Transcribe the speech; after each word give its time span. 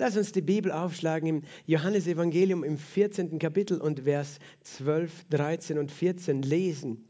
Lass 0.00 0.16
uns 0.16 0.30
die 0.30 0.42
Bibel 0.42 0.70
aufschlagen 0.70 1.28
im 1.28 1.42
Johannesevangelium 1.66 2.62
im 2.62 2.78
14. 2.78 3.40
Kapitel 3.40 3.80
und 3.80 4.02
Vers 4.04 4.38
12, 4.60 5.24
13 5.30 5.76
und 5.76 5.90
14 5.90 6.42
lesen. 6.42 7.08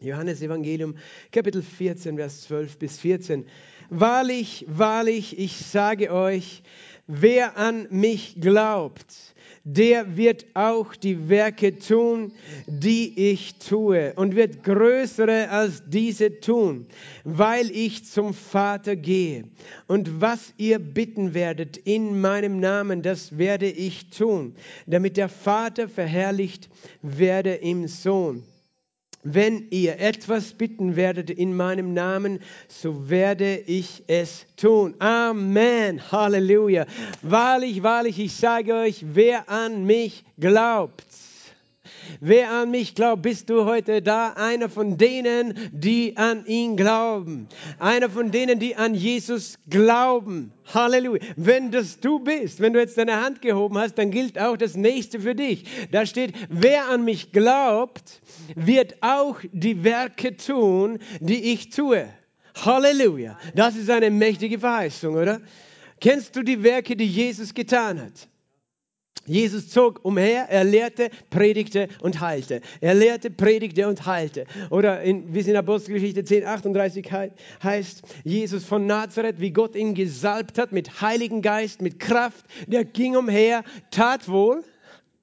Johannesevangelium 0.00 0.96
Kapitel 1.32 1.60
14, 1.60 2.16
Vers 2.16 2.44
12 2.44 2.78
bis 2.78 2.98
14. 3.00 3.44
Wahrlich, 3.90 4.64
wahrlich, 4.68 5.38
ich 5.38 5.58
sage 5.58 6.10
euch, 6.10 6.62
wer 7.08 7.56
an 7.56 7.88
mich 7.90 8.36
glaubt, 8.40 9.34
der 9.64 10.16
wird 10.16 10.46
auch 10.54 10.94
die 10.94 11.28
Werke 11.28 11.78
tun, 11.78 12.32
die 12.66 13.30
ich 13.32 13.58
tue 13.58 14.12
und 14.14 14.36
wird 14.36 14.62
größere 14.62 15.50
als 15.50 15.82
diese 15.86 16.40
tun, 16.40 16.86
weil 17.24 17.70
ich 17.70 18.04
zum 18.04 18.32
Vater 18.32 18.94
gehe. 18.94 19.44
Und 19.86 20.20
was 20.20 20.54
ihr 20.56 20.78
bitten 20.78 21.34
werdet 21.34 21.76
in 21.78 22.20
meinem 22.20 22.60
Namen, 22.60 23.02
das 23.02 23.36
werde 23.36 23.68
ich 23.68 24.10
tun, 24.10 24.54
damit 24.86 25.16
der 25.16 25.28
Vater 25.28 25.88
verherrlicht 25.88 26.68
werde 27.02 27.54
im 27.54 27.88
Sohn. 27.88 28.44
Wenn 29.24 29.66
ihr 29.70 29.98
etwas 29.98 30.52
bitten 30.52 30.94
werdet 30.94 31.28
in 31.28 31.56
meinem 31.56 31.92
Namen, 31.92 32.38
so 32.68 33.10
werde 33.10 33.56
ich 33.66 34.04
es 34.06 34.46
tun. 34.56 34.94
Amen. 35.00 36.00
Halleluja. 36.12 36.86
Wahrlich, 37.22 37.82
wahrlich, 37.82 38.20
ich 38.20 38.36
sage 38.36 38.74
euch, 38.74 39.04
wer 39.14 39.48
an 39.50 39.84
mich 39.84 40.24
glaubt, 40.38 41.04
Wer 42.20 42.50
an 42.50 42.70
mich 42.70 42.94
glaubt, 42.94 43.22
bist 43.22 43.50
du 43.50 43.64
heute 43.64 44.02
da? 44.02 44.34
Einer 44.34 44.68
von 44.68 44.96
denen, 44.96 45.54
die 45.72 46.16
an 46.16 46.46
ihn 46.46 46.76
glauben. 46.76 47.48
Einer 47.78 48.10
von 48.10 48.30
denen, 48.30 48.58
die 48.58 48.76
an 48.76 48.94
Jesus 48.94 49.58
glauben. 49.68 50.52
Halleluja. 50.72 51.22
Wenn 51.36 51.70
das 51.70 52.00
du 52.00 52.18
bist, 52.18 52.60
wenn 52.60 52.72
du 52.72 52.80
jetzt 52.80 52.98
deine 52.98 53.22
Hand 53.24 53.42
gehoben 53.42 53.78
hast, 53.78 53.96
dann 53.98 54.10
gilt 54.10 54.38
auch 54.38 54.56
das 54.56 54.76
nächste 54.76 55.20
für 55.20 55.34
dich. 55.34 55.64
Da 55.90 56.06
steht, 56.06 56.34
wer 56.48 56.88
an 56.88 57.04
mich 57.04 57.32
glaubt, 57.32 58.20
wird 58.54 58.96
auch 59.02 59.38
die 59.52 59.84
Werke 59.84 60.36
tun, 60.36 60.98
die 61.20 61.52
ich 61.52 61.70
tue. 61.70 62.06
Halleluja. 62.64 63.38
Das 63.54 63.76
ist 63.76 63.90
eine 63.90 64.10
mächtige 64.10 64.58
Verheißung, 64.58 65.14
oder? 65.14 65.40
Kennst 66.00 66.36
du 66.36 66.42
die 66.42 66.62
Werke, 66.62 66.96
die 66.96 67.06
Jesus 67.06 67.54
getan 67.54 68.00
hat? 68.00 68.28
Jesus 69.26 69.68
zog 69.68 70.00
umher, 70.04 70.46
er 70.48 70.64
lehrte, 70.64 71.10
predigte 71.30 71.88
und 72.00 72.20
heilte. 72.20 72.60
Er 72.80 72.94
lehrte, 72.94 73.30
predigte 73.30 73.88
und 73.88 74.06
heilte. 74.06 74.44
Oder 74.70 75.02
in, 75.02 75.34
wie 75.34 75.40
es 75.40 75.46
in 75.46 75.56
Apostelgeschichte 75.56 76.24
10, 76.24 76.44
38 76.44 77.06
heißt, 77.62 78.02
Jesus 78.24 78.64
von 78.64 78.86
Nazareth, 78.86 79.40
wie 79.40 79.50
Gott 79.50 79.76
ihn 79.76 79.94
gesalbt 79.94 80.58
hat 80.58 80.72
mit 80.72 81.00
Heiligen 81.00 81.42
Geist, 81.42 81.82
mit 81.82 81.98
Kraft, 81.98 82.44
der 82.66 82.84
ging 82.84 83.16
umher, 83.16 83.64
tat 83.90 84.28
wohl, 84.28 84.64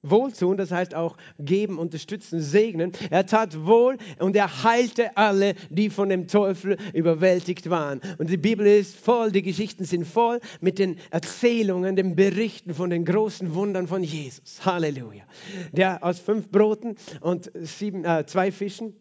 Wohltun, 0.02 0.56
das 0.56 0.70
heißt 0.70 0.94
auch 0.94 1.16
geben, 1.38 1.78
unterstützen, 1.78 2.40
segnen. 2.40 2.92
Er 3.10 3.26
tat 3.26 3.66
wohl 3.66 3.98
und 4.18 4.36
er 4.36 4.62
heilte 4.62 5.16
alle, 5.16 5.54
die 5.70 5.90
von 5.90 6.08
dem 6.08 6.28
Teufel 6.28 6.76
überwältigt 6.92 7.70
waren. 7.70 8.00
Und 8.18 8.30
die 8.30 8.36
Bibel 8.36 8.66
ist 8.66 8.96
voll, 8.96 9.32
die 9.32 9.42
Geschichten 9.42 9.84
sind 9.84 10.06
voll 10.06 10.40
mit 10.60 10.78
den 10.78 10.96
Erzählungen, 11.10 11.96
den 11.96 12.14
Berichten 12.14 12.74
von 12.74 12.90
den 12.90 13.04
großen 13.04 13.54
Wundern 13.54 13.88
von 13.88 14.02
Jesus. 14.02 14.64
Halleluja. 14.64 15.24
Der 15.72 16.04
aus 16.04 16.20
fünf 16.20 16.50
Broten 16.50 16.96
und 17.20 17.50
sieben, 17.54 18.04
äh, 18.04 18.24
zwei 18.26 18.52
Fischen 18.52 18.94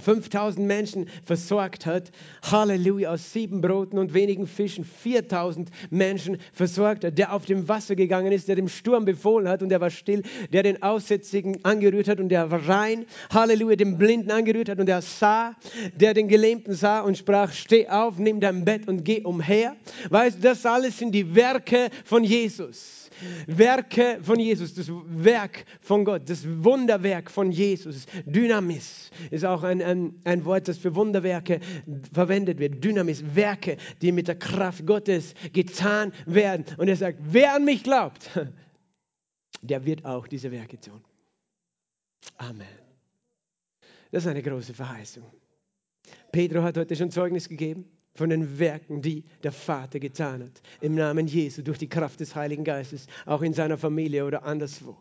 5000 0.00 0.66
Menschen 0.66 1.08
versorgt 1.24 1.86
hat. 1.86 2.10
Halleluja, 2.42 3.12
aus 3.12 3.32
sieben 3.32 3.60
Broten 3.60 3.98
und 3.98 4.14
wenigen 4.14 4.46
Fischen 4.46 4.84
4000 4.84 5.70
Menschen 5.90 6.38
versorgt 6.52 7.04
hat. 7.04 7.18
Der 7.18 7.32
auf 7.32 7.46
dem 7.46 7.68
Wasser 7.68 7.96
gegangen 7.96 8.32
ist, 8.32 8.48
der 8.48 8.56
dem 8.56 8.68
Sturm 8.68 9.04
befohlen 9.04 9.48
hat 9.48 9.62
und 9.62 9.72
er 9.72 9.80
war 9.80 9.90
still. 9.90 10.22
Der 10.52 10.62
den 10.62 10.82
Aussätzigen 10.82 11.64
angerührt 11.64 12.08
hat 12.08 12.20
und 12.20 12.28
der 12.28 12.50
war 12.50 12.68
rein. 12.68 13.06
Halleluja, 13.30 13.76
den 13.76 13.98
Blinden 13.98 14.30
angerührt 14.30 14.68
hat 14.68 14.78
und 14.78 14.88
er 14.88 15.02
sah. 15.02 15.54
Der 15.94 16.14
den 16.14 16.28
Gelähmten 16.28 16.74
sah 16.74 17.00
und 17.00 17.18
sprach, 17.18 17.52
steh 17.52 17.88
auf, 17.88 18.18
nimm 18.18 18.40
dein 18.40 18.64
Bett 18.64 18.88
und 18.88 19.04
geh 19.04 19.22
umher. 19.22 19.76
Weißt 20.10 20.38
du, 20.38 20.42
das 20.42 20.66
alles 20.66 20.98
sind 20.98 21.12
die 21.12 21.34
Werke 21.34 21.90
von 22.04 22.24
Jesus. 22.24 23.07
Werke 23.46 24.18
von 24.22 24.38
Jesus, 24.38 24.74
das 24.74 24.90
Werk 24.90 25.64
von 25.80 26.04
Gott, 26.04 26.28
das 26.28 26.44
Wunderwerk 26.46 27.30
von 27.30 27.50
Jesus. 27.50 28.06
Dynamis 28.24 29.10
ist 29.30 29.44
auch 29.44 29.62
ein, 29.62 29.82
ein, 29.82 30.20
ein 30.24 30.44
Wort, 30.44 30.68
das 30.68 30.78
für 30.78 30.94
Wunderwerke 30.94 31.60
verwendet 32.12 32.58
wird. 32.58 32.82
Dynamis, 32.82 33.22
Werke, 33.34 33.76
die 34.00 34.12
mit 34.12 34.28
der 34.28 34.38
Kraft 34.38 34.86
Gottes 34.86 35.34
getan 35.52 36.12
werden. 36.26 36.64
Und 36.76 36.88
er 36.88 36.96
sagt, 36.96 37.18
wer 37.20 37.54
an 37.54 37.64
mich 37.64 37.82
glaubt, 37.82 38.30
der 39.62 39.84
wird 39.84 40.04
auch 40.04 40.26
diese 40.26 40.50
Werke 40.50 40.80
tun. 40.80 41.02
Amen. 42.36 42.66
Das 44.10 44.24
ist 44.24 44.28
eine 44.28 44.42
große 44.42 44.74
Verheißung. 44.74 45.24
Pedro 46.32 46.62
hat 46.62 46.76
heute 46.76 46.96
schon 46.96 47.10
Zeugnis 47.10 47.48
gegeben 47.48 47.84
von 48.18 48.30
den 48.30 48.58
Werken, 48.58 49.00
die 49.00 49.24
der 49.44 49.52
Vater 49.52 50.00
getan 50.00 50.42
hat. 50.42 50.60
Im 50.80 50.96
Namen 50.96 51.28
Jesu, 51.28 51.62
durch 51.62 51.78
die 51.78 51.88
Kraft 51.88 52.18
des 52.18 52.34
Heiligen 52.34 52.64
Geistes, 52.64 53.06
auch 53.24 53.42
in 53.42 53.54
seiner 53.54 53.78
Familie 53.78 54.26
oder 54.26 54.44
anderswo. 54.44 54.96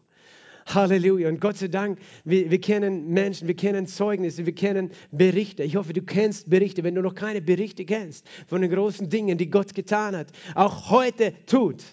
Halleluja. 0.67 1.29
Und 1.29 1.41
Gott 1.41 1.57
sei 1.57 1.67
Dank, 1.67 1.97
wir, 2.25 2.51
wir, 2.51 2.61
kennen 2.61 3.09
Menschen, 3.09 3.47
wir 3.47 3.55
kennen 3.55 3.87
Zeugnisse, 3.87 4.45
wir 4.45 4.53
kennen 4.53 4.91
Berichte. 5.11 5.63
Ich 5.63 5.75
hoffe, 5.75 5.93
du 5.93 6.01
kennst 6.01 6.49
Berichte, 6.49 6.83
wenn 6.83 6.93
du 6.93 7.01
noch 7.01 7.15
keine 7.15 7.41
Berichte 7.41 7.85
kennst 7.85 8.27
von 8.47 8.61
den 8.61 8.69
großen 8.69 9.09
Dingen, 9.09 9.37
die 9.37 9.49
Gott 9.49 9.73
getan 9.73 10.15
hat, 10.15 10.27
auch 10.55 10.91
heute 10.91 11.33
tut 11.45 11.83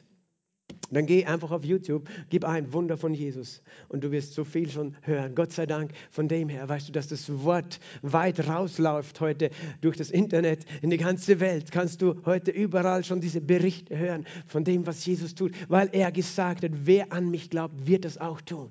dann 0.91 1.07
geh 1.07 1.25
einfach 1.25 1.51
auf 1.51 1.65
YouTube, 1.65 2.09
gib 2.31 2.45
ein 2.45 2.73
Wunder 2.73 2.97
von 2.97 3.15
Jesus 3.15 3.63
und 3.89 4.05
du 4.05 4.11
wirst 4.11 4.35
so 4.35 4.45
viel 4.45 4.71
schon 4.71 4.97
hören. 5.03 5.35
Gott 5.35 5.53
sei 5.53 5.67
Dank 5.67 5.93
von 6.11 6.29
dem 6.29 6.49
her, 6.49 6.69
weißt 6.69 6.89
du, 6.89 6.93
dass 6.93 7.09
das 7.09 7.31
Wort 7.43 7.81
weit 8.03 8.47
rausläuft 8.49 9.21
heute 9.21 9.51
durch 9.81 9.97
das 9.97 10.11
Internet 10.11 10.65
in 10.83 10.91
die 10.91 10.97
ganze 10.97 11.41
Welt. 11.41 11.73
Kannst 11.73 12.03
du 12.03 12.15
heute 12.25 12.51
überall 12.51 13.05
schon 13.05 13.21
diese 13.21 13.41
Berichte 13.41 13.97
hören 13.97 14.27
von 14.47 14.65
dem, 14.65 14.87
was 14.87 15.05
Jesus 15.05 15.35
tut, 15.35 15.53
weil 15.69 15.89
er 15.93 16.13
gesagt 16.13 16.65
hat, 16.65 16.73
wer 16.85 17.13
an 17.13 17.31
mich 17.31 17.51
glaubt, 17.51 17.87
wird 17.87 18.05
das 18.05 18.19
auch 18.19 18.41
tun. 18.41 18.71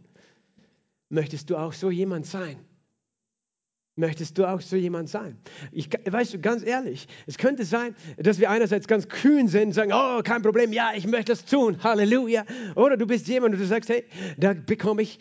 Möchtest 1.10 1.50
du 1.50 1.58
auch 1.58 1.74
so 1.74 1.92
jemand 1.92 2.26
sein? 2.26 2.58
Möchtest 3.96 4.40
du 4.40 4.46
auch 4.46 4.60
so 4.60 4.76
jemand 4.76 5.08
sein? 5.08 5.38
Ich, 5.72 5.88
weißt 5.88 6.34
du, 6.34 6.40
ganz 6.40 6.66
ehrlich, 6.66 7.08
es 7.28 7.38
könnte 7.38 7.64
sein, 7.64 7.96
dass 8.18 8.40
wir 8.40 8.50
einerseits 8.50 8.88
ganz 8.88 9.08
kühn 9.08 9.48
sind 9.48 9.68
und 9.68 9.74
sagen, 9.74 9.92
oh, 9.94 10.24
kein 10.24 10.42
Problem, 10.42 10.74
ja, 10.74 10.94
ich 10.96 11.06
möchte 11.06 11.34
das 11.34 11.46
tun, 11.46 11.78
Halleluja. 11.84 12.44
Oder 12.76 12.98
du 12.98 13.06
bist 13.06 13.28
jemand 13.28 13.54
und 13.54 13.60
du 13.60 13.68
sagst, 13.68 13.90
hey, 13.90 14.04
da 14.36 14.54
bekomme 14.54 15.04
ich 15.04 15.20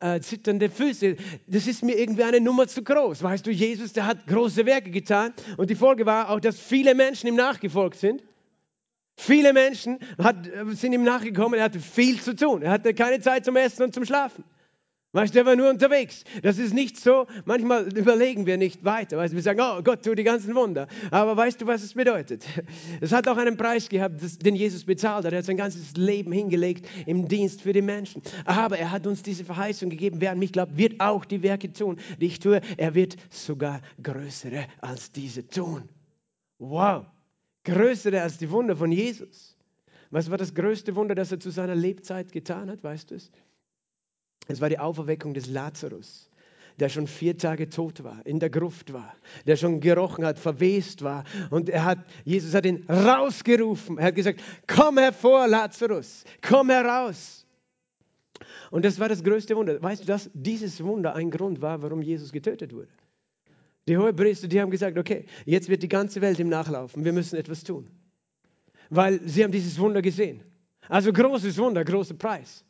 äh, 0.00 0.18
zitternde 0.18 0.68
Füße. 0.68 1.14
Das 1.46 1.68
ist 1.68 1.84
mir 1.84 1.96
irgendwie 1.96 2.24
eine 2.24 2.40
Nummer 2.40 2.66
zu 2.66 2.82
groß. 2.82 3.22
Weißt 3.22 3.46
du, 3.46 3.52
Jesus, 3.52 3.92
der 3.92 4.06
hat 4.06 4.26
große 4.26 4.66
Werke 4.66 4.90
getan 4.90 5.32
und 5.56 5.70
die 5.70 5.76
Folge 5.76 6.04
war 6.04 6.30
auch, 6.30 6.40
dass 6.40 6.58
viele 6.58 6.96
Menschen 6.96 7.28
ihm 7.28 7.36
nachgefolgt 7.36 7.98
sind. 7.98 8.24
Viele 9.16 9.52
Menschen 9.52 10.00
hat, 10.20 10.36
sind 10.70 10.92
ihm 10.92 11.04
nachgekommen, 11.04 11.56
er 11.56 11.66
hatte 11.66 11.78
viel 11.78 12.20
zu 12.20 12.34
tun. 12.34 12.62
Er 12.62 12.72
hatte 12.72 12.94
keine 12.94 13.20
Zeit 13.20 13.44
zum 13.44 13.54
Essen 13.54 13.84
und 13.84 13.94
zum 13.94 14.04
Schlafen. 14.04 14.42
Weißt 15.12 15.34
du, 15.34 15.38
er 15.38 15.46
war 15.46 15.56
nur 15.56 15.70
unterwegs. 15.70 16.22
Das 16.42 16.58
ist 16.58 16.74
nicht 16.74 17.00
so. 17.00 17.26
Manchmal 17.46 17.96
überlegen 17.96 18.44
wir 18.44 18.58
nicht 18.58 18.84
weiter. 18.84 19.16
Weißt 19.16 19.34
wir 19.34 19.40
sagen, 19.40 19.58
oh 19.62 19.82
Gott, 19.82 20.04
tu 20.04 20.14
die 20.14 20.22
ganzen 20.22 20.54
Wunder. 20.54 20.86
Aber 21.10 21.34
weißt 21.34 21.62
du, 21.62 21.66
was 21.66 21.82
es 21.82 21.94
bedeutet? 21.94 22.44
Es 23.00 23.12
hat 23.12 23.26
auch 23.26 23.38
einen 23.38 23.56
Preis 23.56 23.88
gehabt, 23.88 24.20
den 24.44 24.54
Jesus 24.54 24.84
bezahlt 24.84 25.24
hat. 25.24 25.32
Er 25.32 25.38
hat 25.38 25.46
sein 25.46 25.56
ganzes 25.56 25.96
Leben 25.96 26.30
hingelegt 26.32 26.86
im 27.06 27.26
Dienst 27.26 27.62
für 27.62 27.72
die 27.72 27.80
Menschen. 27.80 28.20
Aber 28.44 28.78
er 28.78 28.90
hat 28.90 29.06
uns 29.06 29.22
diese 29.22 29.44
Verheißung 29.44 29.88
gegeben. 29.88 30.20
Wer 30.20 30.32
an 30.32 30.38
mich 30.38 30.52
glaubt, 30.52 30.76
wird 30.76 31.00
auch 31.00 31.24
die 31.24 31.42
Werke 31.42 31.72
tun, 31.72 31.98
die 32.20 32.26
ich 32.26 32.38
tue. 32.38 32.60
Er 32.76 32.94
wird 32.94 33.16
sogar 33.30 33.80
größere 34.02 34.66
als 34.80 35.10
diese 35.10 35.46
tun. 35.48 35.88
Wow. 36.58 37.06
Größere 37.64 38.20
als 38.20 38.36
die 38.36 38.50
Wunder 38.50 38.76
von 38.76 38.92
Jesus. 38.92 39.56
Was 40.10 40.30
war 40.30 40.36
das 40.36 40.54
größte 40.54 40.94
Wunder, 40.96 41.14
das 41.14 41.32
er 41.32 41.40
zu 41.40 41.50
seiner 41.50 41.74
Lebzeit 41.74 42.30
getan 42.32 42.68
hat? 42.68 42.82
Weißt 42.84 43.10
du 43.10 43.14
es? 43.14 43.30
Es 44.48 44.60
war 44.60 44.68
die 44.70 44.78
Auferweckung 44.78 45.34
des 45.34 45.46
Lazarus, 45.46 46.30
der 46.80 46.88
schon 46.88 47.06
vier 47.06 47.36
Tage 47.36 47.68
tot 47.68 48.02
war, 48.02 48.24
in 48.24 48.40
der 48.40 48.50
Gruft 48.50 48.92
war, 48.92 49.14
der 49.46 49.56
schon 49.56 49.80
gerochen 49.80 50.24
hat, 50.24 50.38
verwest 50.38 51.02
war. 51.02 51.24
Und 51.50 51.68
er 51.68 51.84
hat, 51.84 51.98
Jesus 52.24 52.54
hat 52.54 52.64
ihn 52.64 52.84
rausgerufen. 52.88 53.98
Er 53.98 54.06
hat 54.06 54.14
gesagt, 54.14 54.40
komm 54.66 54.98
hervor, 54.98 55.46
Lazarus, 55.46 56.24
komm 56.40 56.70
heraus. 56.70 57.46
Und 58.70 58.84
das 58.84 58.98
war 58.98 59.08
das 59.08 59.22
größte 59.22 59.54
Wunder. 59.54 59.80
Weißt 59.82 60.02
du, 60.02 60.06
dass 60.06 60.30
dieses 60.32 60.82
Wunder 60.82 61.14
ein 61.14 61.30
Grund 61.30 61.60
war, 61.60 61.82
warum 61.82 62.00
Jesus 62.02 62.32
getötet 62.32 62.72
wurde? 62.72 62.88
Die 63.86 63.96
Hohepriester, 63.96 64.48
die 64.48 64.60
haben 64.60 64.70
gesagt, 64.70 64.98
okay, 64.98 65.24
jetzt 65.44 65.68
wird 65.68 65.82
die 65.82 65.88
ganze 65.88 66.20
Welt 66.20 66.38
ihm 66.38 66.48
nachlaufen, 66.48 67.04
wir 67.04 67.12
müssen 67.12 67.36
etwas 67.36 67.64
tun. 67.64 67.90
Weil 68.90 69.20
sie 69.26 69.44
haben 69.44 69.52
dieses 69.52 69.78
Wunder 69.78 70.02
gesehen. 70.02 70.42
Also 70.88 71.12
großes 71.12 71.56
Wunder, 71.58 71.84
großer 71.84 72.14
Preis. 72.14 72.64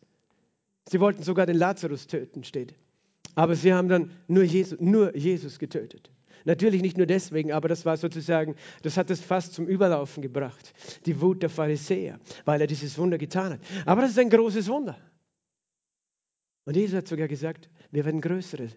Sie 0.90 1.00
wollten 1.00 1.22
sogar 1.22 1.46
den 1.46 1.56
Lazarus 1.56 2.06
töten, 2.06 2.44
steht. 2.44 2.74
Aber 3.34 3.54
sie 3.54 3.72
haben 3.72 3.88
dann 3.88 4.10
nur 4.26 4.42
Jesus, 4.42 4.80
nur 4.80 5.14
Jesus 5.16 5.58
getötet. 5.58 6.10
Natürlich 6.44 6.82
nicht 6.82 6.96
nur 6.96 7.06
deswegen, 7.06 7.52
aber 7.52 7.68
das 7.68 7.84
war 7.84 7.96
sozusagen, 7.96 8.54
das 8.82 8.96
hat 8.96 9.10
es 9.10 9.20
fast 9.20 9.52
zum 9.52 9.66
Überlaufen 9.66 10.22
gebracht. 10.22 10.72
Die 11.04 11.20
Wut 11.20 11.42
der 11.42 11.50
Pharisäer, 11.50 12.18
weil 12.44 12.60
er 12.60 12.66
dieses 12.66 12.96
Wunder 12.96 13.18
getan 13.18 13.52
hat. 13.52 13.60
Aber 13.84 14.00
das 14.00 14.12
ist 14.12 14.18
ein 14.18 14.30
großes 14.30 14.68
Wunder. 14.68 14.96
Und 16.64 16.76
Jesus 16.76 16.96
hat 16.96 17.08
sogar 17.08 17.28
gesagt, 17.28 17.68
wir 17.90 18.04
werden 18.04 18.20
größere 18.20 18.68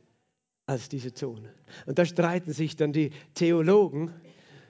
als 0.65 0.89
diese 0.89 1.13
Zone. 1.13 1.53
Und 1.85 1.97
da 1.97 2.05
streiten 2.05 2.51
sich 2.53 2.75
dann 2.75 2.93
die 2.93 3.11
Theologen, 3.35 4.13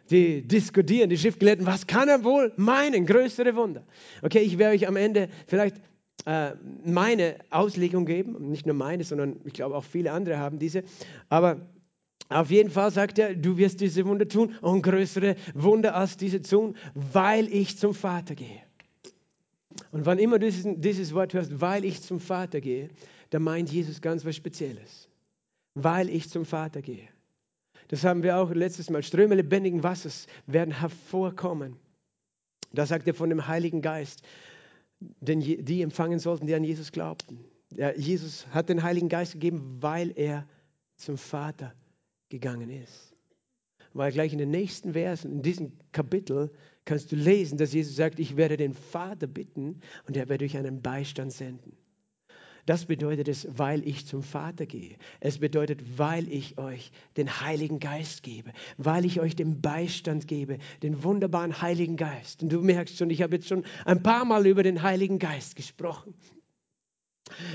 die 0.09 0.41
diskutieren, 0.47 1.09
die 1.09 1.17
Schriftgelehrten, 1.17 1.65
was 1.65 1.87
kann 1.87 2.09
er 2.09 2.23
wohl 2.23 2.53
meinen, 2.57 3.05
größere 3.05 3.55
Wunder? 3.55 3.85
Okay, 4.21 4.39
ich 4.39 4.57
werde 4.57 4.75
euch 4.75 4.87
am 4.87 4.95
Ende 4.95 5.29
vielleicht 5.47 5.77
äh, 6.25 6.51
meine 6.85 7.35
Auslegung 7.49 8.05
geben, 8.05 8.49
nicht 8.49 8.65
nur 8.65 8.75
meine, 8.75 9.03
sondern 9.03 9.39
ich 9.43 9.53
glaube 9.53 9.75
auch 9.75 9.83
viele 9.83 10.11
andere 10.11 10.37
haben 10.37 10.59
diese, 10.59 10.83
aber 11.29 11.61
auf 12.29 12.49
jeden 12.49 12.69
Fall 12.69 12.91
sagt 12.91 13.19
er, 13.19 13.35
du 13.35 13.57
wirst 13.57 13.81
diese 13.81 14.05
Wunder 14.05 14.27
tun 14.27 14.55
und 14.61 14.83
größere 14.83 15.35
Wunder 15.53 15.95
als 15.95 16.15
diese 16.15 16.41
tun, 16.41 16.77
weil 16.93 17.47
ich 17.53 17.77
zum 17.77 17.93
Vater 17.93 18.35
gehe. 18.35 18.61
Und 19.91 20.05
wann 20.05 20.17
immer 20.17 20.39
du 20.39 20.45
dieses, 20.45 20.65
dieses 20.77 21.13
Wort 21.13 21.33
hörst, 21.33 21.59
weil 21.59 21.83
ich 21.83 22.01
zum 22.01 22.19
Vater 22.19 22.61
gehe, 22.61 22.89
da 23.31 23.39
meint 23.39 23.71
Jesus 23.71 24.01
ganz 24.01 24.23
was 24.25 24.35
Spezielles. 24.35 25.09
Weil 25.73 26.09
ich 26.09 26.29
zum 26.29 26.45
Vater 26.45 26.81
gehe. 26.81 27.07
Das 27.87 28.03
haben 28.03 28.23
wir 28.23 28.37
auch 28.37 28.51
letztes 28.51 28.89
Mal. 28.89 29.03
Ströme 29.03 29.35
lebendigen 29.35 29.83
Wassers 29.83 30.27
werden 30.47 30.79
hervorkommen. 30.79 31.75
Da 32.71 32.85
sagt 32.85 33.07
er 33.07 33.13
von 33.13 33.29
dem 33.29 33.47
Heiligen 33.47 33.81
Geist, 33.81 34.23
den 35.19 35.39
die 35.39 35.81
empfangen 35.81 36.19
sollten, 36.19 36.47
die 36.47 36.55
an 36.55 36.63
Jesus 36.63 36.91
glaubten. 36.91 37.39
Ja, 37.75 37.93
Jesus 37.93 38.47
hat 38.47 38.69
den 38.69 38.83
Heiligen 38.83 39.09
Geist 39.09 39.33
gegeben, 39.33 39.77
weil 39.79 40.11
er 40.15 40.47
zum 40.95 41.17
Vater 41.17 41.73
gegangen 42.29 42.69
ist. 42.69 43.15
Weil 43.93 44.11
gleich 44.11 44.31
in 44.31 44.39
den 44.39 44.51
nächsten 44.51 44.93
Versen, 44.93 45.31
in 45.31 45.41
diesem 45.41 45.73
Kapitel, 45.91 46.51
kannst 46.85 47.11
du 47.11 47.15
lesen, 47.15 47.57
dass 47.57 47.73
Jesus 47.73 47.95
sagt, 47.95 48.19
ich 48.19 48.37
werde 48.37 48.57
den 48.57 48.73
Vater 48.73 49.27
bitten 49.27 49.81
und 50.07 50.15
er 50.15 50.29
wird 50.29 50.43
euch 50.43 50.57
einen 50.57 50.81
Beistand 50.81 51.33
senden. 51.33 51.75
Das 52.65 52.85
bedeutet 52.85 53.27
es, 53.27 53.47
weil 53.49 53.87
ich 53.87 54.05
zum 54.05 54.23
Vater 54.23 54.65
gehe. 54.65 54.95
Es 55.19 55.39
bedeutet, 55.39 55.97
weil 55.97 56.31
ich 56.31 56.57
euch 56.57 56.91
den 57.17 57.41
Heiligen 57.41 57.79
Geist 57.79 58.23
gebe, 58.23 58.51
weil 58.77 59.05
ich 59.05 59.19
euch 59.19 59.35
den 59.35 59.61
Beistand 59.61 60.27
gebe, 60.27 60.59
den 60.83 61.03
wunderbaren 61.03 61.61
Heiligen 61.61 61.97
Geist. 61.97 62.43
Und 62.43 62.51
du 62.51 62.61
merkst 62.61 62.97
schon, 62.97 63.09
ich 63.09 63.21
habe 63.21 63.35
jetzt 63.35 63.47
schon 63.47 63.65
ein 63.85 64.03
paar 64.03 64.25
Mal 64.25 64.45
über 64.45 64.63
den 64.63 64.83
Heiligen 64.83 65.19
Geist 65.19 65.55
gesprochen, 65.55 66.13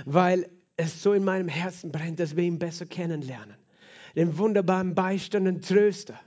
weil 0.04 0.50
es 0.76 1.02
so 1.02 1.12
in 1.12 1.24
meinem 1.24 1.48
Herzen 1.48 1.92
brennt, 1.92 2.20
dass 2.20 2.36
wir 2.36 2.44
ihn 2.44 2.58
besser 2.58 2.86
kennenlernen. 2.86 3.56
Den 4.14 4.36
wunderbaren 4.38 4.94
Beistand 4.94 5.46
und 5.46 5.66
Tröster, 5.66 6.18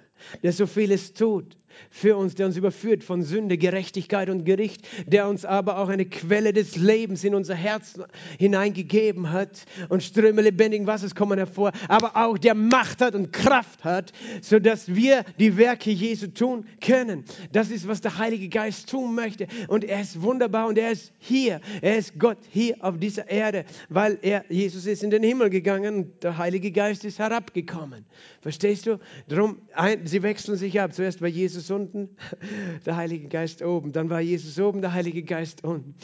der 0.41 0.53
so 0.53 0.67
vieles 0.67 1.13
tut, 1.13 1.58
für 1.89 2.17
uns, 2.17 2.35
der 2.35 2.47
uns 2.47 2.57
überführt 2.57 3.03
von 3.03 3.23
Sünde, 3.23 3.57
Gerechtigkeit 3.57 4.29
und 4.29 4.45
Gericht, 4.45 4.87
der 5.05 5.27
uns 5.27 5.45
aber 5.45 5.77
auch 5.77 5.89
eine 5.89 6.05
Quelle 6.05 6.53
des 6.53 6.75
Lebens 6.75 7.23
in 7.23 7.35
unser 7.35 7.55
Herz 7.55 7.99
hineingegeben 8.37 9.31
hat 9.31 9.65
und 9.89 10.03
Ströme 10.03 10.41
lebendigen 10.41 10.87
Wassers 10.87 11.15
kommen 11.15 11.37
hervor, 11.37 11.71
aber 11.87 12.15
auch 12.15 12.37
der 12.37 12.55
Macht 12.55 13.01
hat 13.01 13.15
und 13.15 13.31
Kraft 13.33 13.83
hat, 13.83 14.11
sodass 14.41 14.93
wir 14.93 15.23
die 15.39 15.57
Werke 15.57 15.91
Jesu 15.91 16.27
tun 16.27 16.65
können. 16.81 17.25
Das 17.51 17.71
ist, 17.71 17.87
was 17.87 18.01
der 18.01 18.17
Heilige 18.17 18.49
Geist 18.49 18.89
tun 18.89 19.15
möchte 19.15 19.47
und 19.67 19.83
er 19.83 20.01
ist 20.01 20.21
wunderbar 20.21 20.67
und 20.67 20.77
er 20.77 20.91
ist 20.91 21.11
hier. 21.19 21.61
Er 21.81 21.97
ist 21.97 22.19
Gott 22.19 22.39
hier 22.49 22.75
auf 22.79 22.97
dieser 22.97 23.29
Erde, 23.29 23.65
weil 23.89 24.17
er, 24.21 24.45
Jesus 24.49 24.85
ist 24.85 25.03
in 25.03 25.09
den 25.09 25.23
Himmel 25.23 25.49
gegangen 25.49 25.95
und 25.95 26.23
der 26.23 26.37
Heilige 26.37 26.71
Geist 26.71 27.05
ist 27.05 27.19
herabgekommen. 27.19 28.05
Verstehst 28.41 28.85
du? 28.85 28.99
Darum, 29.27 29.57
sie 30.03 30.23
wechseln 30.23 30.57
sich 30.57 30.79
ab. 30.79 30.93
Zuerst 30.93 31.21
war 31.21 31.27
Jesus 31.27 31.58
unten, 31.71 32.09
der 32.85 32.95
Heilige 32.95 33.27
Geist 33.27 33.61
oben. 33.61 33.91
Dann 33.91 34.09
war 34.09 34.21
Jesus 34.21 34.59
oben, 34.59 34.81
der 34.81 34.93
Heilige 34.93 35.23
Geist 35.23 35.63
unten. 35.63 35.95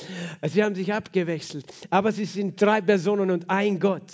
Sie 0.47 0.63
haben 0.63 0.75
sich 0.75 0.93
abgewechselt. 0.93 1.65
Aber 1.89 2.11
sie 2.11 2.25
sind 2.25 2.61
drei 2.61 2.81
Personen 2.81 3.31
und 3.31 3.49
ein 3.49 3.79
Gott. 3.79 4.11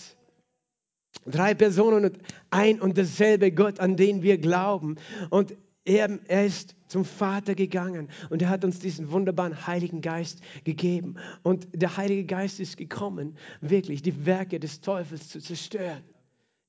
Drei 1.25 1.53
Personen 1.53 2.05
und 2.05 2.17
ein 2.49 2.81
und 2.81 2.97
dasselbe 2.97 3.51
Gott, 3.51 3.79
an 3.79 3.95
den 3.95 4.23
wir 4.23 4.37
glauben. 4.37 4.95
Und 5.29 5.55
er, 5.83 6.19
er, 6.27 6.45
ist 6.45 6.75
zum 6.87 7.05
Vater 7.05 7.55
gegangen 7.55 8.09
und 8.29 8.41
er 8.41 8.49
hat 8.49 8.63
uns 8.63 8.79
diesen 8.79 9.11
wunderbaren 9.11 9.65
Heiligen 9.65 10.01
Geist 10.01 10.41
gegeben. 10.63 11.15
Und 11.41 11.67
der 11.73 11.97
Heilige 11.97 12.25
Geist 12.25 12.59
ist 12.59 12.77
gekommen, 12.77 13.35
wirklich 13.61 14.01
die 14.01 14.25
Werke 14.25 14.59
des 14.59 14.81
Teufels 14.81 15.29
zu 15.29 15.39
zerstören. 15.39 16.03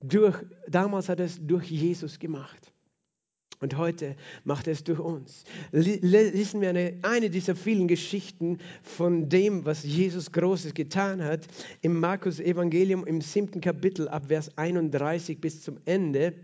Durch, 0.01 0.37
damals 0.69 1.09
hat 1.09 1.21
er 1.21 1.27
es 1.27 1.39
durch 1.47 1.71
Jesus 1.71 2.19
gemacht. 2.19 2.73
Und 3.63 3.77
heute 3.77 4.17
macht 4.43 4.67
er 4.67 4.73
es 4.73 4.83
durch 4.83 4.99
uns. 4.99 5.45
Lesen 5.71 6.61
wir 6.61 6.71
eine, 6.71 6.99
eine 7.03 7.31
dieser 7.31 7.55
vielen 7.55 7.87
Geschichten 7.87 8.59
von 8.83 9.29
dem, 9.29 9.65
was 9.65 9.85
Jesus 9.85 10.33
Großes 10.33 10.75
getan 10.75 11.23
hat, 11.23 11.47
im 11.81 12.01
Markus 12.01 12.41
Evangelium 12.41 13.07
im 13.07 13.21
siebten 13.21 13.61
Kapitel 13.61 14.09
ab 14.09 14.25
Vers 14.27 14.59
31 14.59 15.41
bis 15.41 15.63
zum 15.63 15.79
Ende. 15.85 16.35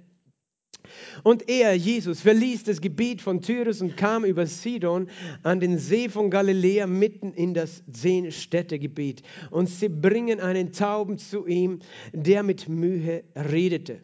Und 1.24 1.48
er, 1.48 1.74
Jesus, 1.74 2.20
verließ 2.20 2.62
das 2.62 2.80
Gebiet 2.80 3.20
von 3.20 3.42
Tyrus 3.42 3.82
und 3.82 3.96
kam 3.96 4.24
über 4.24 4.46
Sidon 4.46 5.08
an 5.42 5.58
den 5.58 5.76
See 5.76 6.08
von 6.08 6.30
Galiläa 6.30 6.86
mitten 6.86 7.32
in 7.32 7.52
das 7.52 7.82
Zehnstädtegebiet. 7.90 9.22
Und 9.50 9.68
sie 9.68 9.88
bringen 9.88 10.38
einen 10.38 10.72
Tauben 10.72 11.18
zu 11.18 11.48
ihm, 11.48 11.80
der 12.12 12.44
mit 12.44 12.68
Mühe 12.68 13.24
redete 13.34 14.02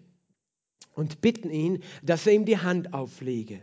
und 0.95 1.21
bitten 1.21 1.51
ihn, 1.51 1.83
dass 2.03 2.27
er 2.27 2.35
ihm 2.35 2.45
die 2.45 2.59
Hand 2.59 2.93
auflege. 2.95 3.61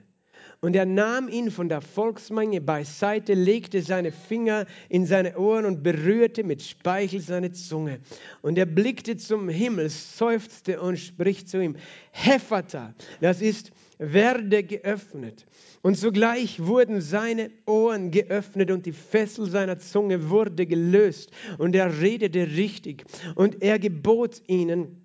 Und 0.63 0.75
er 0.75 0.85
nahm 0.85 1.27
ihn 1.27 1.49
von 1.49 1.69
der 1.69 1.81
Volksmenge 1.81 2.61
beiseite, 2.61 3.33
legte 3.33 3.81
seine 3.81 4.11
Finger 4.11 4.67
in 4.89 5.07
seine 5.07 5.35
Ohren 5.37 5.65
und 5.65 5.81
berührte 5.81 6.43
mit 6.43 6.61
Speichel 6.61 7.19
seine 7.19 7.51
Zunge. 7.51 7.99
Und 8.43 8.59
er 8.59 8.67
blickte 8.67 9.17
zum 9.17 9.49
Himmel, 9.49 9.89
seufzte 9.89 10.79
und 10.79 10.99
spricht 10.99 11.49
zu 11.49 11.63
ihm, 11.63 11.77
Hephata, 12.11 12.93
das 13.21 13.41
ist, 13.41 13.71
werde 13.97 14.63
geöffnet. 14.63 15.47
Und 15.81 15.97
sogleich 15.97 16.63
wurden 16.63 17.01
seine 17.01 17.49
Ohren 17.65 18.11
geöffnet 18.11 18.69
und 18.69 18.85
die 18.85 18.93
Fessel 18.93 19.49
seiner 19.49 19.79
Zunge 19.79 20.29
wurde 20.29 20.67
gelöst. 20.67 21.31
Und 21.57 21.75
er 21.75 22.01
redete 22.01 22.45
richtig. 22.55 23.03
Und 23.33 23.63
er 23.63 23.79
gebot 23.79 24.43
ihnen, 24.45 25.00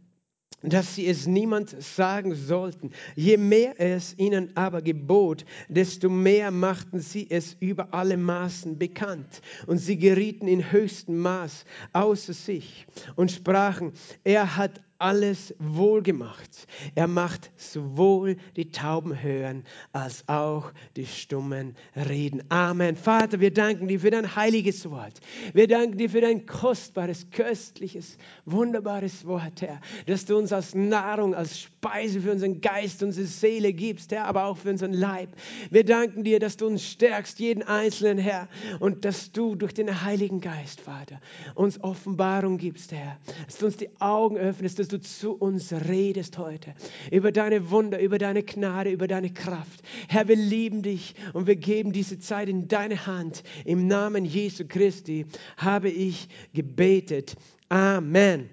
dass 0.63 0.95
sie 0.95 1.07
es 1.07 1.27
niemand 1.27 1.81
sagen 1.83 2.35
sollten. 2.35 2.91
Je 3.15 3.37
mehr 3.37 3.79
es 3.79 4.19
ihnen 4.19 4.57
aber 4.57 4.83
gebot, 4.83 5.45
desto 5.69 6.09
mehr 6.09 6.51
machten 6.51 7.01
sie 7.01 7.27
es 7.31 7.57
über 7.61 7.93
alle 7.93 8.17
Maßen 8.17 8.79
bekannt. 8.79 9.43
Und 9.67 9.79
sie 9.79 9.97
gerieten 9.97 10.49
in 10.49 10.73
höchstem 10.73 11.19
Maß 11.19 11.65
außer 11.93 12.33
sich 12.33 12.87
und 13.17 13.31
sprachen, 13.31 13.93
er 14.25 14.57
hat 14.57 14.81
alles 14.99 15.55
wohlgemacht. 15.59 16.67
Er 16.95 17.07
macht 17.07 17.51
sowohl 17.57 18.37
die 18.57 18.71
Tauben 18.71 19.23
hören 19.23 19.65
als 19.93 20.29
auch 20.29 20.73
die 20.97 21.07
Stummen 21.07 21.77
reden. 21.95 22.43
Amen. 22.49 22.97
Vater, 22.97 23.41
wir 23.41 23.53
danken 23.53 23.89
dir 23.89 24.01
für 24.01 24.11
dein 24.11 24.37
heiliges 24.37 24.89
Wort. 24.91 25.21
Wir 25.53 25.69
danken 25.69 25.99
dir 25.99 26.11
für 26.11 26.21
dein 26.21 26.47
kostbares, 26.47 27.31
köstliches, 27.31 28.17
wunderbares 28.45 29.27
Wort, 29.27 29.63
Herr, 29.63 29.81
dass 30.07 30.25
du 30.25 30.37
uns 30.37 30.53
als 30.53 30.75
Nahrung, 30.75 31.35
als 31.35 31.61
Speise 31.61 32.21
für 32.21 32.33
unseren 32.33 32.61
Geist, 32.61 33.03
unsere 33.03 33.27
Seele 33.27 33.73
gibst, 33.73 34.13
Herr, 34.13 34.27
aber 34.27 34.45
auch 34.45 34.57
für 34.57 34.71
unseren 34.71 34.93
Leib. 34.93 35.31
Wir 35.71 35.85
danken 35.85 36.25
dir, 36.25 36.41
dass 36.41 36.57
du 36.57 36.67
uns 36.67 36.85
stärkst, 36.85 37.39
jeden 37.39 37.63
Einzelnen, 37.63 38.19
Herr, 38.19 38.49
und 38.81 39.05
dass 39.05 39.33
du 39.33 39.55
durch 39.55 39.75
den 39.75 40.03
Heiligen 40.03 40.41
Geist, 40.41 40.81
Vater, 40.81 41.21
uns 41.55 41.83
Offenbarung 41.83 42.59
gibst, 42.59 42.93
Herr, 42.93 43.19
dass 43.47 43.59
du 43.59 43.67
uns 43.67 43.77
die 43.77 43.91
Augen 44.01 44.37
öffnest, 44.37 44.79
dass 44.79 44.86
du 44.93 45.01
zu 45.01 45.33
uns 45.33 45.73
redest 45.73 46.39
heute. 46.39 46.75
Über 47.11 47.33
deine 47.33 47.71
Wunder, 47.71 48.01
über 48.01 48.19
deine 48.19 48.43
Gnade, 48.43 48.91
über 48.91 49.09
deine 49.09 49.33
Kraft. 49.33 49.83
Herr, 50.09 50.29
wir 50.29 50.37
lieben 50.37 50.83
dich 50.83 51.15
und 51.33 51.47
wir 51.47 51.57
geben 51.57 51.93
diese 51.93 52.19
Zeit 52.19 52.49
in 52.49 52.69
deine 52.69 53.07
Hand. 53.07 53.43
Im 53.65 53.87
Namen 53.87 54.25
Jesu 54.25 54.65
Christi 54.67 55.27
habe 55.57 55.89
ich 55.89 56.29
gebetet. 56.53 57.37
Amen. 57.69 58.49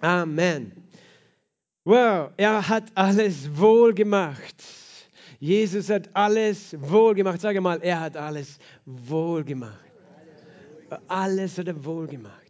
Amen. 0.00 0.72
Wow, 1.84 2.30
er 2.36 2.68
hat 2.68 2.84
alles 2.94 3.56
wohl 3.56 3.94
gemacht. 3.94 4.64
Jesus 5.38 5.90
hat 5.90 6.08
alles 6.14 6.76
wohl 6.80 7.14
gemacht. 7.14 7.40
Sage 7.40 7.60
mal, 7.60 7.80
er 7.82 8.00
hat 8.00 8.16
alles 8.16 8.58
wohl 8.84 9.44
gemacht. 9.44 9.84
Alles 11.08 11.58
hat 11.58 11.68
er 11.68 11.84
wohl 11.84 12.06
gemacht. 12.06 12.45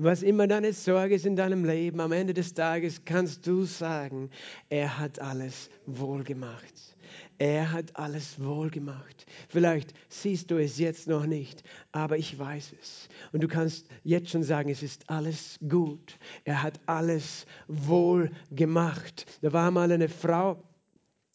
Was 0.00 0.22
immer 0.22 0.46
deine 0.46 0.72
Sorge 0.72 1.16
ist 1.16 1.26
in 1.26 1.34
deinem 1.34 1.64
Leben, 1.64 1.98
am 1.98 2.12
Ende 2.12 2.32
des 2.32 2.54
Tages 2.54 3.04
kannst 3.04 3.44
du 3.48 3.64
sagen, 3.64 4.30
er 4.68 4.96
hat 4.96 5.18
alles 5.18 5.70
wohl 5.86 6.22
gemacht. 6.22 6.94
er 7.38 7.72
hat 7.72 7.96
alles 7.96 8.40
wohl 8.42 8.70
gemacht. 8.70 9.26
Vielleicht 9.48 9.94
siehst 10.08 10.50
du 10.50 10.56
es 10.56 10.78
jetzt 10.78 11.08
noch 11.08 11.26
nicht, 11.26 11.62
aber 11.92 12.16
ich 12.16 12.38
weiß 12.38 12.74
es. 12.80 13.08
Und 13.32 13.42
du 13.42 13.48
kannst 13.48 13.86
jetzt 14.04 14.30
schon 14.30 14.42
sagen, 14.42 14.70
es 14.70 14.82
ist 14.82 15.08
alles 15.08 15.58
gut. 15.68 16.16
Er 16.44 16.62
hat 16.62 16.80
alles 16.86 17.46
wohl 17.66 18.30
gemacht. 18.50 19.26
Da 19.42 19.52
war 19.52 19.70
mal 19.70 19.90
eine 19.90 20.08
Frau, 20.08 20.62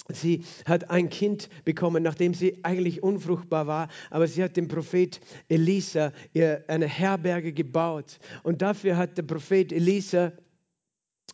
Sie 0.10 0.44
hat 0.66 0.90
ein 0.90 1.10
Kind 1.10 1.50
bekommen, 1.64 2.04
nachdem 2.04 2.34
sie 2.34 2.64
eigentlich 2.64 3.04
unfruchtbar 3.04 3.68
war, 3.68 3.88
aber 4.10 4.28
sie 4.28 4.44
hat 4.44 4.58
dem 4.58 4.68
Prophet 4.68 5.22
Elisa 5.48 6.12
eine 6.68 6.88
Herberge 6.88 7.54
gebaut. 7.54 8.20
Und 8.44 8.62
dafür 8.62 8.98
hat 8.98 9.18
der 9.18 9.24
Prophet 9.24 9.72
Elisa 9.72 10.34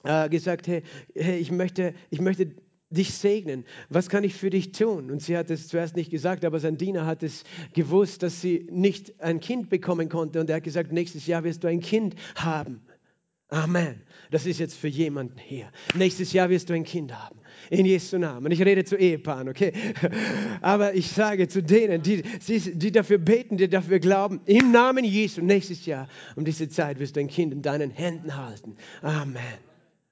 äh, 0.04 0.30
gesagt, 0.30 0.68
hey, 0.68 0.84
hey, 1.16 1.40
ich, 1.40 1.52
möchte, 1.52 1.94
ich 2.12 2.22
möchte 2.22 2.56
dich 2.90 3.14
segnen. 3.14 3.66
Was 3.90 4.10
kann 4.10 4.24
ich 4.24 4.36
für 4.36 4.50
dich 4.50 4.72
tun? 4.72 5.12
Und 5.12 5.22
sie 5.22 5.38
hat 5.38 5.50
es 5.50 5.68
zuerst 5.68 5.96
nicht 5.96 6.12
gesagt, 6.12 6.46
aber 6.46 6.60
sein 6.60 6.78
Diener 6.78 7.06
hat 7.06 7.24
es 7.24 7.44
gewusst, 7.74 8.24
dass 8.24 8.42
sie 8.42 8.68
nicht 8.72 9.20
ein 9.22 9.40
Kind 9.40 9.70
bekommen 9.70 10.10
konnte. 10.10 10.40
Und 10.40 10.50
er 10.50 10.58
hat 10.58 10.64
gesagt, 10.64 10.92
nächstes 10.92 11.28
Jahr 11.28 11.44
wirst 11.44 11.64
du 11.64 11.68
ein 11.68 11.82
Kind 11.82 12.16
haben. 12.36 12.82
Amen. 13.50 14.02
Das 14.32 14.46
ist 14.46 14.60
jetzt 14.60 14.78
für 14.78 14.88
jemanden 14.88 15.40
hier. 15.40 15.72
Nächstes 15.96 16.34
Jahr 16.34 16.50
wirst 16.50 16.70
du 16.70 16.74
ein 16.74 16.84
Kind 16.84 17.12
haben. 17.12 17.40
In 17.72 17.86
Jesu 17.86 18.18
Namen. 18.20 18.52
Ich 18.52 18.62
rede 18.62 18.86
zu 18.86 18.96
Ehepaaren, 18.96 19.50
okay? 19.50 19.74
Aber 20.62 20.94
ich 20.94 21.10
sage 21.10 21.48
zu 21.48 21.64
denen, 21.64 22.04
die, 22.04 22.22
die 22.22 22.92
dafür 22.92 23.18
beten, 23.18 23.58
die 23.58 23.68
dafür 23.68 24.00
glauben, 24.00 24.40
im 24.46 24.72
Namen 24.72 25.04
Jesu, 25.04 25.42
nächstes 25.42 25.86
Jahr 25.86 26.08
um 26.36 26.46
diese 26.46 26.70
Zeit 26.70 27.00
wirst 27.00 27.16
du 27.16 27.22
ein 27.22 27.28
Kind 27.28 27.52
in 27.52 27.62
deinen 27.64 27.90
Händen 27.90 28.36
halten. 28.36 28.76
Amen. 29.02 29.69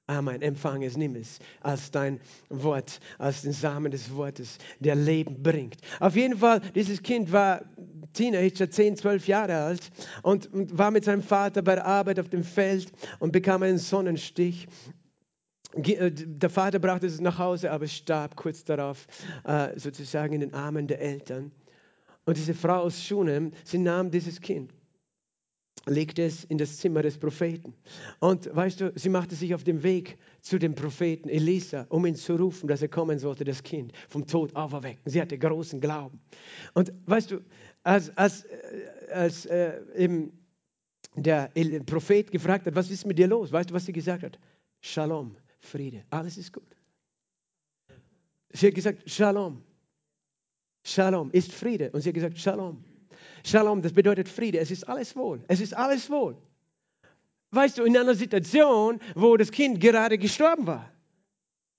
Amen. 0.08 0.40
Empfang 0.40 0.82
es, 0.82 0.96
nimm 0.96 1.16
es 1.16 1.38
als 1.60 1.90
dein 1.90 2.18
Wort, 2.48 2.98
als 3.18 3.42
den 3.42 3.52
Samen 3.52 3.92
des 3.92 4.14
Wortes, 4.14 4.56
der 4.80 4.94
Leben 4.94 5.42
bringt. 5.42 5.76
Auf 6.00 6.16
jeden 6.16 6.38
Fall, 6.38 6.60
dieses 6.74 7.02
Kind 7.02 7.30
war 7.30 7.60
Teenager, 8.14 8.70
10, 8.70 8.96
12 8.96 9.28
Jahre 9.28 9.56
alt 9.56 9.90
und, 10.22 10.48
war 10.52 10.90
mit 10.90 11.04
seinem 11.04 11.22
Vater 11.22 11.60
bei 11.60 11.74
der 11.74 11.84
Arbeit 11.84 12.18
auf 12.18 12.30
dem 12.30 12.42
Feld 12.42 12.90
und 13.18 13.32
bekam 13.32 13.62
einen 13.62 13.76
Sonnenstich. 13.76 14.66
Äh, 15.74 16.10
der 16.10 16.48
Vater 16.48 16.78
brachte 16.78 17.06
es 17.06 17.20
nach 17.20 17.38
Hause, 17.38 17.70
aber 17.70 17.86
starb 17.86 18.34
kurz 18.34 18.64
darauf 18.64 19.06
äh, 19.44 19.78
sozusagen 19.78 20.32
in 20.32 20.40
den 20.40 20.54
Armen 20.54 20.86
der 20.86 21.02
Eltern. 21.02 21.52
Und 22.24 22.38
diese 22.38 22.54
Frau 22.54 22.80
aus 22.80 23.04
Schunem, 23.04 23.52
sie 23.62 23.78
nahm 23.78 24.10
dieses 24.10 24.40
Kind 24.40 24.72
legte 25.88 26.22
es 26.22 26.44
in 26.44 26.58
das 26.58 26.76
Zimmer 26.78 27.02
des 27.02 27.18
Propheten. 27.18 27.74
Und 28.20 28.54
weißt 28.54 28.80
du, 28.80 28.92
sie 28.94 29.08
machte 29.08 29.34
sich 29.34 29.54
auf 29.54 29.64
den 29.64 29.82
Weg 29.82 30.18
zu 30.40 30.58
dem 30.58 30.74
Propheten 30.74 31.28
Elisa, 31.28 31.86
um 31.88 32.06
ihn 32.06 32.14
zu 32.14 32.36
rufen, 32.36 32.68
dass 32.68 32.82
er 32.82 32.88
kommen 32.88 33.18
sollte, 33.18 33.44
das 33.44 33.62
Kind 33.62 33.92
vom 34.08 34.26
Tod 34.26 34.54
auferwecken. 34.54 35.02
Sie 35.04 35.20
hatte 35.20 35.38
großen 35.38 35.80
Glauben. 35.80 36.20
Und 36.74 36.92
weißt 37.06 37.30
du, 37.30 37.40
als, 37.82 38.16
als, 38.16 38.44
äh, 38.44 38.56
als 39.12 39.46
äh, 39.46 39.80
eben 39.96 40.32
der 41.14 41.50
Prophet 41.86 42.30
gefragt 42.30 42.66
hat, 42.66 42.74
was 42.74 42.90
ist 42.90 43.06
mit 43.06 43.18
dir 43.18 43.26
los? 43.26 43.50
Weißt 43.50 43.70
du, 43.70 43.74
was 43.74 43.86
sie 43.86 43.92
gesagt 43.92 44.22
hat? 44.22 44.38
Shalom, 44.80 45.36
Friede, 45.60 46.04
alles 46.10 46.36
ist 46.38 46.52
gut. 46.52 46.76
Sie 48.50 48.66
hat 48.66 48.74
gesagt, 48.74 49.10
Shalom. 49.10 49.62
Shalom 50.84 51.30
ist 51.32 51.52
Friede. 51.52 51.90
Und 51.90 52.00
sie 52.00 52.10
hat 52.10 52.14
gesagt, 52.14 52.38
Shalom. 52.38 52.84
Shalom, 53.44 53.82
das 53.82 53.92
bedeutet 53.92 54.28
Friede. 54.28 54.58
Es 54.58 54.70
ist 54.70 54.88
alles 54.88 55.16
wohl. 55.16 55.44
Es 55.48 55.60
ist 55.60 55.74
alles 55.74 56.10
wohl. 56.10 56.36
Weißt 57.50 57.78
du, 57.78 57.84
in 57.84 57.96
einer 57.96 58.14
Situation, 58.14 59.00
wo 59.14 59.36
das 59.36 59.50
Kind 59.50 59.80
gerade 59.80 60.18
gestorben 60.18 60.66
war, 60.66 60.92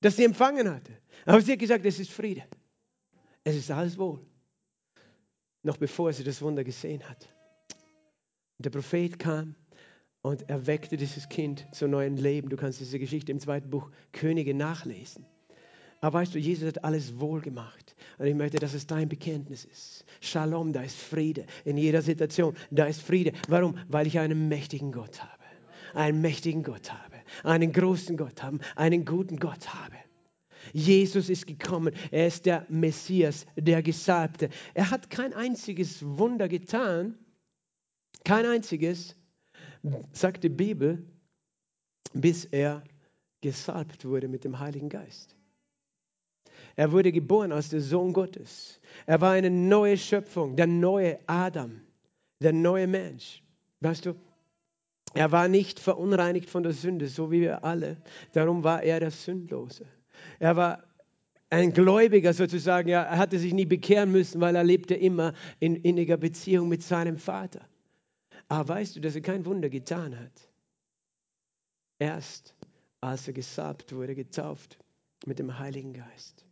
das 0.01 0.15
sie 0.15 0.23
empfangen 0.23 0.69
hatte. 0.69 0.93
Aber 1.25 1.41
sie 1.41 1.51
hat 1.51 1.59
gesagt, 1.59 1.85
es 1.85 1.99
ist 1.99 2.11
Friede. 2.11 2.43
Es 3.43 3.55
ist 3.55 3.69
alles 3.69 3.97
wohl. 3.97 4.19
Noch 5.61 5.77
bevor 5.77 6.11
sie 6.13 6.23
das 6.23 6.41
Wunder 6.41 6.63
gesehen 6.63 7.07
hat. 7.07 7.29
Der 8.57 8.69
Prophet 8.69 9.19
kam 9.19 9.55
und 10.21 10.49
erweckte 10.49 10.97
dieses 10.97 11.29
Kind 11.29 11.67
zu 11.73 11.87
neuem 11.87 12.15
Leben. 12.15 12.49
Du 12.49 12.57
kannst 12.57 12.79
diese 12.79 12.99
Geschichte 12.99 13.31
im 13.31 13.39
zweiten 13.39 13.69
Buch 13.69 13.89
Könige 14.11 14.53
nachlesen. 14.53 15.25
Aber 16.01 16.19
weißt 16.19 16.33
du, 16.33 16.39
Jesus 16.39 16.67
hat 16.67 16.83
alles 16.83 17.19
wohl 17.19 17.41
gemacht. 17.41 17.95
Und 18.17 18.27
ich 18.27 18.35
möchte, 18.35 18.57
dass 18.57 18.73
es 18.73 18.87
dein 18.87 19.09
Bekenntnis 19.09 19.65
ist. 19.65 20.05
Shalom, 20.21 20.71
da 20.71 20.81
ist 20.81 20.97
Friede. 20.97 21.45
In 21.65 21.77
jeder 21.77 22.01
Situation, 22.01 22.55
da 22.71 22.85
ist 22.85 23.01
Friede. 23.01 23.33
Warum? 23.47 23.77
Weil 23.87 24.07
ich 24.07 24.17
einen 24.19 24.47
mächtigen 24.47 24.91
Gott 24.91 25.21
habe. 25.21 25.43
Einen 25.93 26.21
mächtigen 26.21 26.63
Gott 26.63 26.91
habe. 26.91 27.15
Einen 27.43 27.73
großen 27.73 28.15
Gott 28.15 28.41
habe. 28.43 28.59
Einen 28.75 29.03
guten 29.03 29.37
Gott 29.37 29.73
habe. 29.73 29.95
Jesus 30.73 31.29
ist 31.29 31.47
gekommen. 31.47 31.93
Er 32.11 32.27
ist 32.27 32.45
der 32.45 32.65
Messias, 32.69 33.45
der 33.55 33.81
Gesalbte. 33.81 34.49
Er 34.73 34.91
hat 34.91 35.09
kein 35.09 35.33
einziges 35.33 36.03
Wunder 36.03 36.47
getan. 36.47 37.17
Kein 38.23 38.45
einziges, 38.45 39.15
sagt 40.11 40.43
die 40.43 40.49
Bibel, 40.49 41.05
bis 42.13 42.45
er 42.45 42.83
gesalbt 43.41 44.05
wurde 44.05 44.27
mit 44.27 44.43
dem 44.43 44.59
Heiligen 44.59 44.89
Geist. 44.89 45.38
Er 46.79 46.93
wurde 46.93 47.11
geboren 47.11 47.51
als 47.51 47.67
der 47.67 47.81
Sohn 47.81 48.13
Gottes. 48.13 48.79
Er 49.05 49.19
war 49.19 49.31
eine 49.31 49.49
neue 49.49 49.97
Schöpfung, 49.97 50.55
der 50.55 50.65
neue 50.65 51.19
Adam, 51.27 51.81
der 52.41 52.53
neue 52.53 52.87
Mensch. 52.87 53.43
Weißt 53.81 54.05
du, 54.05 54.15
er 55.13 55.29
war 55.33 55.49
nicht 55.49 55.77
verunreinigt 55.77 56.49
von 56.49 56.63
der 56.63 56.71
Sünde, 56.71 57.09
so 57.09 57.31
wie 57.31 57.41
wir 57.41 57.65
alle. 57.65 57.97
Darum 58.31 58.63
war 58.63 58.81
er 58.81 59.01
der 59.01 59.11
Sündlose. 59.11 59.87
Er 60.39 60.55
war 60.55 60.81
ein 61.49 61.73
Gläubiger 61.73 62.31
sozusagen. 62.31 62.87
Er 62.87 63.17
hatte 63.17 63.39
sich 63.39 63.53
nie 63.53 63.65
bekehren 63.65 64.13
müssen, 64.13 64.39
weil 64.39 64.55
er 64.55 64.63
lebte 64.63 64.95
immer 64.95 65.33
in 65.59 65.75
inniger 65.75 66.15
Beziehung 66.15 66.69
mit 66.69 66.81
seinem 66.81 67.17
Vater. 67.17 67.67
Aber 68.47 68.69
weißt 68.69 68.95
du, 68.95 69.01
dass 69.01 69.15
er 69.15 69.21
kein 69.21 69.45
Wunder 69.45 69.69
getan 69.69 70.17
hat? 70.17 70.47
Erst 71.99 72.55
als 73.01 73.27
er 73.27 73.33
gesalbt 73.33 73.93
wurde, 73.93 74.15
getauft 74.15 74.79
mit 75.25 75.39
dem 75.39 75.59
Heiligen 75.59 75.91
Geist 75.91 76.45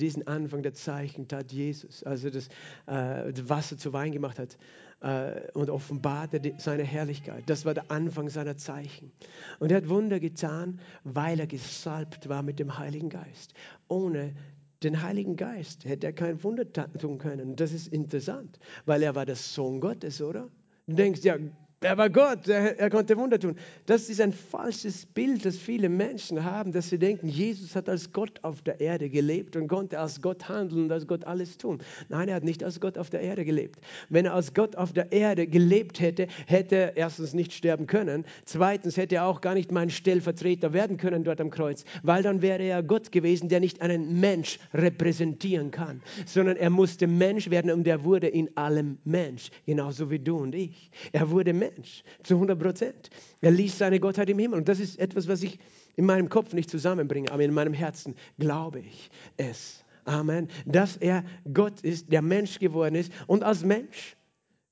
diesen 0.00 0.26
Anfang 0.26 0.62
der 0.62 0.74
Zeichen 0.74 1.28
tat 1.28 1.52
Jesus, 1.52 2.02
als 2.02 2.24
er 2.24 2.30
das, 2.30 2.48
äh, 2.86 3.32
das 3.32 3.48
Wasser 3.48 3.78
zu 3.78 3.92
Wein 3.92 4.12
gemacht 4.12 4.38
hat 4.38 4.58
äh, 5.00 5.50
und 5.52 5.70
offenbarte 5.70 6.40
die, 6.40 6.54
seine 6.58 6.82
Herrlichkeit. 6.82 7.44
Das 7.46 7.64
war 7.64 7.74
der 7.74 7.90
Anfang 7.90 8.28
seiner 8.28 8.56
Zeichen. 8.56 9.12
Und 9.60 9.70
er 9.70 9.78
hat 9.78 9.88
Wunder 9.88 10.18
getan, 10.18 10.80
weil 11.04 11.38
er 11.38 11.46
gesalbt 11.46 12.28
war 12.28 12.42
mit 12.42 12.58
dem 12.58 12.78
Heiligen 12.78 13.08
Geist. 13.08 13.54
Ohne 13.88 14.34
den 14.82 15.02
Heiligen 15.02 15.36
Geist 15.36 15.84
hätte 15.84 16.08
er 16.08 16.12
kein 16.12 16.42
Wunder 16.42 16.70
tun 16.72 17.18
können. 17.18 17.56
Das 17.56 17.72
ist 17.72 17.88
interessant, 17.88 18.58
weil 18.86 19.02
er 19.02 19.14
war 19.14 19.24
der 19.24 19.36
Sohn 19.36 19.80
Gottes, 19.80 20.20
oder? 20.20 20.50
Du 20.86 20.94
denkst, 20.94 21.22
ja, 21.22 21.38
er 21.84 21.98
war 21.98 22.08
Gott, 22.08 22.48
er, 22.48 22.78
er, 22.78 22.88
konnte 22.88 23.16
Wunder 23.16 23.38
tun. 23.38 23.56
Das 23.86 24.08
ist 24.08 24.20
ein 24.20 24.32
falsches 24.32 25.04
Bild, 25.04 25.44
das 25.44 25.56
viele 25.56 25.88
Menschen 25.88 26.42
haben, 26.42 26.72
dass 26.72 26.88
sie 26.88 26.98
denken, 26.98 27.28
Jesus 27.28 27.76
hat 27.76 27.88
als 27.88 28.12
Gott 28.12 28.40
auf 28.42 28.62
der 28.62 28.80
Erde 28.80 29.10
gelebt 29.10 29.54
und 29.54 29.68
konnte 29.68 29.98
als 29.98 30.22
Gott 30.22 30.48
handeln 30.48 30.84
und 30.84 30.92
als 30.92 31.06
Gott 31.06 31.24
alles 31.24 31.58
tun. 31.58 31.80
Nein, 32.08 32.28
er 32.28 32.36
hat 32.36 32.44
nicht 32.44 32.64
als 32.64 32.80
Gott 32.80 32.96
auf 32.96 33.10
der 33.10 33.20
Erde 33.20 33.44
gelebt. 33.44 33.80
Wenn 34.08 34.24
er 34.24 34.34
als 34.34 34.54
Gott 34.54 34.76
auf 34.76 34.92
der 34.92 35.12
Erde 35.12 35.46
gelebt 35.46 36.00
hätte, 36.00 36.26
hätte 36.46 36.76
er 36.76 36.96
erstens 36.96 37.34
nicht 37.34 37.52
sterben 37.52 37.86
können, 37.86 38.24
zweitens 38.46 38.96
hätte 38.96 39.16
er 39.16 39.26
auch 39.26 39.42
gar 39.42 39.54
nicht 39.54 39.70
mein 39.70 39.90
Stellvertreter 39.90 40.72
werden 40.72 40.96
können 40.96 41.22
dort 41.22 41.40
am 41.40 41.50
Kreuz, 41.50 41.84
weil 42.02 42.22
dann 42.22 42.40
wäre 42.40 42.62
er 42.62 42.82
Gott 42.82 43.12
gewesen, 43.12 43.50
der 43.50 43.60
nicht 43.60 43.82
einen 43.82 44.20
Mensch 44.20 44.58
repräsentieren 44.72 45.70
kann, 45.70 46.00
sondern 46.24 46.56
er 46.56 46.70
musste 46.70 47.06
Mensch 47.06 47.50
werden 47.50 47.70
und 47.70 47.86
er 47.86 48.04
wurde 48.04 48.28
in 48.28 48.56
allem 48.56 48.96
Mensch, 49.04 49.50
genauso 49.66 50.10
wie 50.10 50.18
du 50.18 50.38
und 50.38 50.54
ich. 50.54 50.90
Er 51.12 51.30
wurde 51.30 51.52
Mensch. 51.52 51.73
Mensch, 51.76 52.02
zu 52.22 52.34
100 52.34 52.58
Prozent. 52.58 53.10
Er 53.40 53.50
ließ 53.50 53.78
seine 53.78 54.00
Gottheit 54.00 54.30
im 54.30 54.38
Himmel. 54.38 54.58
Und 54.58 54.68
das 54.68 54.80
ist 54.80 54.98
etwas, 54.98 55.28
was 55.28 55.42
ich 55.42 55.58
in 55.96 56.06
meinem 56.06 56.28
Kopf 56.28 56.52
nicht 56.52 56.70
zusammenbringe, 56.70 57.30
aber 57.30 57.42
in 57.42 57.54
meinem 57.54 57.74
Herzen 57.74 58.14
glaube 58.38 58.80
ich 58.80 59.10
es. 59.36 59.84
Amen. 60.04 60.48
Dass 60.66 60.96
er 60.96 61.24
Gott 61.52 61.80
ist, 61.80 62.12
der 62.12 62.22
Mensch 62.22 62.58
geworden 62.58 62.94
ist 62.94 63.12
und 63.26 63.42
als 63.42 63.64
Mensch, 63.64 64.16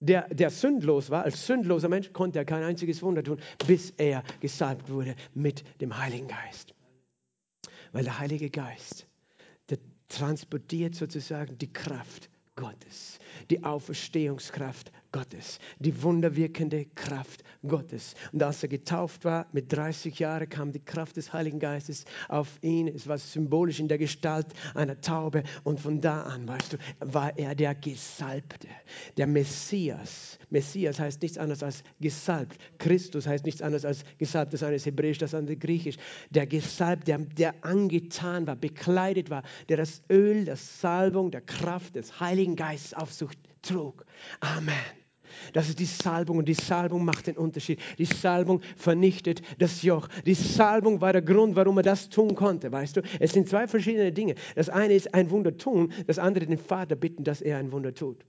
der, 0.01 0.29
der 0.29 0.51
sündlos 0.51 1.11
war, 1.11 1.23
als 1.23 1.47
sündloser 1.47 1.89
Mensch, 1.89 2.13
konnte 2.13 2.39
er 2.39 2.45
kein 2.45 2.65
einziges 2.65 3.03
Wunder 3.03 3.23
tun, 3.23 3.39
bis 3.67 3.93
er 3.97 4.25
gesalbt 4.41 4.91
wurde 4.91 5.15
mit 5.33 5.65
dem 5.81 5.97
Heiligen 5.97 6.29
Geist. 6.29 6.75
Weil 7.93 8.05
der 8.05 8.19
Heilige 8.19 8.51
Geist, 8.51 9.07
der 9.71 9.79
transportiert 10.09 10.95
sozusagen 10.95 11.57
die 11.57 11.73
Kraft 11.73 12.29
Gottes, 12.57 13.19
die 13.49 13.65
Auferstehungskraft 13.65 14.93
Gottes, 15.13 15.59
die 15.79 16.03
wunderwirkende 16.03 16.87
Kraft 16.95 17.45
Gottes. 17.67 18.15
Und 18.33 18.43
als 18.43 18.63
er 18.63 18.71
getauft 18.71 19.25
war, 19.25 19.47
mit 19.53 19.71
30 19.71 20.19
Jahren 20.19 20.49
kam 20.49 20.73
die 20.73 20.83
Kraft 20.85 21.17
des 21.19 21.33
Heiligen 21.33 21.61
Geistes 21.61 22.07
auf 22.29 22.59
ihn. 22.63 22.89
Es 22.89 23.07
war 23.07 23.19
symbolisch 23.19 23.79
in 23.79 23.89
der 23.89 23.99
Gestalt 23.99 24.47
einer 24.75 25.01
Taube. 25.01 25.43
Und 25.65 25.81
von 25.81 26.01
da 26.01 26.23
an, 26.23 26.49
weißt 26.49 26.73
du, 26.73 26.79
war 27.01 27.39
er 27.39 27.55
der 27.55 27.75
Gesalbte, 27.75 28.69
der 29.19 29.27
Messias. 29.27 30.39
Messias 30.49 30.99
heißt 30.99 31.21
nichts 31.21 31.37
anderes 31.37 31.63
als 31.63 31.85
gesalbt. 32.01 32.57
Christus 32.79 33.27
heißt 33.27 33.45
nichts 33.45 33.61
anderes 33.61 33.85
als 33.85 34.05
gesalbt. 34.17 34.55
Das 34.55 34.63
eine 34.63 34.77
ist 34.77 34.87
hebräisch, 34.87 35.19
das 35.19 35.35
andere 35.35 35.57
griechisch. 35.57 35.97
Der 36.31 36.47
Gesalbte, 36.47 37.05
der, 37.05 37.19
der 37.19 37.55
angetan 37.65 38.47
war, 38.47 38.57
bekleidet 38.57 39.29
war, 39.29 39.43
der 39.69 39.77
das 39.77 40.03
Öl, 40.11 40.47
das 40.47 40.81
Salbung, 40.81 41.31
der 41.31 41.43
Kraft 41.43 41.97
des 41.97 42.19
Heiligen 42.19 42.57
Geistes 42.57 42.95
auf 42.95 43.13
sich 43.13 43.29
trug. 43.63 44.05
Amen. 44.41 45.02
Das 45.53 45.69
ist 45.69 45.79
die 45.79 45.85
Salbung 45.85 46.39
und 46.39 46.49
die 46.49 46.55
Salbung 46.55 47.05
macht 47.05 47.27
den 47.27 47.37
Unterschied. 47.37 47.81
Die 47.99 48.05
Salbung 48.05 48.61
vernichtet 48.77 49.43
das 49.59 49.83
Joch. 49.83 50.09
Die 50.27 50.35
Salbung 50.35 51.01
war 51.01 51.13
der 51.13 51.23
Grund, 51.23 51.57
warum 51.57 51.79
er 51.79 51.83
das 51.83 52.09
tun 52.09 52.35
konnte, 52.35 52.73
weißt 52.73 52.97
du? 52.97 53.03
Es 53.21 53.33
sind 53.33 53.49
zwei 53.49 53.67
verschiedene 53.67 54.13
Dinge. 54.13 54.35
Das 54.55 54.69
eine 54.69 54.95
ist 54.95 55.15
ein 55.15 55.31
Wunder 55.31 55.57
tun, 55.57 55.93
das 56.07 56.19
andere 56.19 56.47
den 56.47 56.59
Vater 56.59 56.97
bitten, 56.97 57.25
dass 57.25 57.41
er 57.41 57.59
ein 57.59 57.73
Wunder 57.73 57.95
tut. 57.95 58.25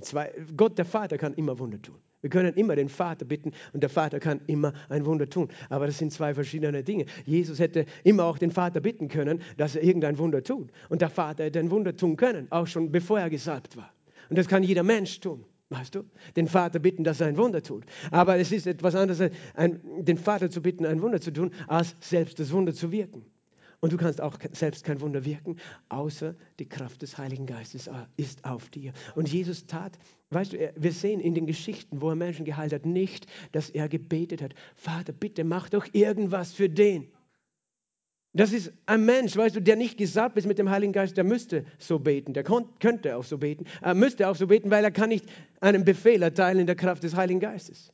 Zwei, 0.00 0.32
Gott, 0.56 0.78
der 0.78 0.84
Vater, 0.84 1.18
kann 1.18 1.34
immer 1.34 1.58
Wunder 1.58 1.80
tun. 1.80 1.96
Wir 2.24 2.30
können 2.30 2.54
immer 2.54 2.74
den 2.74 2.88
Vater 2.88 3.26
bitten 3.26 3.52
und 3.74 3.82
der 3.82 3.90
Vater 3.90 4.18
kann 4.18 4.40
immer 4.46 4.72
ein 4.88 5.04
Wunder 5.04 5.28
tun. 5.28 5.48
Aber 5.68 5.86
das 5.86 5.98
sind 5.98 6.10
zwei 6.10 6.32
verschiedene 6.32 6.82
Dinge. 6.82 7.04
Jesus 7.26 7.58
hätte 7.58 7.84
immer 8.02 8.24
auch 8.24 8.38
den 8.38 8.50
Vater 8.50 8.80
bitten 8.80 9.08
können, 9.08 9.42
dass 9.58 9.76
er 9.76 9.82
irgendein 9.82 10.16
Wunder 10.16 10.42
tut. 10.42 10.70
Und 10.88 11.02
der 11.02 11.10
Vater 11.10 11.44
hätte 11.44 11.58
ein 11.58 11.70
Wunder 11.70 11.94
tun 11.94 12.16
können, 12.16 12.46
auch 12.50 12.66
schon 12.66 12.90
bevor 12.90 13.20
er 13.20 13.28
gesalbt 13.28 13.76
war. 13.76 13.92
Und 14.30 14.38
das 14.38 14.48
kann 14.48 14.62
jeder 14.62 14.82
Mensch 14.82 15.20
tun. 15.20 15.44
Weißt 15.70 15.94
du? 15.94 16.04
Den 16.36 16.46
Vater 16.46 16.78
bitten, 16.78 17.04
dass 17.04 17.20
er 17.20 17.28
ein 17.28 17.36
Wunder 17.36 17.62
tut. 17.62 17.84
Aber 18.10 18.38
es 18.38 18.52
ist 18.52 18.66
etwas 18.66 18.94
anderes, 18.94 19.32
ein, 19.54 19.80
den 20.04 20.18
Vater 20.18 20.50
zu 20.50 20.60
bitten, 20.60 20.84
ein 20.84 21.00
Wunder 21.00 21.20
zu 21.20 21.32
tun, 21.32 21.52
als 21.66 21.96
selbst 22.00 22.38
das 22.38 22.52
Wunder 22.52 22.74
zu 22.74 22.92
wirken. 22.92 23.24
Und 23.80 23.92
du 23.92 23.98
kannst 23.98 24.20
auch 24.20 24.38
selbst 24.52 24.82
kein 24.84 25.00
Wunder 25.02 25.26
wirken, 25.26 25.56
außer 25.90 26.34
die 26.58 26.66
Kraft 26.66 27.02
des 27.02 27.18
Heiligen 27.18 27.44
Geistes 27.44 27.90
ist 28.16 28.42
auf 28.44 28.70
dir. 28.70 28.94
Und 29.14 29.30
Jesus 29.30 29.66
tat, 29.66 29.98
weißt 30.30 30.54
du, 30.54 30.72
wir 30.74 30.92
sehen 30.92 31.20
in 31.20 31.34
den 31.34 31.46
Geschichten, 31.46 32.00
wo 32.00 32.08
er 32.08 32.16
Menschen 32.16 32.46
geheilt 32.46 32.72
hat, 32.72 32.86
nicht, 32.86 33.26
dass 33.52 33.68
er 33.68 33.90
gebetet 33.90 34.40
hat, 34.40 34.54
Vater, 34.74 35.12
bitte 35.12 35.44
mach 35.44 35.68
doch 35.68 35.86
irgendwas 35.92 36.54
für 36.54 36.70
den. 36.70 37.08
Das 38.36 38.52
ist 38.52 38.72
ein 38.86 39.04
Mensch, 39.04 39.36
weißt 39.36 39.54
du, 39.54 39.60
der 39.60 39.76
nicht 39.76 39.96
gesalbt 39.96 40.36
ist 40.36 40.46
mit 40.46 40.58
dem 40.58 40.68
Heiligen 40.68 40.92
Geist, 40.92 41.16
der 41.16 41.22
müsste 41.22 41.64
so 41.78 42.00
beten, 42.00 42.34
der 42.34 42.42
könnte 42.42 43.16
auch 43.16 43.22
so 43.22 43.38
beten, 43.38 43.64
er 43.80 43.94
müsste 43.94 44.28
auch 44.28 44.34
so 44.34 44.48
beten, 44.48 44.72
weil 44.72 44.82
er 44.82 44.90
kann 44.90 45.08
nicht 45.08 45.24
einen 45.60 45.84
Befehl 45.84 46.20
erteilen 46.20 46.58
in 46.58 46.66
der 46.66 46.74
Kraft 46.74 47.04
des 47.04 47.14
Heiligen 47.14 47.38
Geistes. 47.38 47.92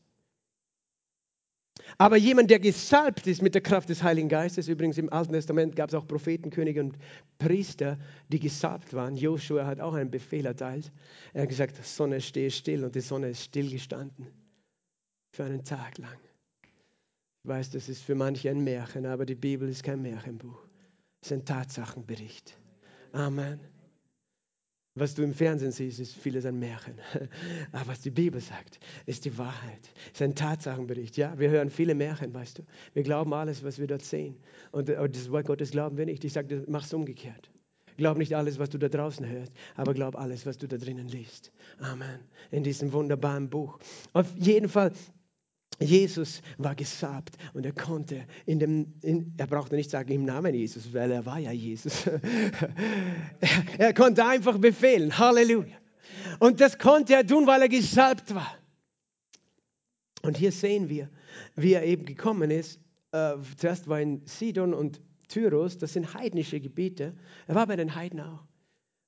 Aber 1.98 2.16
jemand, 2.16 2.50
der 2.50 2.58
gesalbt 2.58 3.26
ist 3.26 3.42
mit 3.42 3.54
der 3.54 3.60
Kraft 3.60 3.90
des 3.90 4.02
Heiligen 4.02 4.30
Geistes, 4.30 4.68
übrigens 4.68 4.96
im 4.96 5.12
Alten 5.12 5.32
Testament 5.32 5.76
gab 5.76 5.90
es 5.90 5.94
auch 5.94 6.06
Propheten, 6.06 6.50
Könige 6.50 6.80
und 6.80 6.96
Priester, 7.38 7.98
die 8.28 8.40
gesalbt 8.40 8.94
waren. 8.94 9.16
Joshua 9.16 9.66
hat 9.66 9.80
auch 9.80 9.92
einen 9.92 10.10
Befehl 10.10 10.46
erteilt. 10.46 10.90
Er 11.34 11.42
hat 11.42 11.50
gesagt, 11.50 11.84
Sonne 11.84 12.22
stehe 12.22 12.50
still 12.50 12.84
und 12.84 12.94
die 12.94 13.00
Sonne 13.00 13.30
ist 13.30 13.44
stillgestanden 13.44 14.28
für 15.32 15.44
einen 15.44 15.64
Tag 15.64 15.98
lang. 15.98 16.18
Ich 17.42 17.48
weiß, 17.48 17.70
das 17.70 17.88
ist 17.88 18.02
für 18.02 18.14
manche 18.14 18.50
ein 18.50 18.62
Märchen, 18.62 19.06
aber 19.06 19.24
die 19.24 19.34
Bibel 19.34 19.68
ist 19.68 19.82
kein 19.82 20.02
Märchenbuch. 20.02 20.62
Es 21.22 21.30
ist 21.30 21.32
ein 21.32 21.44
Tatsachenbericht. 21.44 22.58
Amen. 23.12 23.60
Was 24.94 25.14
du 25.14 25.22
im 25.22 25.32
Fernsehen 25.32 25.70
siehst, 25.70 26.00
ist 26.00 26.14
vieles 26.14 26.44
ein 26.44 26.58
Märchen. 26.58 26.94
Aber 27.72 27.86
was 27.86 28.00
die 28.00 28.10
Bibel 28.10 28.40
sagt, 28.40 28.80
ist 29.06 29.24
die 29.24 29.38
Wahrheit. 29.38 29.88
Es 30.06 30.20
ist 30.20 30.22
ein 30.22 30.34
Tatsachenbericht. 30.34 31.16
Ja, 31.16 31.38
wir 31.38 31.48
hören 31.48 31.70
viele 31.70 31.94
Märchen, 31.94 32.34
weißt 32.34 32.58
du. 32.58 32.62
Wir 32.92 33.04
glauben 33.04 33.32
alles, 33.32 33.62
was 33.62 33.78
wir 33.78 33.86
dort 33.86 34.02
sehen. 34.02 34.36
Und 34.72 34.88
das 34.88 35.30
Wort 35.30 35.46
Gottes 35.46 35.70
glauben 35.70 35.96
wir 35.96 36.06
nicht. 36.06 36.24
Ich 36.24 36.32
sage, 36.32 36.64
mach 36.66 36.84
es 36.84 36.92
umgekehrt. 36.92 37.50
Glaub 37.96 38.18
nicht 38.18 38.34
alles, 38.34 38.58
was 38.58 38.70
du 38.70 38.78
da 38.78 38.88
draußen 38.88 39.26
hörst, 39.26 39.52
aber 39.76 39.94
glaub 39.94 40.16
alles, 40.16 40.44
was 40.44 40.58
du 40.58 40.66
da 40.66 40.76
drinnen 40.76 41.06
liest. 41.08 41.52
Amen. 41.78 42.20
In 42.50 42.64
diesem 42.64 42.92
wunderbaren 42.92 43.48
Buch. 43.48 43.78
Auf 44.12 44.26
jeden 44.38 44.68
Fall, 44.68 44.92
Jesus 45.80 46.42
war 46.58 46.74
gesalbt 46.74 47.36
und 47.54 47.64
er 47.64 47.72
konnte 47.72 48.26
in 48.44 48.58
dem, 48.58 48.94
in, 49.00 49.32
er 49.38 49.46
brauchte 49.46 49.76
nicht 49.76 49.90
sagen 49.90 50.12
im 50.12 50.24
Namen 50.24 50.54
Jesus, 50.54 50.92
weil 50.92 51.10
er 51.10 51.24
war 51.24 51.38
ja 51.38 51.52
Jesus. 51.52 52.06
er, 52.06 52.20
er 53.78 53.94
konnte 53.94 54.26
einfach 54.26 54.58
befehlen. 54.58 55.16
Halleluja. 55.16 55.76
Und 56.38 56.60
das 56.60 56.78
konnte 56.78 57.14
er 57.14 57.26
tun, 57.26 57.46
weil 57.46 57.62
er 57.62 57.68
gesalbt 57.68 58.34
war. 58.34 58.54
Und 60.22 60.36
hier 60.36 60.52
sehen 60.52 60.90
wir, 60.90 61.08
wie 61.56 61.72
er 61.72 61.84
eben 61.84 62.04
gekommen 62.04 62.50
ist. 62.50 62.78
Äh, 63.12 63.36
zuerst 63.56 63.88
war 63.88 64.00
in 64.00 64.26
Sidon 64.26 64.74
und 64.74 65.00
Tyros, 65.28 65.78
das 65.78 65.94
sind 65.94 66.12
heidnische 66.12 66.60
Gebiete. 66.60 67.16
Er 67.46 67.54
war 67.54 67.66
bei 67.66 67.76
den 67.76 67.94
Heiden 67.94 68.20
auch, 68.20 68.44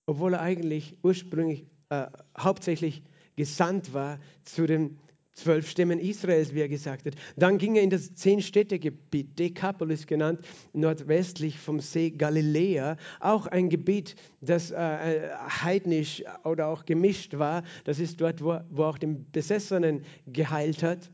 obwohl 0.07 0.35
er 0.35 0.41
eigentlich 0.41 0.97
ursprünglich 1.03 1.67
äh, 1.91 2.07
hauptsächlich 2.39 3.03
gesandt 3.37 3.93
war 3.93 4.21
zu 4.45 4.67
den 4.67 4.99
zwölf 5.33 5.69
Stämmen 5.69 5.99
Israels, 5.99 6.55
wie 6.55 6.61
er 6.61 6.69
gesagt 6.69 7.07
hat. 7.07 7.15
Dann 7.37 7.59
ging 7.59 7.77
er 7.77 7.83
in 7.83 7.91
das 7.91 8.15
Zehn-Städte-Gebiet, 8.15 9.39
Decapolis 9.39 10.07
genannt, 10.07 10.41
nordwestlich 10.73 11.59
vom 11.59 11.81
See 11.81 12.11
Galiläa, 12.11 12.97
auch 13.21 13.47
ein 13.47 13.69
Gebiet, 13.69 14.17
das 14.41 14.71
äh, 14.71 15.31
heidnisch 15.63 16.23
oder 16.45 16.69
auch 16.69 16.85
gemischt 16.85 17.39
war. 17.39 17.63
Das 17.85 17.99
ist 17.99 18.21
dort, 18.21 18.43
wo, 18.43 18.61
wo 18.71 18.85
auch 18.85 18.99
den 18.99 19.31
Besessenen 19.31 20.05
geheilt 20.27 20.83
hat 20.83 21.11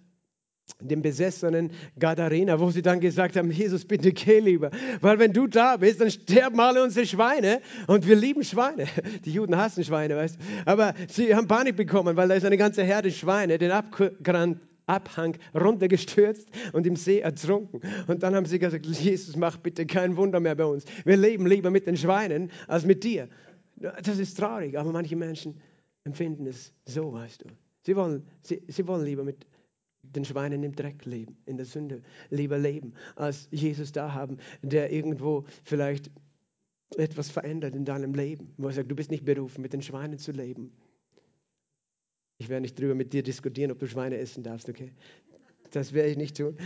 dem 0.80 1.02
besessenen 1.02 1.70
Gadarena, 1.98 2.60
wo 2.60 2.70
sie 2.70 2.82
dann 2.82 3.00
gesagt 3.00 3.36
haben, 3.36 3.50
Jesus, 3.50 3.84
bitte 3.84 4.12
geh 4.12 4.40
lieber, 4.40 4.70
weil 5.00 5.18
wenn 5.18 5.32
du 5.32 5.46
da 5.46 5.76
bist, 5.76 6.00
dann 6.00 6.10
sterben 6.10 6.60
alle 6.60 6.82
unsere 6.82 7.06
Schweine 7.06 7.60
und 7.86 8.06
wir 8.06 8.16
lieben 8.16 8.44
Schweine. 8.44 8.86
Die 9.24 9.32
Juden 9.32 9.56
hassen 9.56 9.84
Schweine, 9.84 10.16
weißt 10.16 10.36
du. 10.36 10.40
Aber 10.66 10.94
sie 11.08 11.34
haben 11.34 11.48
Panik 11.48 11.76
bekommen, 11.76 12.16
weil 12.16 12.28
da 12.28 12.34
ist 12.34 12.44
eine 12.44 12.56
ganze 12.56 12.82
Herde 12.82 13.10
Schweine 13.10 13.58
den 13.58 13.70
Abgrund, 13.70 14.60
Abhang 14.88 15.36
runtergestürzt 15.54 16.48
und 16.72 16.86
im 16.86 16.96
See 16.96 17.20
ertrunken. 17.20 17.80
Und 18.06 18.22
dann 18.22 18.34
haben 18.34 18.46
sie 18.46 18.58
gesagt, 18.58 18.86
Jesus, 18.86 19.36
mach 19.36 19.58
bitte 19.58 19.86
kein 19.86 20.16
Wunder 20.16 20.40
mehr 20.40 20.54
bei 20.54 20.64
uns. 20.64 20.84
Wir 21.04 21.16
leben 21.16 21.46
lieber 21.46 21.70
mit 21.70 21.86
den 21.86 21.96
Schweinen 21.96 22.50
als 22.66 22.84
mit 22.84 23.04
dir. 23.04 23.28
Das 23.76 24.18
ist 24.18 24.38
traurig, 24.38 24.78
aber 24.78 24.90
manche 24.90 25.14
Menschen 25.14 25.60
empfinden 26.04 26.46
es 26.46 26.72
so, 26.86 27.12
weißt 27.12 27.44
du. 27.44 27.48
Sie 27.82 27.94
wollen, 27.96 28.26
sie, 28.42 28.62
sie 28.66 28.86
wollen 28.86 29.04
lieber 29.04 29.24
mit 29.24 29.46
den 30.14 30.24
Schweinen 30.24 30.62
im 30.62 30.74
Dreck 30.74 31.04
leben, 31.04 31.36
in 31.46 31.56
der 31.56 31.66
Sünde 31.66 32.02
lieber 32.30 32.58
leben, 32.58 32.94
als 33.16 33.48
Jesus 33.50 33.92
da 33.92 34.12
haben, 34.12 34.38
der 34.62 34.92
irgendwo 34.92 35.44
vielleicht 35.64 36.10
etwas 36.96 37.30
verändert 37.30 37.74
in 37.74 37.84
deinem 37.84 38.14
Leben, 38.14 38.54
wo 38.56 38.68
er 38.68 38.72
sagt, 38.72 38.90
du 38.90 38.96
bist 38.96 39.10
nicht 39.10 39.24
berufen, 39.24 39.60
mit 39.60 39.72
den 39.72 39.82
Schweinen 39.82 40.18
zu 40.18 40.32
leben. 40.32 40.72
Ich 42.38 42.48
werde 42.48 42.62
nicht 42.62 42.78
drüber 42.78 42.94
mit 42.94 43.12
dir 43.12 43.22
diskutieren, 43.22 43.72
ob 43.72 43.78
du 43.78 43.86
Schweine 43.86 44.16
essen 44.16 44.42
darfst, 44.42 44.68
okay? 44.68 44.92
Das 45.72 45.92
werde 45.92 46.10
ich 46.10 46.16
nicht 46.16 46.36
tun. 46.36 46.56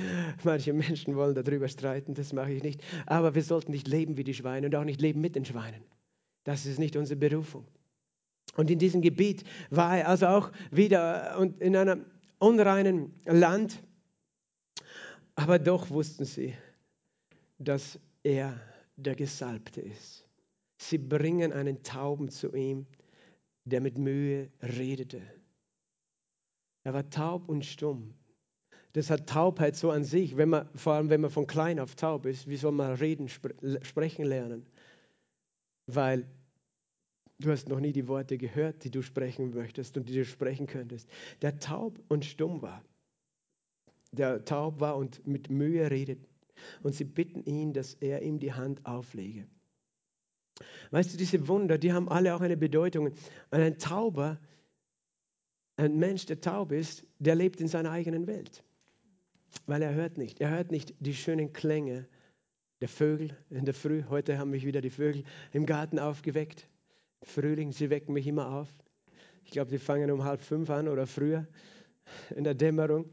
Manche 0.45 0.73
Menschen 0.73 1.17
wollen 1.17 1.35
darüber 1.35 1.67
streiten, 1.69 2.15
das 2.15 2.33
mache 2.33 2.53
ich 2.53 2.63
nicht. 2.63 2.83
Aber 3.07 3.35
wir 3.35 3.43
sollten 3.43 3.73
nicht 3.73 3.89
leben 3.89 4.17
wie 4.17 4.25
die 4.25 4.35
Schweine 4.35 4.67
und 4.67 4.75
auch 4.77 4.85
nicht 4.85 5.01
leben 5.01 5.21
mit 5.21 5.35
den 5.35 5.45
Schweinen. 5.45 5.83
Das 6.45 6.67
ist 6.67 6.79
nicht 6.79 6.97
unsere 6.97 7.19
Berufung. 7.19 7.67
Und 8.57 8.71
in 8.71 8.79
diesem 8.79 9.01
Gebiet 9.01 9.45
war 9.71 9.99
er 9.99 10.09
also 10.09 10.27
auch 10.27 10.53
wieder 10.71 11.39
und 11.39 11.61
in 11.61 11.75
einer 11.75 11.99
unreinen 12.43 13.15
Land. 13.25 13.83
Aber 15.35 15.59
doch 15.59 15.91
wussten 15.91 16.25
sie, 16.25 16.55
dass 17.59 17.99
er 18.23 18.61
der 18.97 19.15
Gesalbte 19.15 19.81
ist. 19.81 20.27
Sie 20.79 20.99
bringen 20.99 21.53
einen 21.53 21.83
Tauben 21.83 22.29
zu 22.29 22.53
ihm, 22.55 22.87
der 23.65 23.81
mit 23.81 23.97
Mühe 23.97 24.51
redete. 24.61 25.23
Er 26.85 26.93
war 26.93 27.09
taub 27.09 27.49
und 27.49 27.65
stumm. 27.65 28.15
Das 28.93 29.09
hat 29.09 29.29
Taubheit 29.29 29.77
so 29.77 29.91
an 29.91 30.05
sich, 30.05 30.37
wenn 30.37 30.51
man, 30.51 30.69
vor 30.75 30.95
allem 30.95 31.09
wenn 31.09 31.21
man 31.21 31.31
von 31.31 31.47
klein 31.47 31.79
auf 31.79 31.95
taub 31.95 32.27
ist, 32.27 32.49
wie 32.49 32.57
soll 32.57 32.73
man 32.73 32.95
reden, 32.95 33.29
spre 33.29 33.55
sprechen 33.83 34.25
lernen? 34.25 34.67
Weil 35.87 36.27
Du 37.43 37.51
hast 37.51 37.69
noch 37.69 37.81
nie 37.81 37.93
die 37.93 38.07
Worte 38.07 38.39
gehört, 38.39 38.85
die 38.85 38.91
du 38.91 39.03
sprechen 39.03 39.53
möchtest 39.53 39.97
und 39.97 40.09
die 40.09 40.15
du 40.15 40.25
sprechen 40.25 40.69
könntest. 40.69 41.09
Der 41.43 41.59
taub 41.59 41.99
und 42.09 42.25
stumm 42.25 42.63
war. 42.63 42.85
Der 44.13 44.45
taub 44.45 44.79
war 44.79 44.97
und 44.97 45.27
mit 45.27 45.51
Mühe 45.51 45.91
redet. 45.91 46.29
Und 46.85 46.95
sie 46.95 47.05
bitten 47.05 47.43
ihn, 47.45 47.73
dass 47.73 47.95
er 47.95 48.23
ihm 48.23 48.39
die 48.39 48.53
Hand 48.53 48.87
auflege. 48.87 49.47
Weißt 50.93 51.13
du, 51.13 51.19
diese 51.19 51.49
Wunder, 51.49 51.79
die 51.79 51.93
haben 51.93 52.09
alle 52.09 52.35
auch 52.37 52.43
eine 52.43 52.57
Bedeutung. 52.57 53.07
Und 53.07 53.17
ein 53.51 53.79
Tauber, 53.79 54.39
ein 55.77 55.99
Mensch, 55.99 56.27
der 56.27 56.41
taub 56.41 56.71
ist, 56.71 57.05
der 57.19 57.35
lebt 57.35 57.61
in 57.61 57.67
seiner 57.67 57.91
eigenen 57.91 58.29
Welt. 58.29 58.63
Weil 59.67 59.83
er 59.83 59.95
hört 59.95 60.17
nicht. 60.17 60.41
Er 60.41 60.51
hört 60.51 60.71
nicht 60.71 60.95
die 61.01 61.15
schönen 61.15 61.53
Klänge 61.53 62.07
der 62.81 62.89
Vögel 62.89 63.37
in 63.51 63.65
der 63.65 63.75
Früh. 63.75 64.05
Heute 64.09 64.39
haben 64.39 64.51
mich 64.51 64.65
wieder 64.65 64.81
die 64.81 64.91
Vögel 64.91 65.25
im 65.53 65.67
Garten 65.67 65.99
aufgeweckt. 65.99 66.69
Frühling, 67.23 67.73
sie 67.73 67.91
wecken 67.91 68.13
mich 68.13 68.27
immer 68.27 68.51
auf. 68.51 68.69
Ich 69.45 69.51
glaube, 69.53 69.71
die 69.71 69.79
fangen 69.79 70.11
um 70.11 70.25
halb 70.25 70.41
fünf 70.41 70.71
an 70.71 70.89
oder 70.89 71.07
früher 71.07 71.47
in 72.35 72.45
der 72.45 72.55
Dämmerung. 72.55 73.09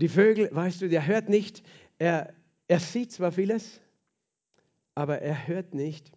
Die 0.00 0.08
Vögel, 0.08 0.48
weißt 0.52 0.82
du, 0.82 0.88
der 0.88 1.06
hört 1.06 1.28
nicht, 1.28 1.62
er, 1.98 2.32
er 2.68 2.80
sieht 2.80 3.12
zwar 3.12 3.32
vieles, 3.32 3.80
aber 4.94 5.20
er 5.20 5.46
hört 5.46 5.74
nicht 5.74 6.12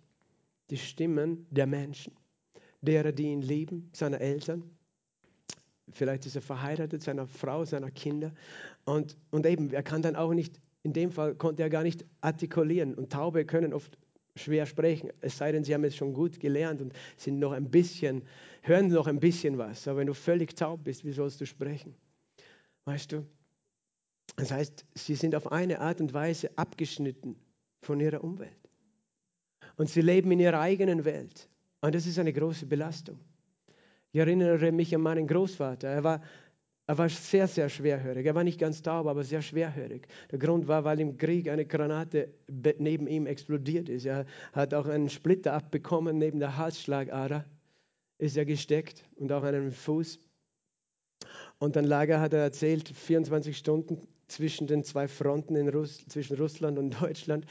die 0.70 0.78
Stimmen 0.78 1.46
der 1.52 1.68
Menschen, 1.68 2.14
derer, 2.82 3.12
die 3.12 3.26
ihn 3.26 3.42
lieben, 3.42 3.90
seiner 3.94 4.22
Eltern. 4.22 4.64
Vielleicht 5.92 6.26
ist 6.26 6.36
er 6.36 6.42
verheiratet, 6.42 7.04
seiner 7.04 7.28
Frau, 7.28 7.66
seiner 7.66 7.92
Kinder. 7.92 8.34
Und, 8.86 9.18
und 9.32 9.46
eben, 9.46 9.72
er 9.72 9.84
kann 9.84 10.02
dann 10.02 10.16
auch 10.16 10.34
nicht, 10.34 10.60
in 10.84 10.94
dem 10.94 11.12
Fall 11.12 11.36
konnte 11.36 11.62
er 11.62 11.70
gar 11.70 11.84
nicht 11.84 12.06
artikulieren. 12.22 12.96
Und 12.96 13.12
Taube 13.12 13.46
können 13.46 13.74
oft 13.74 13.98
schwer 14.36 14.66
sprechen, 14.66 15.12
es 15.22 15.38
sei 15.38 15.52
denn, 15.52 15.64
sie 15.64 15.74
haben 15.74 15.84
es 15.84 15.96
schon 15.96 16.14
gut 16.14 16.40
gelernt 16.40 16.82
und 16.82 16.94
sind 17.18 17.40
noch 17.40 17.52
ein 17.52 17.70
bisschen, 17.70 18.24
hören 18.62 18.88
noch 18.88 19.08
ein 19.08 19.20
bisschen 19.20 19.58
was. 19.58 19.88
Aber 19.88 20.00
wenn 20.00 20.08
du 20.08 20.14
völlig 20.14 20.56
taub 20.56 20.84
bist, 20.84 21.06
wie 21.06 21.12
sollst 21.12 21.40
du 21.42 21.46
sprechen? 21.46 21.96
Weißt 22.86 23.12
du? 23.12 23.26
Das 24.36 24.52
heißt, 24.52 24.86
sie 24.96 25.16
sind 25.16 25.36
auf 25.36 25.52
eine 25.52 25.80
Art 25.80 26.02
und 26.02 26.14
Weise 26.14 26.50
abgeschnitten 26.58 27.36
von 27.82 28.00
ihrer 28.00 28.24
Umwelt. 28.24 28.52
Und 29.76 29.90
sie 29.90 30.02
leben 30.02 30.32
in 30.32 30.40
ihrer 30.40 30.60
eigenen 30.60 31.06
Welt. 31.06 31.48
Und 31.82 31.94
das 31.94 32.08
ist 32.08 32.18
eine 32.18 32.34
große 32.34 32.66
Belastung. 32.66 33.20
Ich 34.12 34.20
erinnere 34.20 34.72
mich 34.72 34.94
an 34.96 35.02
meinen 35.02 35.28
Großvater. 35.28 35.88
Er 35.88 36.04
war, 36.04 36.22
er 36.86 36.98
war 36.98 37.08
sehr, 37.08 37.48
sehr 37.48 37.70
schwerhörig. 37.70 38.26
Er 38.26 38.36
war 38.36 38.44
nicht 38.44 38.60
ganz 38.60 38.82
taub, 38.82 39.08
aber 39.08 39.24
sehr 39.24 39.42
schwerhörig. 39.42 40.08
Der 40.32 40.40
Grund 40.40 40.68
war, 40.68 40.84
weil 40.84 41.00
im 41.00 41.18
Krieg 41.18 41.48
eine 41.48 41.66
Granate 41.66 42.34
neben 42.78 43.08
ihm 43.08 43.26
explodiert 43.26 43.88
ist. 43.88 44.06
Er 44.06 44.26
hat 44.52 44.74
auch 44.74 44.88
einen 44.88 45.10
Splitter 45.10 45.54
abbekommen 45.54 46.18
neben 46.18 46.40
der 46.40 46.58
Halsschlagader. 46.58 47.46
Ist 48.18 48.36
er 48.36 48.46
gesteckt 48.46 49.06
und 49.16 49.32
auch 49.32 49.44
einen 49.44 49.72
Fuß. 49.72 50.20
Und 51.58 51.78
dann 51.78 51.86
lag 51.86 52.10
er, 52.10 52.20
hat 52.20 52.34
er 52.34 52.42
erzählt, 52.42 52.90
24 52.90 53.58
Stunden 53.58 54.02
zwischen 54.28 54.68
den 54.68 54.84
zwei 54.84 55.08
Fronten 55.08 55.56
in 55.56 55.70
Russ 55.70 56.06
zwischen 56.08 56.36
Russland 56.38 56.78
und 56.78 57.02
Deutschland 57.02 57.46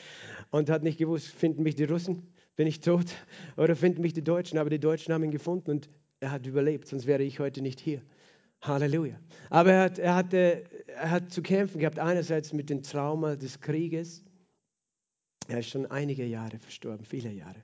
und 0.50 0.68
hat 0.68 0.82
nicht 0.82 0.98
gewusst, 0.98 1.28
finden 1.28 1.62
mich 1.62 1.74
die 1.74 1.84
Russen, 1.84 2.34
bin 2.54 2.66
ich 2.66 2.80
tot 2.80 3.06
oder 3.56 3.76
finden 3.76 4.02
mich 4.02 4.12
die 4.12 4.24
Deutschen. 4.24 4.58
Aber 4.58 4.68
die 4.68 4.80
Deutschen 4.80 5.14
haben 5.14 5.24
ihn 5.24 5.30
gefunden 5.30 5.70
und 5.70 5.88
er 6.20 6.32
hat 6.32 6.46
überlebt, 6.46 6.86
sonst 6.86 7.06
wäre 7.06 7.22
ich 7.22 7.40
heute 7.40 7.62
nicht 7.62 7.80
hier. 7.80 8.02
Halleluja. 8.62 9.18
Aber 9.50 9.72
er 9.72 9.82
hat, 9.82 9.98
er, 9.98 10.14
hatte, 10.14 10.64
er 10.86 11.10
hat 11.10 11.30
zu 11.30 11.42
kämpfen 11.42 11.80
gehabt, 11.80 11.98
einerseits 11.98 12.52
mit 12.52 12.70
dem 12.70 12.82
Trauma 12.82 13.36
des 13.36 13.60
Krieges. 13.60 14.24
Er 15.48 15.58
ist 15.58 15.70
schon 15.70 15.86
einige 15.86 16.24
Jahre 16.24 16.58
verstorben, 16.58 17.04
viele 17.04 17.30
Jahre 17.30 17.62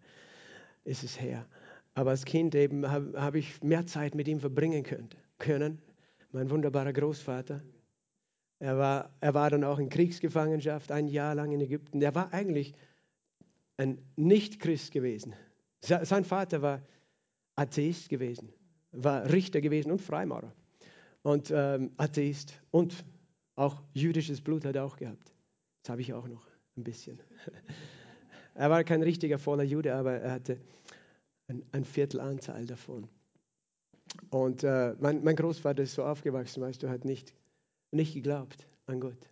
ist 0.84 1.04
es 1.04 1.20
her. 1.20 1.46
Aber 1.94 2.10
als 2.10 2.24
Kind 2.24 2.54
habe 2.54 3.12
hab 3.16 3.34
ich 3.34 3.62
mehr 3.62 3.86
Zeit 3.86 4.14
mit 4.14 4.28
ihm 4.28 4.40
verbringen 4.40 4.84
können. 5.38 5.80
Mein 6.32 6.50
wunderbarer 6.50 6.92
Großvater. 6.92 7.62
Er 8.60 8.78
war, 8.78 9.10
er 9.20 9.34
war 9.34 9.50
dann 9.50 9.64
auch 9.64 9.78
in 9.78 9.88
Kriegsgefangenschaft 9.88 10.90
ein 10.90 11.06
Jahr 11.06 11.34
lang 11.34 11.52
in 11.52 11.60
Ägypten. 11.60 12.02
Er 12.02 12.14
war 12.14 12.32
eigentlich 12.32 12.74
ein 13.76 13.98
Nicht-Christ 14.16 14.92
gewesen. 14.92 15.34
Sein 15.80 16.24
Vater 16.24 16.60
war 16.60 16.82
Atheist 17.54 18.08
gewesen, 18.08 18.52
war 18.90 19.30
Richter 19.30 19.60
gewesen 19.60 19.92
und 19.92 20.00
Freimaurer. 20.00 20.52
Und 21.22 21.50
ähm, 21.54 21.90
Atheist 21.96 22.60
und 22.70 23.04
auch 23.56 23.82
jüdisches 23.92 24.40
Blut 24.40 24.64
hat 24.64 24.76
er 24.76 24.84
auch 24.84 24.96
gehabt. 24.96 25.32
Das 25.82 25.90
habe 25.90 26.00
ich 26.00 26.12
auch 26.12 26.28
noch 26.28 26.46
ein 26.76 26.84
bisschen. 26.84 27.20
er 28.54 28.70
war 28.70 28.84
kein 28.84 29.02
richtiger 29.02 29.38
voller 29.38 29.64
Jude, 29.64 29.94
aber 29.94 30.12
er 30.12 30.32
hatte 30.32 30.60
ein, 31.48 31.64
ein 31.72 31.84
Viertelanteil 31.84 32.66
davon. 32.66 33.08
Und 34.30 34.64
äh, 34.64 34.94
mein, 35.00 35.22
mein, 35.22 35.36
Großvater 35.36 35.82
ist 35.82 35.94
so 35.94 36.04
aufgewachsen, 36.04 36.62
weißt 36.62 36.82
du, 36.82 36.88
hat 36.88 37.04
nicht, 37.04 37.34
nicht 37.90 38.14
geglaubt 38.14 38.66
an 38.86 39.00
Gott. 39.00 39.28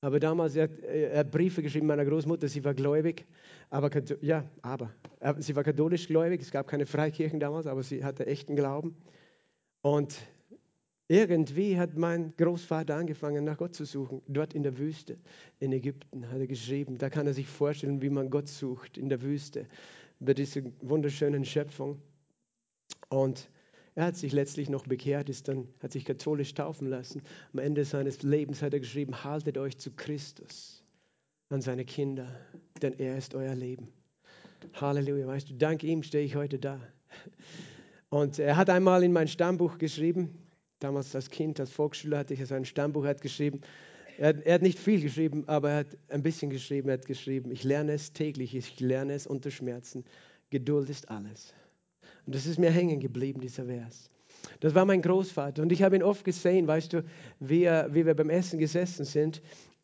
Aber 0.00 0.18
damals, 0.18 0.56
er 0.56 0.64
hat, 0.64 0.78
er 0.82 1.24
Briefe 1.24 1.62
geschrieben 1.62 1.86
meiner 1.86 2.04
Großmutter, 2.04 2.48
sie 2.48 2.64
war 2.64 2.74
gläubig, 2.74 3.24
aber, 3.70 3.90
ja, 4.20 4.44
aber, 4.60 4.90
sie 5.38 5.54
war 5.54 5.62
katholisch 5.62 6.08
gläubig, 6.08 6.40
es 6.40 6.50
gab 6.50 6.66
keine 6.66 6.86
Freikirchen 6.86 7.38
damals, 7.38 7.66
aber 7.66 7.82
sie 7.82 8.04
hatte 8.04 8.26
echten 8.26 8.56
Glauben. 8.56 8.96
Und 9.82 10.18
irgendwie 11.12 11.78
hat 11.78 11.94
mein 11.94 12.32
Großvater 12.38 12.96
angefangen, 12.96 13.44
nach 13.44 13.58
Gott 13.58 13.74
zu 13.74 13.84
suchen. 13.84 14.22
Dort 14.28 14.54
in 14.54 14.62
der 14.62 14.78
Wüste, 14.78 15.18
in 15.60 15.70
Ägypten, 15.70 16.26
hat 16.30 16.40
er 16.40 16.46
geschrieben. 16.46 16.96
Da 16.96 17.10
kann 17.10 17.26
er 17.26 17.34
sich 17.34 17.46
vorstellen, 17.46 18.00
wie 18.00 18.08
man 18.08 18.30
Gott 18.30 18.48
sucht, 18.48 18.96
in 18.96 19.10
der 19.10 19.20
Wüste, 19.20 19.66
bei 20.20 20.32
dieser 20.32 20.62
wunderschönen 20.80 21.44
Schöpfung. 21.44 22.00
Und 23.10 23.50
er 23.94 24.06
hat 24.06 24.16
sich 24.16 24.32
letztlich 24.32 24.70
noch 24.70 24.86
bekehrt, 24.86 25.28
ist 25.28 25.48
dann, 25.48 25.68
hat 25.82 25.92
sich 25.92 26.06
katholisch 26.06 26.54
taufen 26.54 26.88
lassen. 26.88 27.20
Am 27.52 27.58
Ende 27.58 27.84
seines 27.84 28.22
Lebens 28.22 28.62
hat 28.62 28.72
er 28.72 28.80
geschrieben, 28.80 29.22
haltet 29.22 29.58
euch 29.58 29.76
zu 29.76 29.90
Christus, 29.90 30.82
an 31.50 31.60
seine 31.60 31.84
Kinder, 31.84 32.26
denn 32.80 32.98
er 32.98 33.18
ist 33.18 33.34
euer 33.34 33.54
Leben. 33.54 33.92
Halleluja, 34.72 35.26
weißt 35.26 35.50
du, 35.50 35.54
dank 35.56 35.84
ihm 35.84 36.02
stehe 36.02 36.24
ich 36.24 36.36
heute 36.36 36.58
da. 36.58 36.80
Und 38.08 38.38
er 38.38 38.56
hat 38.56 38.70
einmal 38.70 39.02
in 39.02 39.12
mein 39.12 39.28
Stammbuch 39.28 39.76
geschrieben, 39.76 40.41
damals 40.82 41.14
als 41.14 41.30
Kind, 41.30 41.60
als 41.60 41.70
Volksschüler 41.70 42.18
hatte 42.18 42.34
ich 42.34 42.46
sein 42.46 42.64
Stammbuch, 42.64 43.04
hat 43.04 43.20
geschrieben, 43.20 43.60
er 44.18 44.28
hat, 44.28 44.42
er 44.44 44.54
hat, 44.54 44.62
nicht 44.62 44.78
viel 44.78 45.00
geschrieben, 45.00 45.44
aber 45.46 45.70
er 45.70 45.76
hat 45.78 45.98
ein 46.08 46.22
bisschen 46.22 46.50
geschrieben, 46.50 46.88
er 46.88 46.94
hat 46.94 47.06
geschrieben, 47.06 47.50
ich 47.50 47.64
lerne 47.64 47.92
es 47.92 48.12
täglich, 48.12 48.54
ich 48.54 48.78
lerne 48.80 49.14
es 49.14 49.26
unter 49.26 49.50
Schmerzen, 49.50 50.04
Geduld 50.50 50.90
ist 50.90 51.10
alles. 51.10 51.54
Und 52.26 52.34
das 52.34 52.46
ist 52.46 52.58
mir 52.58 52.70
hängen 52.70 53.00
geblieben, 53.00 53.40
dieser 53.40 53.64
Vers. 53.64 54.10
Das 54.60 54.74
war 54.74 54.84
mein 54.84 55.02
Großvater 55.02 55.62
und 55.62 55.72
ich 55.72 55.82
habe 55.82 55.96
ihn 55.96 56.02
oft 56.02 56.24
gesehen, 56.24 56.66
weißt 56.66 56.92
du, 56.92 57.04
wie, 57.40 57.64
er, 57.64 57.94
wie 57.94 58.04
wir 58.04 58.14
beim 58.14 58.30
Essen 58.30 58.58
gesessen 58.58 59.04
sind 59.04 59.40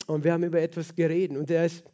und 0.06 0.24
wir 0.24 0.32
haben 0.32 0.42
über 0.42 0.60
etwas 0.60 0.94
geredet 0.94 1.36
und 1.36 1.50
er 1.50 1.66
ist 1.66 1.84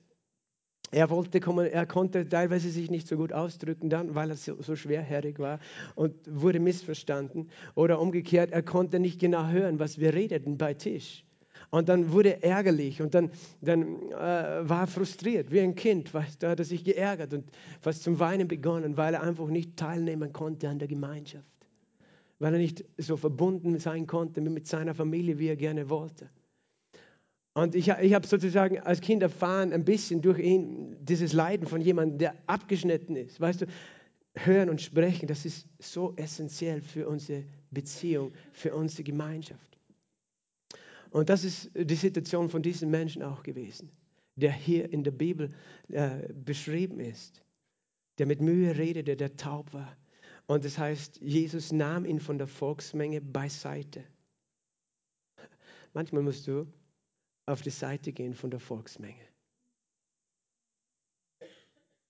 er 0.94 1.10
wollte 1.10 1.40
er 1.72 1.86
konnte 1.86 2.28
teilweise 2.28 2.70
sich 2.70 2.90
nicht 2.90 3.08
so 3.08 3.16
gut 3.16 3.32
ausdrücken 3.32 3.90
dann, 3.90 4.14
weil 4.14 4.30
er 4.30 4.36
so, 4.36 4.62
so 4.62 4.76
schwerhörig 4.76 5.38
war 5.40 5.58
und 5.96 6.14
wurde 6.30 6.60
missverstanden. 6.60 7.48
Oder 7.74 8.00
umgekehrt, 8.00 8.52
er 8.52 8.62
konnte 8.62 9.00
nicht 9.00 9.18
genau 9.18 9.48
hören, 9.48 9.80
was 9.80 9.98
wir 9.98 10.14
redeten 10.14 10.56
bei 10.56 10.74
Tisch. 10.74 11.24
Und 11.70 11.88
dann 11.88 12.12
wurde 12.12 12.40
er 12.42 12.44
ärgerlich 12.44 13.02
und 13.02 13.14
dann, 13.14 13.30
dann 13.60 13.82
äh, 14.12 14.68
war 14.68 14.82
er 14.82 14.86
frustriert, 14.86 15.50
wie 15.50 15.60
ein 15.60 15.74
Kind. 15.74 16.14
Weißt, 16.14 16.40
da 16.40 16.50
hat 16.50 16.60
er 16.60 16.64
sich 16.64 16.84
geärgert 16.84 17.34
und 17.34 17.50
fast 17.80 18.04
zum 18.04 18.20
Weinen 18.20 18.46
begonnen, 18.46 18.96
weil 18.96 19.14
er 19.14 19.22
einfach 19.22 19.48
nicht 19.48 19.76
teilnehmen 19.76 20.32
konnte 20.32 20.68
an 20.68 20.78
der 20.78 20.86
Gemeinschaft. 20.86 21.44
Weil 22.38 22.54
er 22.54 22.60
nicht 22.60 22.84
so 22.98 23.16
verbunden 23.16 23.78
sein 23.80 24.06
konnte 24.06 24.40
mit 24.40 24.68
seiner 24.68 24.94
Familie, 24.94 25.38
wie 25.38 25.48
er 25.48 25.56
gerne 25.56 25.90
wollte. 25.90 26.28
Und 27.54 27.76
ich, 27.76 27.88
ich 27.88 28.14
habe 28.14 28.26
sozusagen 28.26 28.80
als 28.80 29.00
Kind 29.00 29.22
erfahren, 29.22 29.72
ein 29.72 29.84
bisschen 29.84 30.20
durch 30.20 30.40
ihn, 30.40 30.96
dieses 31.00 31.32
Leiden 31.32 31.68
von 31.68 31.80
jemandem, 31.80 32.18
der 32.18 32.34
abgeschnitten 32.46 33.14
ist. 33.14 33.40
Weißt 33.40 33.62
du, 33.62 33.66
hören 34.34 34.68
und 34.68 34.82
sprechen, 34.82 35.28
das 35.28 35.44
ist 35.44 35.68
so 35.78 36.14
essentiell 36.16 36.82
für 36.82 37.08
unsere 37.08 37.44
Beziehung, 37.70 38.32
für 38.52 38.74
unsere 38.74 39.04
Gemeinschaft. 39.04 39.78
Und 41.10 41.28
das 41.28 41.44
ist 41.44 41.70
die 41.74 41.94
Situation 41.94 42.50
von 42.50 42.60
diesem 42.60 42.90
Menschen 42.90 43.22
auch 43.22 43.44
gewesen, 43.44 43.88
der 44.34 44.50
hier 44.50 44.92
in 44.92 45.04
der 45.04 45.12
Bibel 45.12 45.54
äh, 45.90 46.32
beschrieben 46.32 46.98
ist, 46.98 47.40
der 48.18 48.26
mit 48.26 48.40
Mühe 48.40 48.76
redete, 48.76 49.16
der 49.16 49.36
taub 49.36 49.72
war. 49.72 49.96
Und 50.46 50.64
das 50.64 50.76
heißt, 50.76 51.20
Jesus 51.20 51.70
nahm 51.70 52.04
ihn 52.04 52.18
von 52.18 52.36
der 52.36 52.48
Volksmenge 52.48 53.20
beiseite. 53.20 54.02
Manchmal 55.92 56.22
musst 56.22 56.48
du 56.48 56.66
auf 57.46 57.62
die 57.62 57.70
Seite 57.70 58.12
gehen 58.12 58.34
von 58.34 58.50
der 58.50 58.60
Volksmenge. 58.60 59.20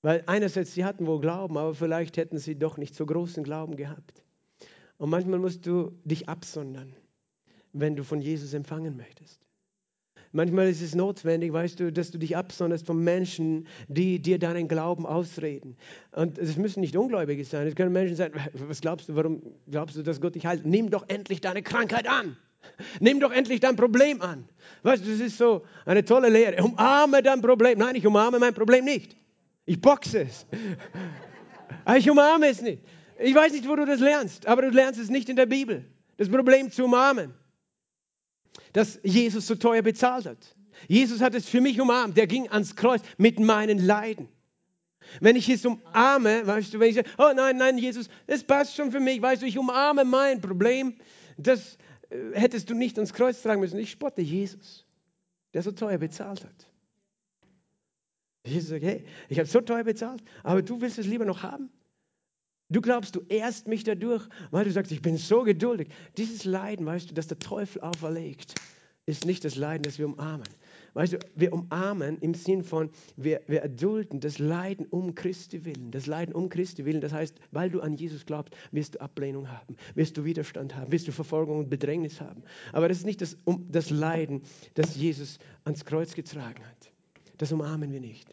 Weil 0.02 0.22
einerseits, 0.26 0.74
sie 0.74 0.84
hatten 0.84 1.06
wohl 1.06 1.20
Glauben, 1.20 1.56
aber 1.56 1.74
vielleicht 1.74 2.16
hätten 2.18 2.38
sie 2.38 2.58
doch 2.58 2.76
nicht 2.76 2.94
so 2.94 3.06
großen 3.06 3.42
Glauben 3.42 3.76
gehabt. 3.76 4.22
Und 4.98 5.10
manchmal 5.10 5.38
musst 5.38 5.66
du 5.66 5.98
dich 6.04 6.28
absondern, 6.28 6.94
wenn 7.72 7.96
du 7.96 8.04
von 8.04 8.20
Jesus 8.20 8.52
empfangen 8.52 8.96
möchtest. 8.96 9.40
Manchmal 10.32 10.68
ist 10.68 10.82
es 10.82 10.96
notwendig, 10.96 11.52
weißt 11.52 11.78
du, 11.78 11.92
dass 11.92 12.10
du 12.10 12.18
dich 12.18 12.36
absonderst 12.36 12.84
von 12.84 13.02
Menschen, 13.02 13.68
die 13.86 14.20
dir 14.20 14.38
deinen 14.38 14.66
Glauben 14.66 15.06
ausreden. 15.06 15.76
Und 16.10 16.38
es 16.38 16.56
müssen 16.56 16.80
nicht 16.80 16.96
Ungläubige 16.96 17.44
sein. 17.44 17.68
Es 17.68 17.76
können 17.76 17.92
Menschen 17.92 18.16
sein, 18.16 18.32
was 18.52 18.80
glaubst 18.80 19.08
du, 19.08 19.14
warum 19.14 19.40
glaubst 19.70 19.96
du, 19.96 20.02
dass 20.02 20.20
Gott 20.20 20.34
dich 20.34 20.44
heilt? 20.44 20.66
Nimm 20.66 20.90
doch 20.90 21.08
endlich 21.08 21.40
deine 21.40 21.62
Krankheit 21.62 22.08
an. 22.08 22.36
Nimm 23.00 23.20
doch 23.20 23.32
endlich 23.32 23.60
dein 23.60 23.76
Problem 23.76 24.20
an. 24.22 24.48
Weißt 24.82 25.04
du, 25.04 25.10
das 25.10 25.20
ist 25.20 25.38
so 25.38 25.64
eine 25.86 26.04
tolle 26.04 26.28
Lehre. 26.28 26.62
Umarme 26.62 27.22
dein 27.22 27.40
Problem. 27.40 27.78
Nein, 27.78 27.94
ich 27.94 28.06
umarme 28.06 28.38
mein 28.38 28.54
Problem 28.54 28.84
nicht. 28.84 29.16
Ich 29.66 29.80
boxe 29.80 30.22
es. 30.22 30.46
Aber 31.84 31.96
ich 31.96 32.08
umarme 32.10 32.48
es 32.48 32.60
nicht. 32.60 32.82
Ich 33.18 33.34
weiß 33.34 33.52
nicht, 33.52 33.68
wo 33.68 33.76
du 33.76 33.86
das 33.86 34.00
lernst, 34.00 34.46
aber 34.46 34.62
du 34.62 34.70
lernst 34.70 35.00
es 35.00 35.08
nicht 35.08 35.28
in 35.28 35.36
der 35.36 35.46
Bibel. 35.46 35.84
Das 36.16 36.28
Problem 36.28 36.70
zu 36.70 36.84
umarmen, 36.84 37.34
das 38.72 39.00
Jesus 39.02 39.46
so 39.46 39.54
teuer 39.54 39.82
bezahlt 39.82 40.26
hat. 40.26 40.56
Jesus 40.88 41.20
hat 41.20 41.34
es 41.34 41.48
für 41.48 41.60
mich 41.60 41.80
umarmt. 41.80 42.16
Der 42.16 42.26
ging 42.26 42.48
ans 42.50 42.76
Kreuz 42.76 43.02
mit 43.16 43.38
meinen 43.38 43.78
Leiden. 43.78 44.28
Wenn 45.20 45.36
ich 45.36 45.48
es 45.48 45.64
umarme, 45.64 46.46
weißt 46.46 46.74
du, 46.74 46.80
wenn 46.80 46.88
ich 46.88 46.96
sage, 46.96 47.10
oh 47.18 47.30
nein, 47.34 47.56
nein, 47.56 47.78
Jesus, 47.78 48.08
es 48.26 48.42
passt 48.42 48.74
schon 48.74 48.90
für 48.90 49.00
mich, 49.00 49.20
weißt 49.20 49.42
du, 49.42 49.46
ich 49.46 49.58
umarme 49.58 50.04
mein 50.04 50.40
Problem, 50.40 50.94
das 51.36 51.78
hättest 52.32 52.70
du 52.70 52.74
nicht 52.74 52.96
ans 52.98 53.12
Kreuz 53.12 53.42
tragen 53.42 53.60
müssen. 53.60 53.78
Ich 53.78 53.90
spotte 53.90 54.22
Jesus, 54.22 54.86
der 55.52 55.62
so 55.62 55.72
teuer 55.72 55.98
bezahlt 55.98 56.44
hat. 56.44 56.70
Jesus 58.46 58.70
sagt, 58.70 58.84
hey, 58.84 59.04
ich 59.28 59.38
habe 59.38 59.48
so 59.48 59.60
teuer 59.60 59.84
bezahlt, 59.84 60.22
aber 60.42 60.62
du 60.62 60.80
willst 60.80 60.98
es 60.98 61.06
lieber 61.06 61.24
noch 61.24 61.42
haben? 61.42 61.70
Du 62.68 62.80
glaubst, 62.80 63.14
du 63.14 63.20
ehrst 63.28 63.68
mich 63.68 63.84
dadurch, 63.84 64.26
weil 64.50 64.64
du 64.64 64.72
sagst, 64.72 64.92
ich 64.92 65.02
bin 65.02 65.16
so 65.16 65.42
geduldig. 65.42 65.88
Dieses 66.16 66.44
Leiden, 66.44 66.84
weißt 66.86 67.10
du, 67.10 67.14
das 67.14 67.26
der 67.26 67.38
Teufel 67.38 67.82
auferlegt, 67.82 68.54
ist 69.06 69.26
nicht 69.26 69.44
das 69.44 69.56
Leiden, 69.56 69.82
das 69.82 69.98
wir 69.98 70.06
umarmen. 70.06 70.48
Weißt 70.94 71.12
du, 71.12 71.18
wir 71.34 71.52
umarmen 71.52 72.18
im 72.18 72.34
Sinn 72.34 72.62
von, 72.62 72.88
wir, 73.16 73.42
wir 73.48 73.62
erdulden 73.62 74.20
das 74.20 74.38
Leiden 74.38 74.86
um 74.86 75.14
Christi 75.14 75.64
willen. 75.64 75.90
Das 75.90 76.06
Leiden 76.06 76.34
um 76.34 76.48
Christi 76.48 76.84
willen, 76.84 77.00
das 77.00 77.12
heißt, 77.12 77.36
weil 77.50 77.68
du 77.68 77.80
an 77.80 77.96
Jesus 77.96 78.24
glaubst, 78.24 78.54
wirst 78.70 78.94
du 78.94 79.00
Ablehnung 79.00 79.50
haben, 79.50 79.76
wirst 79.94 80.16
du 80.16 80.24
Widerstand 80.24 80.74
haben, 80.74 80.92
wirst 80.92 81.08
du 81.08 81.12
Verfolgung 81.12 81.58
und 81.58 81.68
Bedrängnis 81.68 82.20
haben. 82.20 82.44
Aber 82.72 82.88
das 82.88 82.98
ist 82.98 83.06
nicht 83.06 83.20
das, 83.20 83.36
um, 83.44 83.66
das 83.70 83.90
Leiden, 83.90 84.42
das 84.74 84.94
Jesus 84.96 85.38
ans 85.64 85.84
Kreuz 85.84 86.14
getragen 86.14 86.64
hat. 86.64 86.92
Das 87.38 87.50
umarmen 87.50 87.92
wir 87.92 88.00
nicht. 88.00 88.32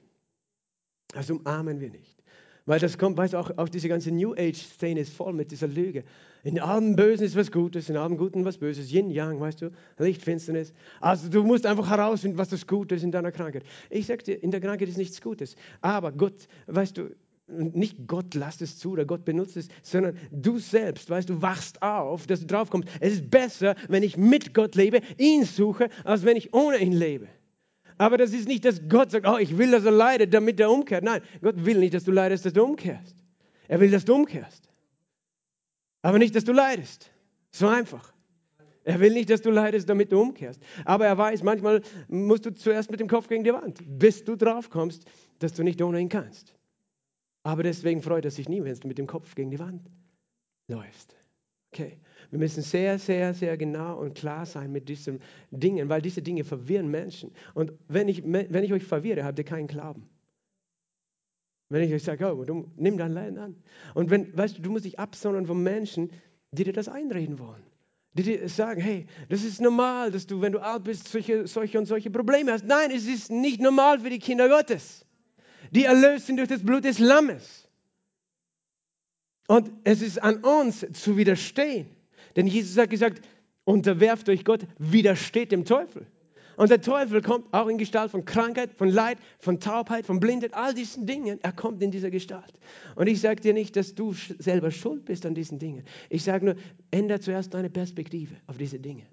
Das 1.13 1.31
umarmen 1.31 1.79
wir 1.79 1.89
nicht. 1.89 2.21
Weil 2.65 2.79
das 2.79 2.97
kommt, 2.97 3.17
weißt 3.17 3.33
du, 3.33 3.37
auch, 3.37 3.57
auch 3.57 3.69
diese 3.69 3.89
ganze 3.89 4.11
New 4.11 4.33
Age-Szene 4.33 4.99
ist 4.99 5.13
voll 5.13 5.33
mit 5.33 5.51
dieser 5.51 5.67
Lüge. 5.67 6.03
In 6.43 6.59
allem 6.59 6.95
Bösen 6.95 7.25
ist 7.25 7.35
was 7.35 7.51
Gutes, 7.51 7.89
in 7.89 7.97
allem 7.97 8.17
Guten 8.17 8.43
was 8.45 8.57
Böses. 8.57 8.91
Yin, 8.91 9.11
Yang, 9.11 9.39
weißt 9.39 9.61
du, 9.61 9.71
Licht, 9.99 10.23
Finsternis. 10.23 10.73
Also 10.99 11.29
du 11.29 11.43
musst 11.43 11.65
einfach 11.65 11.89
herausfinden, 11.89 12.37
was 12.37 12.49
das 12.49 12.65
Gute 12.65 12.95
ist 12.95 13.03
in 13.03 13.11
deiner 13.11 13.31
Krankheit. 13.31 13.63
Ich 13.89 14.07
sag 14.07 14.23
dir, 14.23 14.41
in 14.41 14.49
der 14.49 14.59
Krankheit 14.59 14.89
ist 14.89 14.97
nichts 14.97 15.21
Gutes. 15.21 15.55
Aber 15.81 16.11
Gott, 16.11 16.47
weißt 16.65 16.97
du, 16.97 17.09
nicht 17.47 18.07
Gott 18.07 18.33
lasst 18.33 18.61
es 18.61 18.79
zu 18.79 18.91
oder 18.91 19.05
Gott 19.05 19.25
benutzt 19.25 19.57
es, 19.57 19.67
sondern 19.83 20.17
du 20.31 20.57
selbst, 20.57 21.09
weißt 21.09 21.29
du, 21.29 21.41
wachst 21.41 21.81
auf, 21.81 22.25
dass 22.25 22.39
du 22.39 22.47
drauf 22.47 22.69
kommst. 22.69 22.89
Es 22.99 23.13
ist 23.13 23.29
besser, 23.29 23.75
wenn 23.87 24.03
ich 24.03 24.17
mit 24.17 24.53
Gott 24.53 24.75
lebe, 24.75 25.01
ihn 25.17 25.43
suche, 25.43 25.89
als 26.03 26.23
wenn 26.23 26.37
ich 26.37 26.53
ohne 26.53 26.77
ihn 26.77 26.93
lebe. 26.93 27.27
Aber 27.97 28.17
das 28.17 28.33
ist 28.33 28.47
nicht, 28.47 28.65
dass 28.65 28.81
Gott 28.89 29.11
sagt, 29.11 29.27
oh, 29.27 29.37
ich 29.37 29.57
will, 29.59 29.69
dass 29.69 29.85
er 29.85 29.91
leidet, 29.91 30.33
damit 30.33 30.59
er 30.59 30.71
umkehrt. 30.71 31.03
Nein, 31.03 31.21
Gott 31.41 31.63
will 31.63 31.77
nicht, 31.77 31.93
dass 31.93 32.03
du 32.03 32.11
leidest, 32.11 32.45
dass 32.45 32.53
du 32.53 32.63
umkehrst. 32.63 33.15
Er 33.67 33.79
will, 33.79 33.91
dass 33.91 34.05
du 34.05 34.15
umkehrst. 34.15 34.70
Aber 36.01 36.17
nicht, 36.17 36.35
dass 36.35 36.43
du 36.43 36.53
leidest. 36.53 37.11
So 37.51 37.67
einfach. 37.67 38.13
Er 38.83 38.99
will 38.99 39.13
nicht, 39.13 39.29
dass 39.29 39.41
du 39.41 39.51
leidest, 39.51 39.89
damit 39.89 40.11
du 40.11 40.19
umkehrst. 40.19 40.61
Aber 40.85 41.05
er 41.05 41.17
weiß, 41.17 41.43
manchmal 41.43 41.81
musst 42.07 42.45
du 42.45 42.53
zuerst 42.53 42.89
mit 42.89 42.99
dem 42.99 43.07
Kopf 43.07 43.27
gegen 43.27 43.43
die 43.43 43.53
Wand, 43.53 43.79
bis 43.85 44.23
du 44.23 44.35
drauf 44.35 44.69
kommst, 44.69 45.05
dass 45.39 45.53
du 45.53 45.63
nicht 45.63 45.81
ohne 45.81 45.99
ihn 45.99 46.09
kannst. 46.09 46.55
Aber 47.43 47.63
deswegen 47.63 48.01
freut 48.01 48.25
er 48.25 48.31
sich 48.31 48.49
nie, 48.49 48.63
wenn 48.63 48.75
du 48.75 48.87
mit 48.87 48.97
dem 48.97 49.07
Kopf 49.07 49.35
gegen 49.35 49.51
die 49.51 49.59
Wand 49.59 49.81
läufst. 50.67 51.15
Okay. 51.71 51.99
Wir 52.31 52.39
müssen 52.39 52.63
sehr, 52.63 52.97
sehr, 52.97 53.33
sehr 53.33 53.57
genau 53.57 53.99
und 53.99 54.15
klar 54.15 54.45
sein 54.45 54.71
mit 54.71 54.87
diesen 54.87 55.19
Dingen, 55.51 55.89
weil 55.89 56.01
diese 56.01 56.21
Dinge 56.21 56.45
verwirren 56.45 56.89
Menschen. 56.89 57.31
Und 57.53 57.73
wenn 57.89 58.07
ich, 58.07 58.23
wenn 58.23 58.63
ich 58.63 58.71
euch 58.71 58.83
verwirre, 58.83 59.25
habt 59.25 59.37
ihr 59.37 59.45
keinen 59.45 59.67
Glauben. 59.67 60.09
Wenn 61.71 61.83
ich 61.83 61.93
euch 61.93 62.03
sage, 62.03 62.25
oh, 62.35 62.43
du, 62.43 62.69
nimm 62.75 62.97
dein 62.97 63.13
Leiden 63.13 63.37
an. 63.37 63.55
Und 63.93 64.09
wenn, 64.09 64.35
weißt 64.37 64.57
du, 64.57 64.61
du 64.61 64.71
musst 64.71 64.83
dich 64.83 64.99
absondern 64.99 65.45
von 65.45 65.63
Menschen, 65.63 66.11
die 66.51 66.65
dir 66.65 66.73
das 66.73 66.89
einreden 66.89 67.39
wollen. 67.39 67.63
Die 68.11 68.23
dir 68.23 68.49
sagen, 68.49 68.81
hey, 68.81 69.05
das 69.29 69.45
ist 69.45 69.61
normal, 69.61 70.11
dass 70.11 70.27
du, 70.27 70.41
wenn 70.41 70.51
du 70.51 70.59
alt 70.59 70.83
bist, 70.83 71.07
solche, 71.07 71.47
solche 71.47 71.79
und 71.79 71.85
solche 71.85 72.11
Probleme 72.11 72.51
hast. 72.51 72.65
Nein, 72.65 72.91
es 72.91 73.07
ist 73.07 73.31
nicht 73.31 73.61
normal 73.61 74.01
für 74.01 74.09
die 74.09 74.19
Kinder 74.19 74.49
Gottes. 74.49 75.05
Die 75.71 75.85
erlöst 75.85 76.25
sind 76.25 76.35
durch 76.37 76.49
das 76.49 76.61
Blut 76.61 76.83
des 76.83 76.99
Lammes. 76.99 77.69
Und 79.47 79.71
es 79.85 80.01
ist 80.01 80.21
an 80.21 80.43
uns 80.43 80.85
zu 80.91 81.15
widerstehen. 81.15 81.87
Denn 82.35 82.47
Jesus 82.47 82.77
hat 82.77 82.89
gesagt, 82.89 83.25
unterwerft 83.63 84.27
euch 84.27 84.43
Gott, 84.43 84.67
widersteht 84.77 85.53
dem 85.53 85.63
Teufel. 85.63 86.05
Und 86.57 86.69
der 86.69 86.81
Teufel 86.81 87.21
kommt 87.21 87.53
auch 87.53 87.67
in 87.67 87.77
Gestalt 87.77 88.11
von 88.11 88.25
Krankheit, 88.25 88.71
von 88.73 88.89
Leid, 88.89 89.17
von 89.39 89.59
Taubheit, 89.59 90.05
von 90.05 90.19
Blindheit, 90.19 90.53
all 90.53 90.73
diesen 90.73 91.05
Dingen. 91.05 91.39
Er 91.41 91.51
kommt 91.51 91.81
in 91.81 91.91
dieser 91.91 92.11
Gestalt. 92.11 92.53
Und 92.95 93.07
ich 93.07 93.21
sage 93.21 93.41
dir 93.41 93.53
nicht, 93.53 93.75
dass 93.75 93.95
du 93.95 94.13
selber 94.13 94.71
schuld 94.71 95.05
bist 95.05 95.25
an 95.25 95.33
diesen 95.33 95.59
Dingen. 95.59 95.83
Ich 96.09 96.23
sage 96.23 96.45
nur, 96.45 96.55
ändere 96.91 97.19
zuerst 97.19 97.53
deine 97.53 97.69
Perspektive 97.69 98.35
auf 98.47 98.57
diese 98.57 98.79
Dinge. 98.79 99.03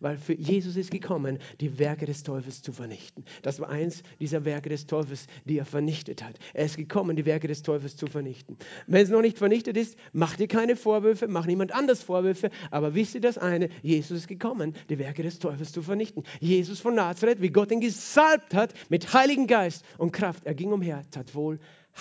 Weil 0.00 0.16
für 0.16 0.34
Jesus 0.34 0.76
ist 0.76 0.90
gekommen, 0.90 1.38
die 1.60 1.78
Werke 1.78 2.06
des 2.06 2.22
Teufels 2.22 2.62
zu 2.62 2.72
vernichten. 2.72 3.24
Das 3.42 3.60
war 3.60 3.68
eins 3.68 4.02
dieser 4.20 4.44
Werke 4.44 4.68
des 4.68 4.86
Teufels, 4.86 5.26
die 5.44 5.58
er 5.58 5.64
vernichtet 5.64 6.22
hat. 6.22 6.38
Er 6.54 6.66
ist 6.66 6.76
gekommen, 6.76 7.16
die 7.16 7.26
Werke 7.26 7.48
des 7.48 7.62
Teufels 7.62 7.96
zu 7.96 8.06
vernichten. 8.06 8.56
Wenn 8.86 9.02
es 9.02 9.10
noch 9.10 9.22
nicht 9.22 9.38
vernichtet 9.38 9.76
ist, 9.76 9.96
mach 10.12 10.36
dir 10.36 10.48
keine 10.48 10.76
Vorwürfe, 10.76 11.28
mach 11.28 11.46
niemand 11.46 11.72
anders 11.72 12.02
Vorwürfe, 12.02 12.50
aber 12.70 12.94
wisse 12.94 13.20
das 13.20 13.38
eine, 13.38 13.68
Jesus 13.82 14.18
ist 14.18 14.28
gekommen, 14.28 14.74
die 14.88 14.98
Werke 14.98 15.22
des 15.22 15.38
Teufels 15.38 15.72
zu 15.72 15.82
vernichten. 15.82 16.24
Jesus 16.40 16.80
von 16.80 16.94
Nazareth, 16.94 17.40
wie 17.40 17.50
Gott 17.50 17.70
ihn 17.70 17.80
gesalbt 17.80 18.54
hat, 18.54 18.74
mit 18.88 19.12
Heiligen 19.12 19.46
Geist 19.46 19.84
und 19.98 20.12
Kraft. 20.12 20.46
Er 20.46 20.54
ging 20.54 20.72
umher, 20.72 21.02
tat 21.10 21.34
wohl, 21.34 21.58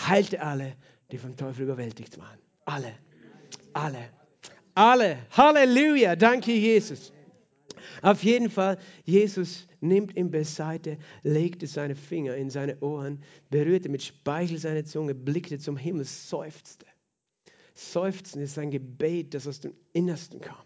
heilte 0.07 0.41
alle, 0.41 0.73
die 1.11 1.17
vom 1.17 1.35
Teufel 1.35 1.63
überwältigt 1.63 2.17
waren. 2.17 2.37
Alle. 2.65 2.93
Alle. 3.73 4.09
Alle. 4.75 5.17
Halleluja. 5.31 6.15
Danke, 6.15 6.51
Jesus. 6.51 7.11
Auf 8.01 8.23
jeden 8.23 8.49
Fall, 8.49 8.77
Jesus 9.05 9.67
nimmt 9.81 10.15
ihn 10.15 10.31
beiseite, 10.31 10.97
legte 11.23 11.67
seine 11.67 11.95
Finger 11.95 12.35
in 12.35 12.49
seine 12.49 12.79
Ohren, 12.79 13.21
berührte 13.49 13.89
mit 13.89 14.03
Speichel 14.03 14.57
seine 14.57 14.83
Zunge, 14.83 15.15
blickte 15.15 15.59
zum 15.59 15.77
Himmel, 15.77 16.05
seufzte. 16.05 16.85
Seufzen 17.73 18.41
ist 18.41 18.57
ein 18.57 18.71
Gebet, 18.71 19.33
das 19.33 19.47
aus 19.47 19.59
dem 19.59 19.73
Innersten 19.93 20.41
kommt. 20.41 20.57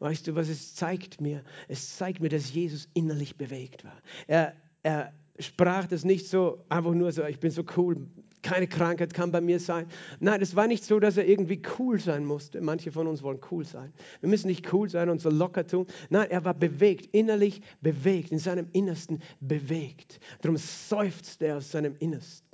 Weißt 0.00 0.26
du, 0.26 0.34
was 0.34 0.48
es 0.48 0.74
zeigt 0.74 1.20
mir? 1.20 1.42
Es 1.66 1.96
zeigt 1.96 2.20
mir, 2.20 2.28
dass 2.28 2.52
Jesus 2.52 2.88
innerlich 2.94 3.36
bewegt 3.36 3.84
war. 3.84 4.00
Er, 4.26 4.54
er 4.82 5.12
sprach 5.38 5.86
das 5.86 6.04
nicht 6.04 6.28
so 6.28 6.64
einfach 6.68 6.92
nur 6.92 7.12
so, 7.12 7.24
ich 7.24 7.40
bin 7.40 7.50
so 7.50 7.64
cool, 7.76 8.06
keine 8.42 8.66
Krankheit 8.66 9.14
kann 9.14 9.32
bei 9.32 9.40
mir 9.40 9.60
sein. 9.60 9.86
Nein, 10.20 10.40
es 10.42 10.56
war 10.56 10.66
nicht 10.66 10.84
so, 10.84 11.00
dass 11.00 11.16
er 11.16 11.26
irgendwie 11.26 11.62
cool 11.78 11.98
sein 11.98 12.24
musste. 12.24 12.60
Manche 12.60 12.92
von 12.92 13.06
uns 13.06 13.22
wollen 13.22 13.40
cool 13.50 13.64
sein. 13.64 13.92
Wir 14.20 14.28
müssen 14.28 14.48
nicht 14.48 14.72
cool 14.72 14.88
sein 14.88 15.08
und 15.08 15.20
so 15.20 15.30
locker 15.30 15.66
tun. 15.66 15.86
Nein, 16.10 16.30
er 16.30 16.44
war 16.44 16.54
bewegt, 16.54 17.14
innerlich 17.14 17.60
bewegt, 17.80 18.32
in 18.32 18.38
seinem 18.38 18.68
Innersten 18.72 19.22
bewegt. 19.40 20.20
Darum 20.42 20.56
seufzt 20.56 21.42
er 21.42 21.58
aus 21.58 21.70
seinem 21.70 21.96
Innersten. 21.98 22.48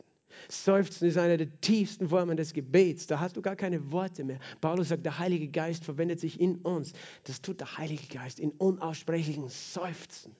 Seufzen 0.48 1.08
ist 1.08 1.18
eine 1.18 1.36
der 1.36 1.60
tiefsten 1.60 2.08
Formen 2.08 2.36
des 2.36 2.52
Gebets. 2.52 3.06
Da 3.06 3.20
hast 3.20 3.36
du 3.36 3.42
gar 3.42 3.56
keine 3.56 3.92
Worte 3.92 4.24
mehr. 4.24 4.38
Paulus 4.60 4.88
sagt, 4.88 5.04
der 5.04 5.18
Heilige 5.18 5.48
Geist 5.48 5.84
verwendet 5.84 6.20
sich 6.20 6.40
in 6.40 6.56
uns. 6.58 6.92
Das 7.24 7.40
tut 7.40 7.60
der 7.60 7.78
Heilige 7.78 8.06
Geist 8.08 8.40
in 8.40 8.50
unaussprechlichen 8.52 9.48
Seufzen. 9.48 10.34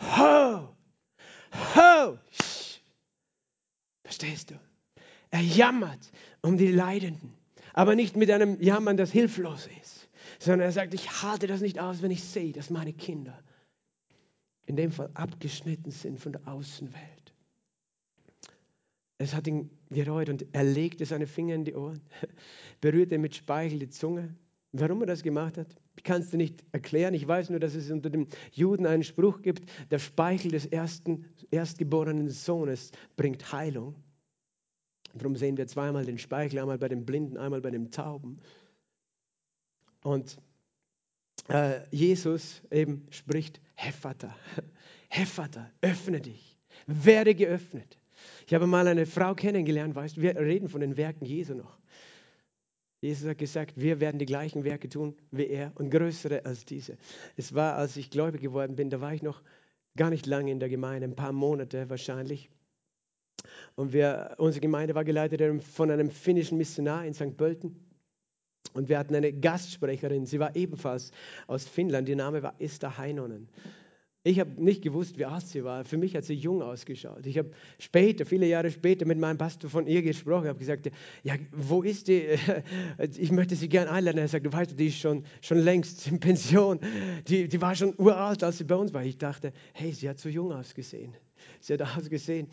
Ho! 0.00 0.68
Ho! 1.76 2.18
Verstehst 4.04 4.50
du? 4.50 4.54
Er 5.30 5.40
jammert 5.40 6.12
um 6.42 6.56
die 6.56 6.70
Leidenden, 6.70 7.34
aber 7.72 7.96
nicht 7.96 8.14
mit 8.14 8.30
einem 8.30 8.60
Jammern, 8.60 8.96
das 8.96 9.10
hilflos 9.10 9.68
ist, 9.80 10.08
sondern 10.38 10.60
er 10.60 10.72
sagt, 10.72 10.94
ich 10.94 11.22
halte 11.22 11.46
das 11.46 11.60
nicht 11.60 11.80
aus, 11.80 12.02
wenn 12.02 12.10
ich 12.10 12.22
sehe, 12.22 12.52
dass 12.52 12.70
meine 12.70 12.92
Kinder 12.92 13.36
in 14.66 14.76
dem 14.76 14.92
Fall 14.92 15.10
abgeschnitten 15.14 15.90
sind 15.90 16.20
von 16.20 16.32
der 16.32 16.46
Außenwelt. 16.46 17.34
Es 19.18 19.34
hat 19.34 19.46
ihn 19.46 19.70
gereut 19.90 20.28
und 20.28 20.44
er 20.52 20.64
legte 20.64 21.06
seine 21.06 21.26
Finger 21.26 21.54
in 21.54 21.64
die 21.64 21.74
Ohren, 21.74 22.00
berührte 22.80 23.18
mit 23.18 23.34
Speichel 23.34 23.78
die 23.78 23.88
Zunge. 23.88 24.34
Warum 24.76 25.02
er 25.02 25.06
das 25.06 25.22
gemacht 25.22 25.56
hat, 25.56 25.68
kannst 26.02 26.32
du 26.32 26.36
nicht 26.36 26.64
erklären. 26.72 27.14
Ich 27.14 27.28
weiß 27.28 27.48
nur, 27.50 27.60
dass 27.60 27.76
es 27.76 27.92
unter 27.92 28.10
den 28.10 28.26
Juden 28.50 28.86
einen 28.86 29.04
Spruch 29.04 29.40
gibt, 29.40 29.70
der 29.92 30.00
Speichel 30.00 30.50
des 30.50 30.66
ersten, 30.66 31.26
erstgeborenen 31.52 32.28
Sohnes 32.28 32.90
bringt 33.16 33.52
Heilung. 33.52 33.94
Darum 35.14 35.36
sehen 35.36 35.56
wir 35.56 35.68
zweimal 35.68 36.04
den 36.04 36.18
Speichel, 36.18 36.58
einmal 36.58 36.78
bei 36.78 36.88
dem 36.88 37.06
Blinden, 37.06 37.36
einmal 37.36 37.60
bei 37.60 37.70
dem 37.70 37.92
Tauben. 37.92 38.40
Und 40.02 40.38
äh, 41.48 41.82
Jesus 41.92 42.60
eben 42.72 43.06
spricht, 43.10 43.60
Hefata, 43.76 44.34
Hefata, 45.08 45.70
öffne 45.82 46.20
dich, 46.20 46.58
werde 46.88 47.36
geöffnet. 47.36 47.96
Ich 48.48 48.54
habe 48.54 48.66
mal 48.66 48.88
eine 48.88 49.06
Frau 49.06 49.36
kennengelernt, 49.36 49.94
weißt 49.94 50.16
du, 50.16 50.22
wir 50.22 50.34
reden 50.34 50.68
von 50.68 50.80
den 50.80 50.96
Werken 50.96 51.26
Jesu 51.26 51.54
noch. 51.54 51.78
Jesus 53.04 53.28
hat 53.28 53.36
gesagt, 53.36 53.74
wir 53.76 54.00
werden 54.00 54.18
die 54.18 54.24
gleichen 54.24 54.64
Werke 54.64 54.88
tun 54.88 55.14
wie 55.30 55.46
er 55.46 55.72
und 55.74 55.90
größere 55.90 56.46
als 56.46 56.64
diese. 56.64 56.96
Es 57.36 57.54
war, 57.54 57.76
als 57.76 57.98
ich 57.98 58.08
gläubig 58.08 58.40
geworden 58.40 58.76
bin, 58.76 58.88
da 58.88 59.02
war 59.02 59.12
ich 59.12 59.22
noch 59.22 59.42
gar 59.94 60.08
nicht 60.08 60.24
lange 60.24 60.50
in 60.50 60.58
der 60.58 60.70
Gemeinde, 60.70 61.06
ein 61.06 61.14
paar 61.14 61.32
Monate 61.32 61.90
wahrscheinlich. 61.90 62.48
Und 63.74 63.92
wir, 63.92 64.36
unsere 64.38 64.62
Gemeinde 64.62 64.94
war 64.94 65.04
geleitet 65.04 65.62
von 65.62 65.90
einem 65.90 66.10
finnischen 66.10 66.56
Missionar 66.56 67.04
in 67.04 67.12
St. 67.12 67.36
Pölten. 67.36 67.76
Und 68.72 68.88
wir 68.88 68.98
hatten 68.98 69.14
eine 69.14 69.34
Gastsprecherin, 69.34 70.24
sie 70.24 70.40
war 70.40 70.56
ebenfalls 70.56 71.10
aus 71.46 71.68
Finnland, 71.68 72.08
ihr 72.08 72.16
Name 72.16 72.42
war 72.42 72.54
Esther 72.58 72.96
Heinonen. 72.96 73.50
Ich 74.26 74.40
habe 74.40 74.50
nicht 74.62 74.80
gewusst, 74.80 75.18
wie 75.18 75.26
alt 75.26 75.46
sie 75.46 75.64
war. 75.64 75.84
Für 75.84 75.98
mich 75.98 76.16
hat 76.16 76.24
sie 76.24 76.32
jung 76.32 76.62
ausgeschaut. 76.62 77.26
Ich 77.26 77.36
habe 77.36 77.50
später, 77.78 78.24
viele 78.24 78.46
Jahre 78.46 78.70
später, 78.70 79.04
mit 79.04 79.18
meinem 79.18 79.36
Pastor 79.36 79.68
von 79.68 79.86
ihr 79.86 80.00
gesprochen. 80.00 80.44
Ich 80.44 80.48
habe 80.48 80.58
gesagt, 80.58 80.90
ja, 81.22 81.34
wo 81.52 81.82
ist 81.82 82.08
die? 82.08 82.28
Ich 83.18 83.30
möchte 83.30 83.54
sie 83.54 83.68
gerne 83.68 83.90
einladen. 83.90 84.16
Er 84.16 84.28
sagt, 84.28 84.46
du 84.46 84.52
weißt, 84.52 84.80
die 84.80 84.86
ist 84.86 84.98
schon, 84.98 85.24
schon 85.42 85.58
längst 85.58 86.06
in 86.06 86.20
Pension. 86.20 86.80
Die, 87.28 87.48
die 87.48 87.60
war 87.60 87.74
schon 87.74 87.94
uralt, 87.98 88.42
als 88.42 88.56
sie 88.56 88.64
bei 88.64 88.76
uns 88.76 88.94
war. 88.94 89.04
Ich 89.04 89.18
dachte, 89.18 89.52
hey, 89.74 89.92
sie 89.92 90.08
hat 90.08 90.18
so 90.18 90.30
jung 90.30 90.52
ausgesehen. 90.52 91.14
Sie 91.60 91.74
hat 91.74 91.82
ausgesehen, 91.82 92.48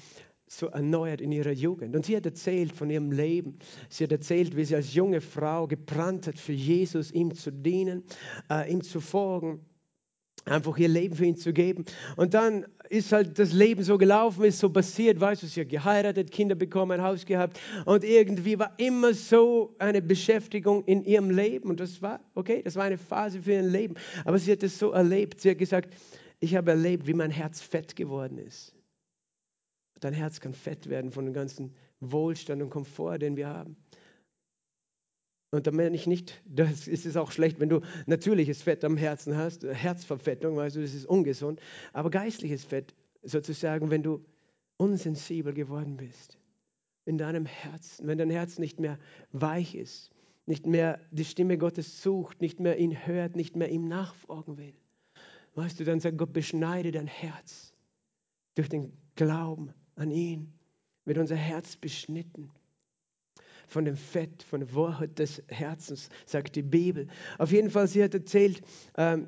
so 0.47 0.67
erneuert 0.67 1.21
in 1.21 1.31
ihrer 1.31 1.53
Jugend. 1.53 1.95
Und 1.95 2.05
sie 2.05 2.17
hat 2.17 2.25
erzählt 2.25 2.73
von 2.73 2.89
ihrem 2.89 3.13
Leben. 3.13 3.59
Sie 3.87 4.03
hat 4.03 4.11
erzählt, 4.11 4.57
wie 4.57 4.65
sie 4.65 4.75
als 4.75 4.93
junge 4.93 5.21
Frau 5.21 5.67
gebrannt 5.67 6.27
hat 6.27 6.37
für 6.37 6.51
Jesus, 6.51 7.13
ihm 7.13 7.33
zu 7.33 7.49
dienen, 7.49 8.03
äh, 8.49 8.69
ihm 8.69 8.81
zu 8.81 8.99
folgen 8.99 9.61
einfach 10.45 10.77
ihr 10.77 10.87
Leben 10.87 11.15
für 11.15 11.25
ihn 11.25 11.35
zu 11.35 11.53
geben. 11.53 11.85
Und 12.15 12.33
dann 12.33 12.65
ist 12.89 13.11
halt 13.11 13.39
das 13.39 13.53
Leben 13.53 13.83
so 13.83 13.97
gelaufen, 13.97 14.43
ist 14.43 14.59
so 14.59 14.69
passiert, 14.69 15.19
weißt 15.19 15.43
du, 15.43 15.47
sie 15.47 15.61
hat 15.61 15.69
geheiratet, 15.69 16.31
Kinder 16.31 16.55
bekommen, 16.55 16.99
ein 16.99 17.01
Haus 17.01 17.25
gehabt 17.25 17.59
und 17.85 18.03
irgendwie 18.03 18.59
war 18.59 18.73
immer 18.77 19.13
so 19.13 19.73
eine 19.79 20.01
Beschäftigung 20.01 20.83
in 20.85 21.05
ihrem 21.05 21.29
Leben 21.29 21.69
und 21.69 21.79
das 21.79 22.01
war, 22.01 22.19
okay, 22.35 22.61
das 22.61 22.75
war 22.75 22.83
eine 22.83 22.97
Phase 22.97 23.41
für 23.41 23.53
ihr 23.53 23.61
Leben, 23.61 23.95
aber 24.25 24.37
sie 24.39 24.51
hat 24.51 24.63
es 24.63 24.77
so 24.77 24.91
erlebt, 24.91 25.39
sie 25.39 25.51
hat 25.51 25.57
gesagt, 25.57 25.93
ich 26.41 26.55
habe 26.55 26.71
erlebt, 26.71 27.07
wie 27.07 27.13
mein 27.13 27.31
Herz 27.31 27.61
fett 27.61 27.95
geworden 27.95 28.37
ist. 28.37 28.75
Dein 30.01 30.13
Herz 30.13 30.41
kann 30.41 30.53
fett 30.53 30.89
werden 30.89 31.11
von 31.11 31.25
dem 31.25 31.33
ganzen 31.33 31.73
Wohlstand 32.01 32.61
und 32.61 32.71
Komfort, 32.71 33.19
den 33.19 33.37
wir 33.37 33.47
haben. 33.47 33.77
Und 35.51 35.67
da 35.67 35.71
meine 35.71 35.95
ich 35.95 36.07
nicht, 36.07 36.41
das 36.49 36.87
ist 36.87 37.05
es 37.05 37.17
auch 37.17 37.31
schlecht, 37.31 37.59
wenn 37.59 37.69
du 37.69 37.81
natürliches 38.07 38.61
Fett 38.61 38.83
am 38.83 38.97
Herzen 38.97 39.37
hast, 39.37 39.63
Herzverfettung, 39.63 40.55
weißt 40.55 40.77
du, 40.77 40.81
das 40.81 40.93
ist 40.93 41.05
ungesund. 41.05 41.59
Aber 41.93 42.09
geistliches 42.09 42.63
Fett, 42.63 42.95
sozusagen, 43.21 43.91
wenn 43.91 44.01
du 44.01 44.25
unsensibel 44.77 45.53
geworden 45.53 45.97
bist 45.97 46.39
in 47.05 47.17
deinem 47.17 47.45
Herzen, 47.45 48.07
wenn 48.07 48.17
dein 48.17 48.29
Herz 48.29 48.57
nicht 48.57 48.79
mehr 48.79 48.97
weich 49.31 49.75
ist, 49.75 50.11
nicht 50.47 50.65
mehr 50.65 50.99
die 51.11 51.25
Stimme 51.25 51.57
Gottes 51.57 52.01
sucht, 52.01 52.41
nicht 52.41 52.59
mehr 52.59 52.77
ihn 52.77 53.05
hört, 53.05 53.35
nicht 53.35 53.55
mehr 53.55 53.69
ihm 53.69 53.87
nachfolgen 53.87 54.57
will. 54.57 54.73
Weißt 55.53 55.79
du, 55.79 55.83
dann 55.83 55.99
sagt 55.99 56.17
Gott, 56.17 56.33
beschneide 56.33 56.91
dein 56.91 57.07
Herz 57.07 57.73
durch 58.55 58.69
den 58.69 58.93
Glauben 59.15 59.73
an 59.95 60.09
ihn, 60.09 60.53
wird 61.05 61.17
unser 61.17 61.35
Herz 61.35 61.75
beschnitten 61.75 62.49
von 63.71 63.85
dem 63.85 63.95
Fett, 63.95 64.43
von 64.43 64.59
der 64.59 64.75
Wahrheit 64.75 65.17
des 65.17 65.41
Herzens, 65.47 66.09
sagt 66.25 66.57
die 66.57 66.61
Bibel. 66.61 67.07
Auf 67.37 67.53
jeden 67.53 67.69
Fall, 67.71 67.87
sie 67.87 68.03
hat 68.03 68.13
erzählt, 68.13 68.61
ähm, 68.97 69.27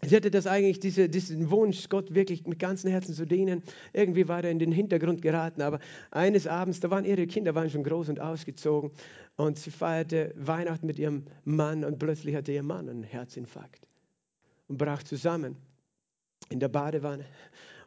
sie 0.00 0.16
hatte 0.16 0.30
das 0.30 0.46
eigentlich, 0.46 0.80
diese, 0.80 1.10
diesen 1.10 1.50
Wunsch, 1.50 1.90
Gott 1.90 2.14
wirklich 2.14 2.46
mit 2.46 2.58
ganzem 2.58 2.90
Herzen 2.90 3.14
zu 3.14 3.26
dienen. 3.26 3.62
Irgendwie 3.92 4.26
war 4.26 4.42
er 4.42 4.50
in 4.50 4.58
den 4.58 4.72
Hintergrund 4.72 5.20
geraten, 5.20 5.60
aber 5.60 5.80
eines 6.10 6.46
Abends, 6.46 6.80
da 6.80 6.88
waren 6.90 7.04
ihre 7.04 7.26
Kinder 7.26 7.54
waren 7.54 7.68
schon 7.68 7.84
groß 7.84 8.08
und 8.08 8.20
ausgezogen 8.20 8.90
und 9.36 9.58
sie 9.58 9.70
feierte 9.70 10.32
Weihnachten 10.34 10.86
mit 10.86 10.98
ihrem 10.98 11.26
Mann 11.44 11.84
und 11.84 11.98
plötzlich 11.98 12.34
hatte 12.34 12.52
ihr 12.52 12.62
Mann 12.62 12.88
einen 12.88 13.04
Herzinfarkt 13.04 13.86
und 14.66 14.78
brach 14.78 15.02
zusammen 15.02 15.56
in 16.48 16.58
der 16.58 16.68
Badewanne. 16.68 17.26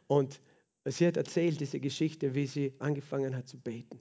Und 0.06 0.40
sie 0.84 1.08
hat 1.08 1.16
erzählt 1.16 1.60
diese 1.60 1.80
Geschichte, 1.80 2.36
wie 2.36 2.46
sie 2.46 2.72
angefangen 2.78 3.36
hat 3.36 3.48
zu 3.48 3.58
beten. 3.58 3.98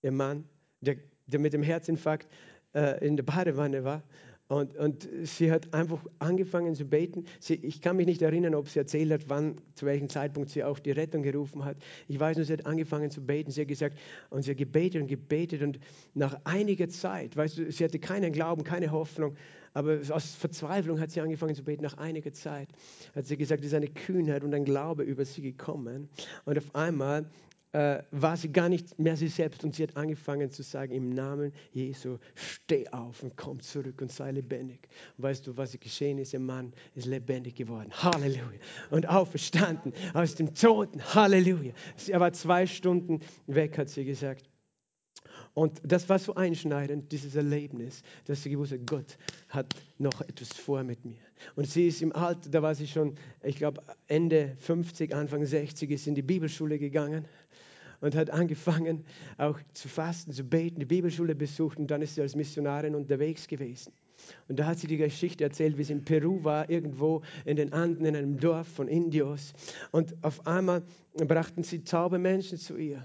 Ihr 0.00 0.12
Mann 0.12 0.48
der, 0.84 0.96
der 1.26 1.40
mit 1.40 1.52
dem 1.52 1.62
Herzinfarkt 1.62 2.28
äh, 2.74 3.04
in 3.06 3.16
der 3.16 3.24
Badewanne 3.24 3.84
war. 3.84 4.02
Und, 4.46 4.76
und 4.76 5.08
sie 5.22 5.50
hat 5.50 5.72
einfach 5.72 6.04
angefangen 6.18 6.74
zu 6.74 6.84
beten. 6.84 7.24
Sie, 7.40 7.54
ich 7.54 7.80
kann 7.80 7.96
mich 7.96 8.06
nicht 8.06 8.20
erinnern, 8.20 8.54
ob 8.54 8.68
sie 8.68 8.78
erzählt 8.78 9.10
hat, 9.10 9.28
wann, 9.28 9.56
zu 9.74 9.86
welchem 9.86 10.10
Zeitpunkt 10.10 10.50
sie 10.50 10.62
auch 10.62 10.78
die 10.78 10.90
Rettung 10.90 11.22
gerufen 11.22 11.64
hat. 11.64 11.78
Ich 12.08 12.20
weiß 12.20 12.36
nur, 12.36 12.44
sie 12.44 12.52
hat 12.52 12.66
angefangen 12.66 13.10
zu 13.10 13.24
beten. 13.24 13.50
Sie 13.50 13.62
hat 13.62 13.68
gesagt, 13.68 13.98
und 14.28 14.42
sie 14.42 14.50
hat 14.50 14.58
gebetet 14.58 15.00
und 15.00 15.08
gebetet. 15.08 15.62
Und 15.62 15.80
nach 16.12 16.38
einiger 16.44 16.90
Zeit, 16.90 17.34
weißt 17.36 17.56
du, 17.56 17.72
sie 17.72 17.84
hatte 17.84 17.98
keinen 17.98 18.32
Glauben, 18.32 18.64
keine 18.64 18.92
Hoffnung, 18.92 19.34
aber 19.72 19.98
aus 20.10 20.34
Verzweiflung 20.34 21.00
hat 21.00 21.10
sie 21.10 21.20
angefangen 21.22 21.54
zu 21.54 21.64
beten. 21.64 21.82
Nach 21.82 21.96
einiger 21.96 22.32
Zeit 22.32 22.68
hat 23.14 23.26
sie 23.26 23.38
gesagt, 23.38 23.60
es 23.62 23.68
ist 23.68 23.74
eine 23.74 23.88
Kühnheit 23.88 24.44
und 24.44 24.54
ein 24.54 24.64
Glaube 24.64 25.04
über 25.04 25.24
sie 25.24 25.40
gekommen. 25.40 26.10
Und 26.44 26.58
auf 26.58 26.74
einmal 26.74 27.30
äh, 27.74 28.04
war 28.12 28.36
sie 28.36 28.52
gar 28.52 28.68
nicht 28.68 29.00
mehr 29.00 29.16
sie 29.16 29.26
selbst 29.26 29.64
und 29.64 29.74
sie 29.74 29.82
hat 29.82 29.96
angefangen 29.96 30.48
zu 30.48 30.62
sagen, 30.62 30.92
im 30.92 31.10
Namen 31.10 31.52
Jesu, 31.72 32.18
steh 32.36 32.88
auf 32.90 33.24
und 33.24 33.36
komm 33.36 33.58
zurück 33.60 34.00
und 34.00 34.12
sei 34.12 34.30
lebendig. 34.30 34.88
Und 35.18 35.24
weißt 35.24 35.44
du, 35.46 35.56
was 35.56 35.78
geschehen 35.80 36.18
ist? 36.18 36.32
Ihr 36.32 36.38
Mann 36.38 36.72
ist 36.94 37.06
lebendig 37.06 37.56
geworden. 37.56 37.90
Halleluja. 37.92 38.60
Und 38.90 39.08
auferstanden 39.08 39.92
aus 40.14 40.36
dem 40.36 40.54
Toten. 40.54 41.02
Halleluja. 41.02 41.72
Er 42.06 42.20
war 42.20 42.32
zwei 42.32 42.64
Stunden 42.64 43.20
weg, 43.48 43.76
hat 43.76 43.88
sie 43.88 44.04
gesagt. 44.04 44.48
Und 45.52 45.80
das 45.84 46.08
war 46.08 46.18
so 46.20 46.34
einschneidend, 46.36 47.10
dieses 47.10 47.34
Erlebnis, 47.34 48.02
dass 48.26 48.42
sie 48.42 48.50
gewusst 48.50 48.72
hat, 48.72 48.86
Gott 48.86 49.18
hat 49.48 49.74
noch 49.98 50.20
etwas 50.20 50.48
vor 50.52 50.82
mit 50.84 51.04
mir. 51.04 51.18
Und 51.56 51.68
sie 51.68 51.88
ist 51.88 52.02
im 52.02 52.12
Alter, 52.12 52.50
da 52.50 52.62
war 52.62 52.74
sie 52.74 52.86
schon, 52.86 53.16
ich 53.42 53.56
glaube, 53.56 53.82
Ende 54.06 54.56
50, 54.60 55.14
Anfang 55.14 55.44
60, 55.44 55.90
ist 55.90 56.06
in 56.06 56.14
die 56.14 56.22
Bibelschule 56.22 56.78
gegangen 56.78 57.26
und 58.00 58.14
hat 58.14 58.30
angefangen 58.30 59.04
auch 59.38 59.58
zu 59.72 59.88
fasten, 59.88 60.32
zu 60.32 60.44
beten, 60.44 60.80
die 60.80 60.86
Bibelschule 60.86 61.34
besucht 61.34 61.78
und 61.78 61.86
dann 61.88 62.02
ist 62.02 62.14
sie 62.14 62.22
als 62.22 62.34
Missionarin 62.34 62.94
unterwegs 62.94 63.48
gewesen. 63.48 63.92
Und 64.48 64.58
da 64.58 64.66
hat 64.66 64.78
sie 64.78 64.86
die 64.86 64.96
Geschichte 64.96 65.44
erzählt, 65.44 65.76
wie 65.76 65.84
sie 65.84 65.92
in 65.92 66.04
Peru 66.04 66.44
war, 66.44 66.70
irgendwo 66.70 67.22
in 67.44 67.56
den 67.56 67.72
Anden, 67.72 68.04
in 68.04 68.16
einem 68.16 68.38
Dorf 68.38 68.68
von 68.68 68.88
Indios. 68.88 69.52
Und 69.90 70.14
auf 70.22 70.46
einmal 70.46 70.82
brachten 71.14 71.62
sie 71.62 71.84
taube 71.84 72.18
Menschen 72.18 72.58
zu 72.58 72.76
ihr. 72.76 73.04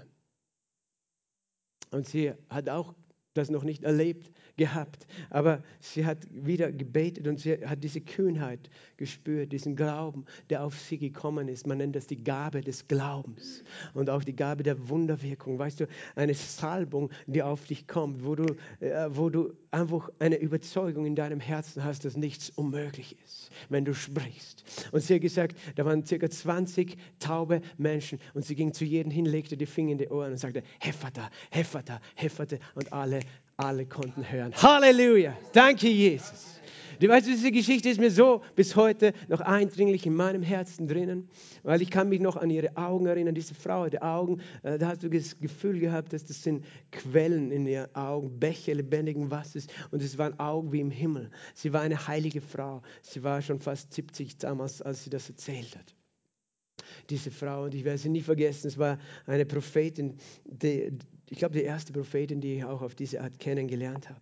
Und 1.90 2.06
sie 2.06 2.32
hat 2.48 2.68
auch 2.68 2.94
das 3.34 3.50
noch 3.50 3.62
nicht 3.62 3.84
erlebt 3.84 4.32
gehabt. 4.56 5.06
Aber 5.30 5.62
sie 5.80 6.04
hat 6.04 6.18
wieder 6.30 6.72
gebetet 6.72 7.26
und 7.28 7.38
sie 7.38 7.64
hat 7.66 7.82
diese 7.82 8.00
Kühnheit 8.00 8.68
gespürt, 8.96 9.52
diesen 9.52 9.76
Glauben, 9.76 10.24
der 10.50 10.64
auf 10.64 10.78
sie 10.78 10.98
gekommen 10.98 11.48
ist. 11.48 11.66
Man 11.66 11.78
nennt 11.78 11.96
das 11.96 12.06
die 12.06 12.22
Gabe 12.22 12.60
des 12.60 12.88
Glaubens 12.88 13.64
und 13.94 14.10
auch 14.10 14.24
die 14.24 14.34
Gabe 14.36 14.62
der 14.62 14.88
Wunderwirkung. 14.88 15.58
Weißt 15.58 15.80
du, 15.80 15.86
eine 16.16 16.34
Salbung, 16.34 17.10
die 17.26 17.42
auf 17.42 17.64
dich 17.66 17.86
kommt, 17.86 18.24
wo 18.24 18.34
du, 18.34 18.54
äh, 18.80 19.08
wo 19.10 19.30
du 19.30 19.54
einfach 19.70 20.10
eine 20.18 20.36
Überzeugung 20.36 21.06
in 21.06 21.14
deinem 21.14 21.40
Herzen 21.40 21.84
hast, 21.84 22.04
dass 22.04 22.16
nichts 22.16 22.50
unmöglich 22.50 23.16
ist, 23.24 23.50
wenn 23.68 23.84
du 23.84 23.94
sprichst. 23.94 24.64
Und 24.92 25.02
sie 25.02 25.14
hat 25.14 25.22
gesagt, 25.22 25.56
da 25.76 25.84
waren 25.84 26.04
circa 26.04 26.28
20 26.28 26.96
taube 27.20 27.62
Menschen 27.78 28.18
und 28.34 28.44
sie 28.44 28.56
ging 28.56 28.72
zu 28.72 28.84
jedem 28.84 29.12
hin, 29.12 29.24
legte 29.24 29.56
die 29.56 29.66
Finger 29.66 29.92
in 29.92 29.98
die 29.98 30.08
Ohren 30.08 30.32
und 30.32 30.38
sagte, 30.38 30.62
Heffata, 30.80 31.30
Heffata, 31.50 32.00
Heffata 32.16 32.56
und 32.74 32.92
alle 32.92 33.20
alle 33.60 33.86
konnten 33.86 34.30
hören. 34.30 34.52
Halleluja. 34.54 35.36
Danke, 35.52 35.88
Jesus. 35.88 36.50
Du 37.00 37.08
weißt, 37.08 37.26
diese 37.26 37.50
Geschichte 37.50 37.88
ist 37.88 37.98
mir 37.98 38.10
so 38.10 38.42
bis 38.56 38.76
heute 38.76 39.14
noch 39.28 39.40
eindringlich 39.40 40.04
in 40.04 40.14
meinem 40.14 40.42
Herzen 40.42 40.86
drinnen, 40.86 41.30
weil 41.62 41.80
ich 41.80 41.90
kann 41.90 42.10
mich 42.10 42.20
noch 42.20 42.36
an 42.36 42.50
ihre 42.50 42.76
Augen 42.76 43.06
erinnern. 43.06 43.34
Diese 43.34 43.54
Frau 43.54 43.84
hatte 43.84 44.02
Augen, 44.02 44.42
äh, 44.62 44.76
da 44.76 44.88
hast 44.88 45.02
du 45.02 45.08
das 45.08 45.38
Gefühl 45.38 45.80
gehabt, 45.80 46.12
dass 46.12 46.26
das 46.26 46.42
sind 46.42 46.62
Quellen 46.92 47.52
in 47.52 47.66
ihren 47.66 47.94
Augen, 47.94 48.38
Bäche 48.38 48.74
lebendigen 48.74 49.30
Wassers 49.30 49.66
und 49.90 50.02
es 50.02 50.18
waren 50.18 50.38
Augen 50.38 50.72
wie 50.72 50.80
im 50.80 50.90
Himmel. 50.90 51.30
Sie 51.54 51.72
war 51.72 51.80
eine 51.80 52.06
heilige 52.06 52.42
Frau. 52.42 52.82
Sie 53.00 53.22
war 53.22 53.40
schon 53.40 53.60
fast 53.60 53.94
70 53.94 54.36
damals, 54.36 54.82
als 54.82 55.04
sie 55.04 55.10
das 55.10 55.30
erzählt 55.30 55.76
hat 55.76 55.94
diese 57.08 57.30
Frau. 57.30 57.64
Und 57.64 57.74
ich 57.74 57.84
werde 57.84 57.98
sie 57.98 58.08
nie 58.08 58.20
vergessen. 58.20 58.68
Es 58.68 58.78
war 58.78 58.98
eine 59.26 59.44
Prophetin, 59.46 60.16
die, 60.44 60.92
ich 61.30 61.38
glaube, 61.38 61.54
die 61.54 61.64
erste 61.64 61.92
Prophetin, 61.92 62.40
die 62.40 62.56
ich 62.56 62.64
auch 62.64 62.82
auf 62.82 62.94
diese 62.94 63.20
Art 63.20 63.38
kennengelernt 63.38 64.10
habe. 64.10 64.20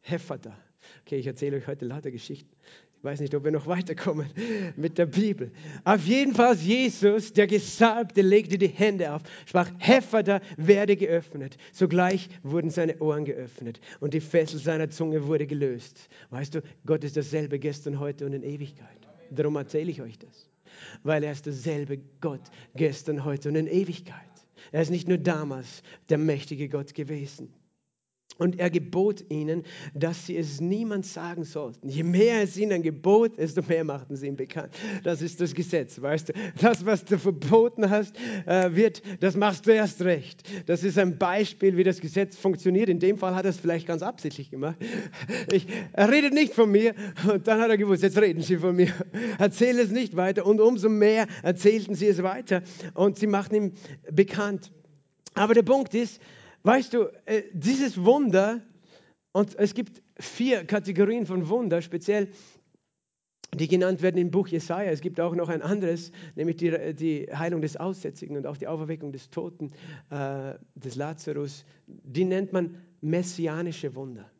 Hefata. 0.00 0.56
Okay, 1.02 1.16
ich 1.16 1.26
erzähle 1.26 1.58
euch 1.58 1.66
heute 1.66 1.84
lauter 1.84 2.10
Geschichten. 2.10 2.50
Ich 2.96 3.04
weiß 3.04 3.20
nicht, 3.20 3.34
ob 3.34 3.44
wir 3.44 3.52
noch 3.52 3.66
weiterkommen 3.66 4.28
mit 4.76 4.98
der 4.98 5.06
Bibel. 5.06 5.52
Auf 5.84 6.04
jeden 6.06 6.34
Fall, 6.34 6.56
Jesus, 6.56 7.32
der 7.32 7.46
Gesalbte, 7.46 8.22
legte 8.22 8.58
die 8.58 8.66
Hände 8.68 9.12
auf, 9.12 9.22
sprach, 9.46 9.70
Hefata 9.78 10.40
werde 10.56 10.96
geöffnet. 10.96 11.58
Sogleich 11.72 12.28
wurden 12.42 12.70
seine 12.70 12.98
Ohren 12.98 13.24
geöffnet 13.24 13.78
und 14.00 14.14
die 14.14 14.20
Fessel 14.20 14.58
seiner 14.58 14.90
Zunge 14.90 15.26
wurde 15.26 15.46
gelöst. 15.46 16.08
Weißt 16.30 16.54
du, 16.54 16.62
Gott 16.86 17.04
ist 17.04 17.16
dasselbe 17.16 17.58
gestern, 17.58 18.00
heute 18.00 18.26
und 18.26 18.32
in 18.32 18.42
Ewigkeit. 18.42 18.88
Darum 19.30 19.56
erzähle 19.56 19.90
ich 19.90 20.02
euch 20.02 20.18
das 20.18 20.48
weil 21.02 21.24
er 21.24 21.32
ist 21.32 21.46
derselbe 21.46 21.98
Gott 22.20 22.40
gestern, 22.74 23.24
heute 23.24 23.48
und 23.48 23.56
in 23.56 23.66
Ewigkeit. 23.66 24.27
Er 24.72 24.82
ist 24.82 24.90
nicht 24.90 25.08
nur 25.08 25.18
damals 25.18 25.82
der 26.08 26.18
mächtige 26.18 26.68
Gott 26.68 26.94
gewesen. 26.94 27.52
Und 28.38 28.60
er 28.60 28.70
gebot 28.70 29.24
ihnen, 29.30 29.64
dass 29.94 30.26
sie 30.26 30.36
es 30.36 30.60
niemand 30.60 31.04
sagen 31.04 31.42
sollten. 31.42 31.88
Je 31.88 32.04
mehr 32.04 32.42
es 32.42 32.56
ihnen 32.56 32.82
gebot, 32.82 33.36
desto 33.36 33.62
mehr 33.62 33.82
machten 33.82 34.14
sie 34.14 34.28
ihm 34.28 34.36
bekannt. 34.36 34.72
Das 35.02 35.22
ist 35.22 35.40
das 35.40 35.52
Gesetz, 35.54 36.00
weißt 36.00 36.28
du. 36.28 36.32
Das, 36.60 36.86
was 36.86 37.04
du 37.04 37.18
verboten 37.18 37.90
hast, 37.90 38.14
äh, 38.46 38.74
wird, 38.74 39.02
das 39.20 39.36
machst 39.36 39.66
du 39.66 39.74
erst 39.74 40.02
recht. 40.02 40.48
Das 40.66 40.84
ist 40.84 40.98
ein 40.98 41.18
Beispiel, 41.18 41.76
wie 41.76 41.82
das 41.82 42.00
Gesetz 42.00 42.36
funktioniert. 42.36 42.88
In 42.88 43.00
dem 43.00 43.18
Fall 43.18 43.34
hat 43.34 43.44
er 43.44 43.50
es 43.50 43.58
vielleicht 43.58 43.88
ganz 43.88 44.02
absichtlich 44.02 44.50
gemacht. 44.50 44.76
Ich, 45.52 45.66
er 45.92 46.08
redet 46.08 46.32
nicht 46.32 46.54
von 46.54 46.70
mir. 46.70 46.94
Und 47.28 47.48
dann 47.48 47.60
hat 47.60 47.70
er 47.70 47.76
gewusst, 47.76 48.04
jetzt 48.04 48.20
reden 48.20 48.40
sie 48.40 48.58
von 48.58 48.76
mir. 48.76 48.92
Erzähl 49.40 49.76
es 49.80 49.90
nicht 49.90 50.14
weiter. 50.14 50.46
Und 50.46 50.60
umso 50.60 50.88
mehr 50.88 51.26
erzählten 51.42 51.96
sie 51.96 52.06
es 52.06 52.22
weiter. 52.22 52.62
Und 52.94 53.18
sie 53.18 53.26
machten 53.26 53.56
ihm 53.56 53.72
bekannt. 54.12 54.70
Aber 55.34 55.54
der 55.54 55.62
Punkt 55.62 55.94
ist, 55.94 56.20
Weißt 56.68 56.92
du, 56.92 57.04
äh, 57.24 57.44
dieses 57.54 58.04
Wunder, 58.04 58.60
und 59.32 59.58
es 59.58 59.72
gibt 59.72 60.02
vier 60.20 60.66
Kategorien 60.66 61.24
von 61.24 61.48
Wunder, 61.48 61.80
speziell 61.80 62.28
die 63.54 63.68
genannt 63.68 64.02
werden 64.02 64.18
im 64.18 64.30
Buch 64.30 64.48
Jesaja. 64.48 64.90
Es 64.90 65.00
gibt 65.00 65.18
auch 65.18 65.34
noch 65.34 65.48
ein 65.48 65.62
anderes, 65.62 66.12
nämlich 66.34 66.56
die, 66.56 66.92
die 66.92 67.26
Heilung 67.32 67.62
des 67.62 67.78
Aussätzigen 67.78 68.36
und 68.36 68.46
auch 68.46 68.58
die 68.58 68.66
Auferweckung 68.66 69.12
des 69.12 69.30
Toten, 69.30 69.72
äh, 70.10 70.56
des 70.74 70.94
Lazarus. 70.94 71.64
Die 71.86 72.26
nennt 72.26 72.52
man 72.52 72.74
messianische 73.00 73.94
Wunder. 73.94 74.30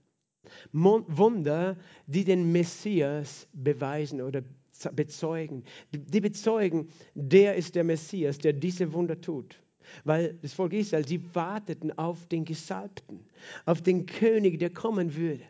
Mon 0.70 1.06
Wunder, 1.08 1.78
die 2.06 2.24
den 2.24 2.52
Messias 2.52 3.48
beweisen 3.54 4.20
oder 4.20 4.42
bezeugen. 4.92 5.64
Die, 5.94 6.04
die 6.04 6.20
bezeugen, 6.20 6.90
der 7.14 7.54
ist 7.54 7.74
der 7.74 7.84
Messias, 7.84 8.36
der 8.36 8.52
diese 8.52 8.92
Wunder 8.92 9.18
tut. 9.18 9.62
Weil 10.04 10.34
das 10.42 10.52
Volk 10.52 10.72
Israel, 10.72 11.06
sie 11.06 11.22
warteten 11.34 11.96
auf 11.98 12.26
den 12.26 12.44
Gesalbten, 12.44 13.20
auf 13.64 13.82
den 13.82 14.06
König, 14.06 14.58
der 14.58 14.70
kommen 14.70 15.14
würde, 15.16 15.44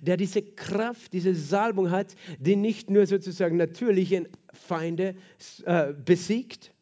der 0.00 0.16
diese 0.16 0.42
Kraft, 0.42 1.12
diese 1.12 1.34
Salbung 1.34 1.90
hat, 1.90 2.14
die 2.38 2.56
nicht 2.56 2.90
nur 2.90 3.06
sozusagen 3.06 3.56
natürliche 3.56 4.28
Feinde 4.52 5.14
äh, 5.64 5.92
besiegt, 5.92 6.72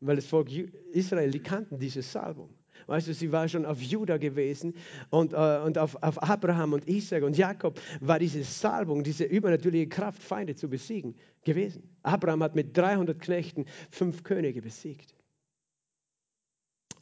weil 0.00 0.16
das 0.16 0.26
Volk 0.26 0.50
Israel, 0.92 1.30
die 1.30 1.40
kannten 1.40 1.78
diese 1.78 2.02
Salbung. 2.02 2.50
Weißt 2.86 3.08
du, 3.08 3.14
sie 3.14 3.30
war 3.30 3.48
schon 3.48 3.64
auf 3.64 3.80
Judah 3.80 4.18
gewesen 4.18 4.74
und, 5.10 5.32
äh, 5.32 5.60
und 5.64 5.78
auf, 5.78 6.02
auf 6.02 6.22
Abraham 6.22 6.72
und 6.72 6.88
Isaac 6.88 7.22
und 7.22 7.36
Jakob 7.36 7.80
war 8.00 8.18
diese 8.18 8.42
Salbung, 8.42 9.04
diese 9.04 9.24
übernatürliche 9.24 9.88
Kraft, 9.88 10.22
Feinde 10.22 10.54
zu 10.54 10.68
besiegen 10.68 11.14
gewesen. 11.44 11.88
Abraham 12.02 12.42
hat 12.42 12.54
mit 12.54 12.76
300 12.76 13.18
Knechten 13.20 13.66
fünf 13.90 14.22
Könige 14.24 14.62
besiegt. 14.62 15.14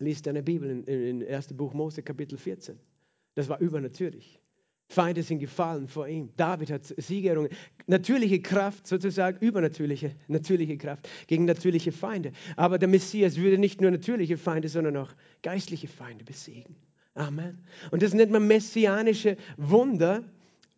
Lies 0.01 0.23
deine 0.23 0.43
Bibel 0.43 0.71
in, 0.71 0.85
in, 0.85 1.23
in 1.23 1.29
1. 1.29 1.55
Buch 1.55 1.75
Mose, 1.75 2.03
Kapitel 2.03 2.39
14. 2.39 2.79
Das 3.35 3.49
war 3.49 3.61
übernatürlich. 3.61 4.41
Feinde 4.89 5.23
sind 5.23 5.39
gefallen 5.39 5.87
vor 5.87 6.09
ihm. 6.09 6.31
David 6.37 6.71
hat 6.71 6.85
Siegerungen. 6.97 7.51
Natürliche 7.87 8.43
Kraft, 8.43 8.89
sozusagen 8.89 9.39
übernatürliche 9.39 10.17
natürliche 10.27 10.77
Kraft 10.79 11.09
gegen 11.29 11.45
natürliche 11.45 11.93
Feinde. 11.93 12.33
Aber 12.57 12.77
der 12.77 12.89
Messias 12.89 13.37
würde 13.37 13.57
nicht 13.57 13.81
nur 13.81 13.93
natürliche 13.93 14.37
Feinde, 14.37 14.69
sondern 14.69 14.97
auch 14.97 15.11
geistliche 15.43 15.87
Feinde 15.87 16.25
besiegen. 16.25 16.75
Amen. 17.15 17.59
Und 17.93 18.03
das 18.03 18.15
nennt 18.15 18.33
man 18.33 18.47
messianische 18.49 19.37
Wunder. 19.57 20.25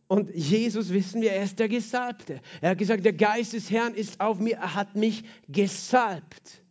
Und 0.09 0.35
Jesus, 0.35 0.93
wissen 0.93 1.23
wir, 1.23 1.33
er 1.33 1.45
ist 1.45 1.59
der 1.59 1.69
Gesalbte. 1.69 2.43
Er 2.61 2.71
hat 2.71 2.79
gesagt, 2.79 3.05
der 3.07 3.15
Geist 3.15 3.55
des 3.55 3.71
Herrn 3.71 3.95
ist 3.95 4.21
auf 4.21 4.39
mir, 4.41 4.57
er 4.57 4.75
hat 4.75 4.95
mich 4.95 5.25
gesalbt. 5.49 6.62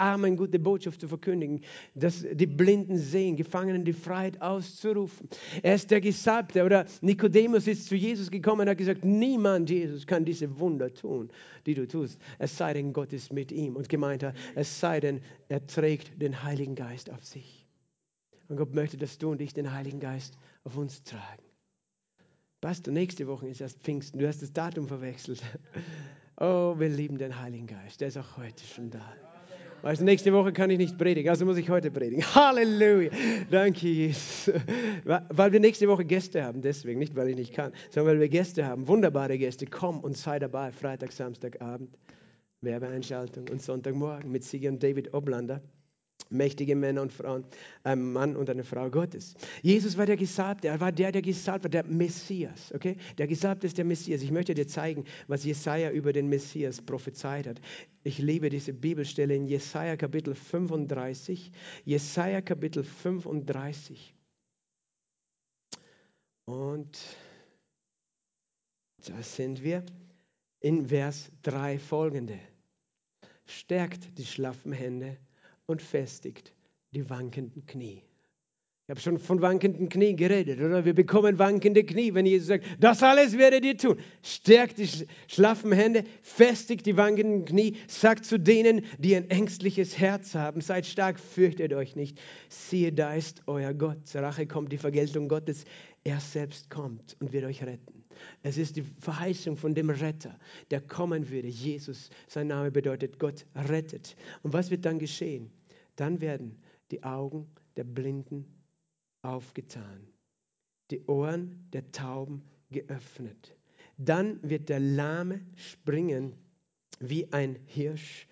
Armen 0.00 0.36
gute 0.36 0.58
Botschaft 0.58 1.00
zu 1.00 1.08
verkündigen, 1.08 1.60
dass 1.94 2.24
die 2.32 2.46
Blinden 2.46 2.96
sehen, 2.96 3.36
Gefangenen 3.36 3.84
die 3.84 3.92
Freiheit 3.92 4.40
auszurufen. 4.40 5.28
Er 5.62 5.74
ist 5.74 5.90
der 5.90 6.00
Gesalbte. 6.00 6.64
Oder 6.64 6.86
Nikodemus 7.00 7.66
ist 7.66 7.86
zu 7.86 7.94
Jesus 7.94 8.30
gekommen 8.30 8.62
und 8.62 8.68
hat 8.70 8.78
gesagt, 8.78 9.04
niemand, 9.04 9.70
Jesus, 9.70 10.06
kann 10.06 10.24
diese 10.24 10.58
Wunder 10.58 10.92
tun, 10.92 11.30
die 11.66 11.74
du 11.74 11.86
tust, 11.86 12.18
es 12.38 12.56
sei 12.56 12.72
denn, 12.72 12.92
Gott 12.92 13.12
ist 13.12 13.32
mit 13.32 13.52
ihm. 13.52 13.76
Und 13.76 13.88
gemeint 13.88 14.22
hat, 14.22 14.34
es 14.54 14.80
sei 14.80 15.00
denn, 15.00 15.20
er 15.48 15.66
trägt 15.66 16.20
den 16.20 16.42
Heiligen 16.42 16.74
Geist 16.74 17.10
auf 17.10 17.24
sich. 17.24 17.66
Und 18.48 18.56
Gott 18.56 18.74
möchte, 18.74 18.96
dass 18.96 19.18
du 19.18 19.30
und 19.30 19.40
ich 19.40 19.54
den 19.54 19.72
Heiligen 19.72 20.00
Geist 20.00 20.36
auf 20.64 20.76
uns 20.76 21.02
tragen. 21.04 21.42
Pastor, 22.60 22.92
nächste 22.92 23.26
Woche 23.26 23.48
ist 23.48 23.60
erst 23.60 23.78
Pfingsten. 23.80 24.18
Du 24.18 24.26
hast 24.26 24.42
das 24.42 24.52
Datum 24.52 24.88
verwechselt. 24.88 25.42
Oh, 26.42 26.74
wir 26.78 26.88
lieben 26.88 27.18
den 27.18 27.38
Heiligen 27.38 27.66
Geist. 27.66 28.00
Der 28.00 28.08
ist 28.08 28.16
auch 28.16 28.38
heute 28.38 28.64
schon 28.64 28.88
da. 28.88 29.14
Weißt 29.82 30.02
du, 30.02 30.04
nächste 30.04 30.32
Woche 30.32 30.52
kann 30.52 30.68
ich 30.68 30.78
nicht 30.78 30.98
predigen, 30.98 31.30
also 31.30 31.46
muss 31.46 31.56
ich 31.56 31.70
heute 31.70 31.90
predigen. 31.90 32.22
Halleluja. 32.34 33.10
Danke, 33.50 33.88
Jesus. 33.88 34.52
Weil 35.04 35.52
wir 35.52 35.60
nächste 35.60 35.88
Woche 35.88 36.04
Gäste 36.04 36.44
haben, 36.44 36.60
deswegen, 36.60 36.98
nicht 36.98 37.16
weil 37.16 37.30
ich 37.30 37.36
nicht 37.36 37.54
kann, 37.54 37.72
sondern 37.88 38.14
weil 38.14 38.20
wir 38.20 38.28
Gäste 38.28 38.66
haben, 38.66 38.86
wunderbare 38.88 39.38
Gäste. 39.38 39.66
Komm 39.66 40.00
und 40.00 40.16
sei 40.16 40.38
dabei, 40.38 40.70
Freitag, 40.70 41.12
Samstagabend, 41.12 41.96
Werbeeinschaltung 42.60 43.48
und 43.48 43.62
Sonntagmorgen 43.62 44.30
mit 44.30 44.44
Sigi 44.44 44.68
und 44.68 44.82
David 44.82 45.14
Oblander 45.14 45.62
mächtige 46.28 46.76
Männer 46.76 47.02
und 47.02 47.12
Frauen, 47.12 47.44
ein 47.82 48.12
Mann 48.12 48.36
und 48.36 48.50
eine 48.50 48.64
Frau 48.64 48.90
Gottes. 48.90 49.34
Jesus 49.62 49.96
war 49.96 50.06
der 50.06 50.16
Gesalbte, 50.16 50.68
er 50.68 50.80
war 50.80 50.92
der, 50.92 51.12
der 51.12 51.22
gesalbt 51.22 51.64
war, 51.64 51.70
der 51.70 51.84
Messias. 51.84 52.72
Okay? 52.74 52.96
Der 53.18 53.26
Gesalbte 53.26 53.66
ist 53.66 53.78
der 53.78 53.84
Messias. 53.84 54.22
Ich 54.22 54.30
möchte 54.30 54.54
dir 54.54 54.66
zeigen, 54.66 55.04
was 55.26 55.44
Jesaja 55.44 55.90
über 55.90 56.12
den 56.12 56.28
Messias 56.28 56.80
prophezeit 56.80 57.46
hat. 57.46 57.60
Ich 58.02 58.18
liebe 58.18 58.48
diese 58.48 58.72
Bibelstelle 58.72 59.34
in 59.34 59.46
Jesaja 59.46 59.96
Kapitel 59.96 60.34
35. 60.34 61.52
Jesaja 61.84 62.40
Kapitel 62.40 62.84
35. 62.84 64.14
Und 66.44 66.98
da 69.06 69.22
sind 69.22 69.62
wir 69.62 69.84
in 70.60 70.86
Vers 70.88 71.30
3 71.42 71.78
folgende. 71.78 72.38
Stärkt 73.46 74.18
die 74.18 74.26
schlaffen 74.26 74.72
Hände 74.72 75.16
und 75.70 75.82
festigt 75.82 76.52
die 76.92 77.08
wankenden 77.08 77.64
Knie. 77.66 78.02
Ich 78.90 78.90
habe 78.90 79.00
schon 79.00 79.18
von 79.18 79.40
wankenden 79.40 79.88
Knien 79.88 80.16
geredet, 80.16 80.58
oder? 80.58 80.84
Wir 80.84 80.94
bekommen 80.94 81.38
wankende 81.38 81.84
Knie, 81.84 82.12
wenn 82.12 82.26
Jesus 82.26 82.48
sagt, 82.48 82.64
das 82.80 83.04
alles 83.04 83.38
werdet 83.38 83.64
ihr 83.64 83.78
tun. 83.78 84.00
Stärkt 84.20 84.78
die 84.78 84.88
schlaffen 85.28 85.70
Hände, 85.70 86.02
festigt 86.22 86.86
die 86.86 86.96
wankenden 86.96 87.44
Knie, 87.44 87.76
sagt 87.86 88.24
zu 88.24 88.36
denen, 88.36 88.84
die 88.98 89.14
ein 89.14 89.30
ängstliches 89.30 89.96
Herz 89.96 90.34
haben, 90.34 90.60
seid 90.60 90.86
stark, 90.86 91.20
fürchtet 91.20 91.72
euch 91.72 91.94
nicht. 91.94 92.20
Siehe, 92.48 92.92
da 92.92 93.14
ist 93.14 93.44
euer 93.46 93.74
Gott. 93.74 94.08
Zur 94.08 94.22
Rache 94.22 94.48
kommt 94.48 94.72
die 94.72 94.78
Vergeltung 94.78 95.28
Gottes. 95.28 95.64
Er 96.02 96.18
selbst 96.18 96.68
kommt 96.68 97.16
und 97.20 97.32
wird 97.32 97.44
euch 97.44 97.62
retten. 97.62 98.02
Es 98.42 98.58
ist 98.58 98.74
die 98.74 98.82
Verheißung 98.82 99.56
von 99.56 99.72
dem 99.72 99.90
Retter, 99.90 100.36
der 100.72 100.80
kommen 100.80 101.30
würde. 101.30 101.46
Jesus, 101.46 102.10
sein 102.26 102.48
Name 102.48 102.72
bedeutet 102.72 103.20
Gott 103.20 103.46
rettet. 103.54 104.16
Und 104.42 104.52
was 104.52 104.72
wird 104.72 104.84
dann 104.84 104.98
geschehen? 104.98 105.52
Dann 106.00 106.22
werden 106.22 106.58
die 106.90 107.02
Augen 107.02 107.46
der 107.76 107.84
Blinden 107.84 108.46
aufgetan, 109.20 110.08
die 110.90 111.04
Ohren 111.04 111.68
der 111.74 111.92
Tauben 111.92 112.42
geöffnet. 112.70 113.54
Dann 113.98 114.40
wird 114.42 114.70
der 114.70 114.80
Lahme 114.80 115.42
springen 115.56 116.38
wie 117.00 117.30
ein 117.34 117.58
Hirsch 117.66 118.26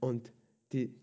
und 0.00 0.34
die 0.74 0.94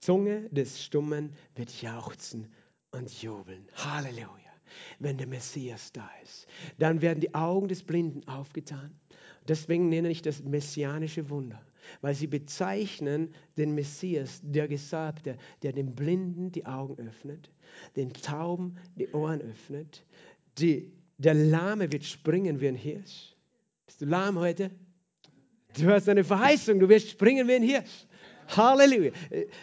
Zunge 0.00 0.48
des 0.50 0.82
Stummen 0.82 1.32
wird 1.54 1.80
jauchzen 1.80 2.52
und 2.90 3.22
jubeln. 3.22 3.64
Halleluja. 3.76 4.50
Wenn 4.98 5.16
der 5.16 5.28
Messias 5.28 5.92
da 5.92 6.10
ist, 6.24 6.48
dann 6.78 7.02
werden 7.02 7.20
die 7.20 7.36
Augen 7.36 7.68
des 7.68 7.84
Blinden 7.84 8.26
aufgetan. 8.26 8.98
Deswegen 9.46 9.90
nenne 9.90 10.10
ich 10.10 10.22
das 10.22 10.42
messianische 10.42 11.30
Wunder 11.30 11.64
weil 12.00 12.14
sie 12.14 12.26
bezeichnen 12.26 13.34
den 13.56 13.74
Messias, 13.74 14.40
der 14.42 14.68
Gesagte, 14.68 15.36
der 15.62 15.72
den 15.72 15.94
Blinden 15.94 16.52
die 16.52 16.66
Augen 16.66 17.08
öffnet, 17.08 17.50
den 17.96 18.12
Tauben 18.12 18.76
die 18.96 19.08
Ohren 19.08 19.40
öffnet, 19.40 20.04
die, 20.58 20.92
der 21.18 21.34
Lahme 21.34 21.90
wird 21.90 22.04
springen 22.04 22.60
wie 22.60 22.68
ein 22.68 22.74
Hirsch. 22.74 23.34
Bist 23.86 24.00
du 24.00 24.06
lahm 24.06 24.38
heute? 24.38 24.70
Du 25.78 25.90
hast 25.90 26.08
eine 26.08 26.24
Verheißung, 26.24 26.78
du 26.78 26.88
wirst 26.88 27.10
springen 27.10 27.48
wie 27.48 27.54
ein 27.54 27.62
Hirsch. 27.62 28.06
Halleluja. 28.48 29.12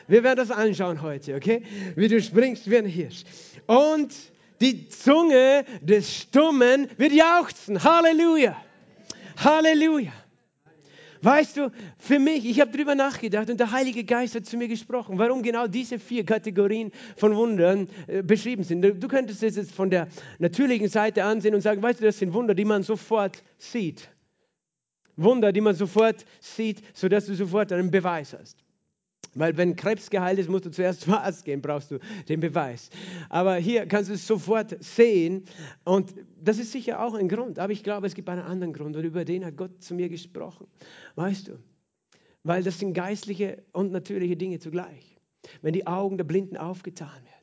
Wir 0.08 0.24
werden 0.24 0.38
das 0.38 0.52
anschauen 0.52 1.02
heute, 1.02 1.36
okay? 1.36 1.64
Wie 1.96 2.08
du 2.08 2.22
springst 2.22 2.70
wie 2.70 2.78
ein 2.78 2.86
Hirsch. 2.86 3.24
Und 3.68 4.14
die 4.62 4.90
Zunge 4.90 5.64
des 5.82 6.14
Stummen 6.22 6.90
wird 6.98 7.14
jauchzen. 7.14 7.82
Halleluja. 7.84 8.62
Halleluja. 9.38 10.12
Weißt 11.22 11.58
du, 11.58 11.72
für 11.98 12.18
mich, 12.18 12.46
ich 12.46 12.62
habe 12.62 12.72
darüber 12.72 12.96
nachgedacht 12.96 13.50
und 13.50 13.60
der 13.60 13.72
Heilige 13.72 14.06
Geist 14.06 14.36
hat 14.36 14.46
zu 14.46 14.56
mir 14.56 14.70
gesprochen, 14.70 15.18
warum 15.18 15.44
genau 15.44 15.68
diese 15.68 16.00
vier 16.00 16.26
Kategorien 16.26 16.92
von 17.18 17.36
Wundern 17.36 17.90
äh, 18.08 18.24
beschrieben 18.24 18.64
sind. 18.64 18.82
Du, 18.82 18.96
du 18.96 19.08
könntest 19.08 19.44
es 19.44 19.58
jetzt 19.58 19.74
von 19.74 19.90
der 19.90 20.08
natürlichen 20.38 20.88
Seite 20.88 21.26
ansehen 21.26 21.54
und 21.56 21.62
sagen, 21.62 21.82
weißt 21.82 22.00
du, 22.00 22.06
das 22.06 22.20
sind 22.20 22.34
Wunder, 22.34 22.56
die 22.56 22.66
man 22.66 22.84
sofort 22.84 23.44
sieht. 23.58 24.10
Wunder, 25.18 25.52
die 25.52 25.62
man 25.62 25.76
sofort 25.76 26.26
sieht, 26.40 26.82
sodass 26.94 27.26
du 27.26 27.36
sofort 27.36 27.74
einen 27.74 27.92
Beweis 27.92 28.34
hast. 28.34 28.64
Weil 29.36 29.56
wenn 29.58 29.76
Krebs 29.76 30.10
geheilt 30.10 30.40
ist, 30.40 30.50
musst 30.50 30.66
du 30.66 30.72
zuerst 30.72 31.02
zum 31.02 31.14
Arzt 31.14 31.46
gehen, 31.46 31.62
brauchst 31.62 31.92
du 31.92 32.00
den 32.28 32.40
Beweis. 32.40 32.90
Aber 33.30 33.56
hier 33.56 33.86
kannst 33.86 34.10
du 34.10 34.16
es 34.16 34.26
sofort 34.26 34.84
sehen 34.84 35.46
und 35.86 36.16
das 36.42 36.58
ist 36.58 36.72
sicher 36.72 37.04
auch 37.04 37.14
ein 37.14 37.30
Grund. 37.30 37.60
Aber 37.60 37.72
ich 37.72 37.84
glaube, 37.84 38.08
es 38.08 38.16
gibt 38.16 38.28
einen 38.30 38.42
anderen 38.42 38.74
Grund 38.74 38.96
und 38.96 39.04
über 39.04 39.26
den 39.26 39.46
hat 39.46 39.56
Gott 39.56 39.84
zu 39.84 39.94
mir 39.94 40.10
gesprochen. 40.10 40.68
Weißt 41.16 41.50
du? 41.50 41.60
Weil 42.44 42.64
das 42.64 42.80
sind 42.80 42.94
geistliche 42.94 43.64
und 43.72 43.92
natürliche 43.92 44.36
Dinge 44.36 44.60
zugleich. 44.60 45.18
Wenn 45.62 45.74
die 45.74 45.86
Augen 45.86 46.18
der 46.18 46.24
Blinden 46.24 46.58
aufgetan 46.58 47.10
werden. 47.10 47.40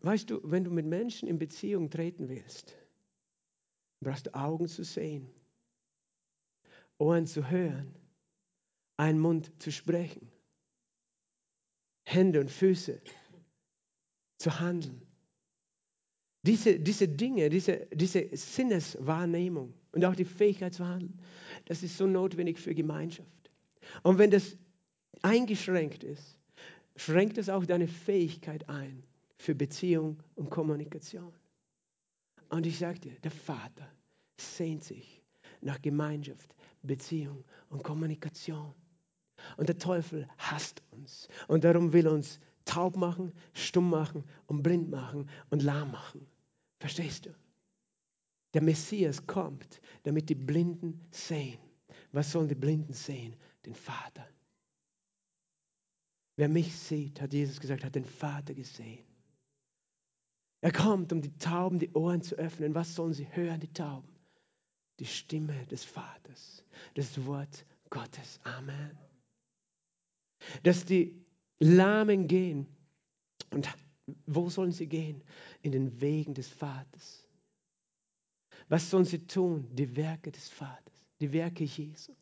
Weißt 0.00 0.30
du, 0.30 0.40
wenn 0.42 0.64
du 0.64 0.70
mit 0.70 0.86
Menschen 0.86 1.28
in 1.28 1.38
Beziehung 1.38 1.90
treten 1.90 2.28
willst, 2.28 2.76
brauchst 4.00 4.26
du 4.26 4.34
Augen 4.34 4.66
zu 4.66 4.84
sehen, 4.84 5.30
Ohren 6.98 7.26
zu 7.26 7.48
hören 7.48 7.94
einen 8.96 9.18
Mund 9.18 9.50
zu 9.58 9.72
sprechen, 9.72 10.30
Hände 12.04 12.40
und 12.40 12.50
Füße 12.50 13.00
zu 14.38 14.60
handeln. 14.60 15.00
Diese, 16.42 16.78
diese 16.78 17.08
Dinge, 17.08 17.48
diese, 17.48 17.86
diese 17.92 18.28
Sinneswahrnehmung 18.36 19.72
und 19.92 20.04
auch 20.04 20.14
die 20.14 20.26
Fähigkeit 20.26 20.74
zu 20.74 20.86
handeln, 20.86 21.18
das 21.64 21.82
ist 21.82 21.96
so 21.96 22.06
notwendig 22.06 22.58
für 22.58 22.74
Gemeinschaft. 22.74 23.50
Und 24.02 24.18
wenn 24.18 24.30
das 24.30 24.56
eingeschränkt 25.22 26.04
ist, 26.04 26.38
schränkt 26.96 27.38
es 27.38 27.48
auch 27.48 27.64
deine 27.64 27.88
Fähigkeit 27.88 28.68
ein 28.68 29.02
für 29.38 29.54
Beziehung 29.54 30.22
und 30.34 30.50
Kommunikation. 30.50 31.32
Und 32.50 32.66
ich 32.66 32.78
sage 32.78 33.00
dir, 33.00 33.14
der 33.20 33.30
Vater 33.30 33.90
sehnt 34.36 34.84
sich 34.84 35.22
nach 35.62 35.80
Gemeinschaft, 35.80 36.54
Beziehung 36.82 37.42
und 37.70 37.82
Kommunikation. 37.82 38.74
Und 39.56 39.68
der 39.68 39.78
Teufel 39.78 40.28
hasst 40.38 40.82
uns. 40.90 41.28
Und 41.48 41.64
darum 41.64 41.92
will 41.92 42.08
uns 42.08 42.40
taub 42.64 42.96
machen, 42.96 43.32
stumm 43.52 43.90
machen 43.90 44.24
und 44.46 44.62
blind 44.62 44.90
machen 44.90 45.28
und 45.50 45.62
lahm 45.62 45.92
machen. 45.92 46.26
Verstehst 46.80 47.26
du? 47.26 47.34
Der 48.54 48.62
Messias 48.62 49.26
kommt, 49.26 49.80
damit 50.04 50.28
die 50.28 50.34
Blinden 50.34 51.00
sehen. 51.10 51.58
Was 52.12 52.30
sollen 52.30 52.48
die 52.48 52.54
Blinden 52.54 52.92
sehen? 52.92 53.34
Den 53.66 53.74
Vater. 53.74 54.26
Wer 56.36 56.48
mich 56.48 56.76
sieht, 56.76 57.20
hat 57.20 57.32
Jesus 57.32 57.60
gesagt, 57.60 57.84
hat 57.84 57.94
den 57.94 58.04
Vater 58.04 58.54
gesehen. 58.54 59.04
Er 60.60 60.72
kommt, 60.72 61.12
um 61.12 61.20
die 61.20 61.36
Tauben 61.36 61.78
die 61.78 61.92
Ohren 61.92 62.22
zu 62.22 62.36
öffnen. 62.36 62.74
Was 62.74 62.94
sollen 62.94 63.12
sie 63.12 63.28
hören, 63.34 63.60
die 63.60 63.72
Tauben? 63.72 64.08
Die 65.00 65.06
Stimme 65.06 65.66
des 65.66 65.84
Vaters, 65.84 66.64
das 66.94 67.24
Wort 67.26 67.66
Gottes. 67.90 68.40
Amen 68.44 68.96
dass 70.62 70.84
die 70.84 71.24
Lahmen 71.58 72.26
gehen. 72.26 72.66
Und 73.50 73.68
wo 74.26 74.50
sollen 74.50 74.72
sie 74.72 74.86
gehen? 74.86 75.22
In 75.62 75.72
den 75.72 76.00
Wegen 76.00 76.34
des 76.34 76.48
Vaters. 76.48 77.28
Was 78.68 78.90
sollen 78.90 79.04
sie 79.04 79.26
tun? 79.26 79.68
Die 79.72 79.96
Werke 79.96 80.32
des 80.32 80.48
Vaters, 80.48 81.04
die 81.20 81.32
Werke 81.32 81.64
Jesu. 81.64 82.14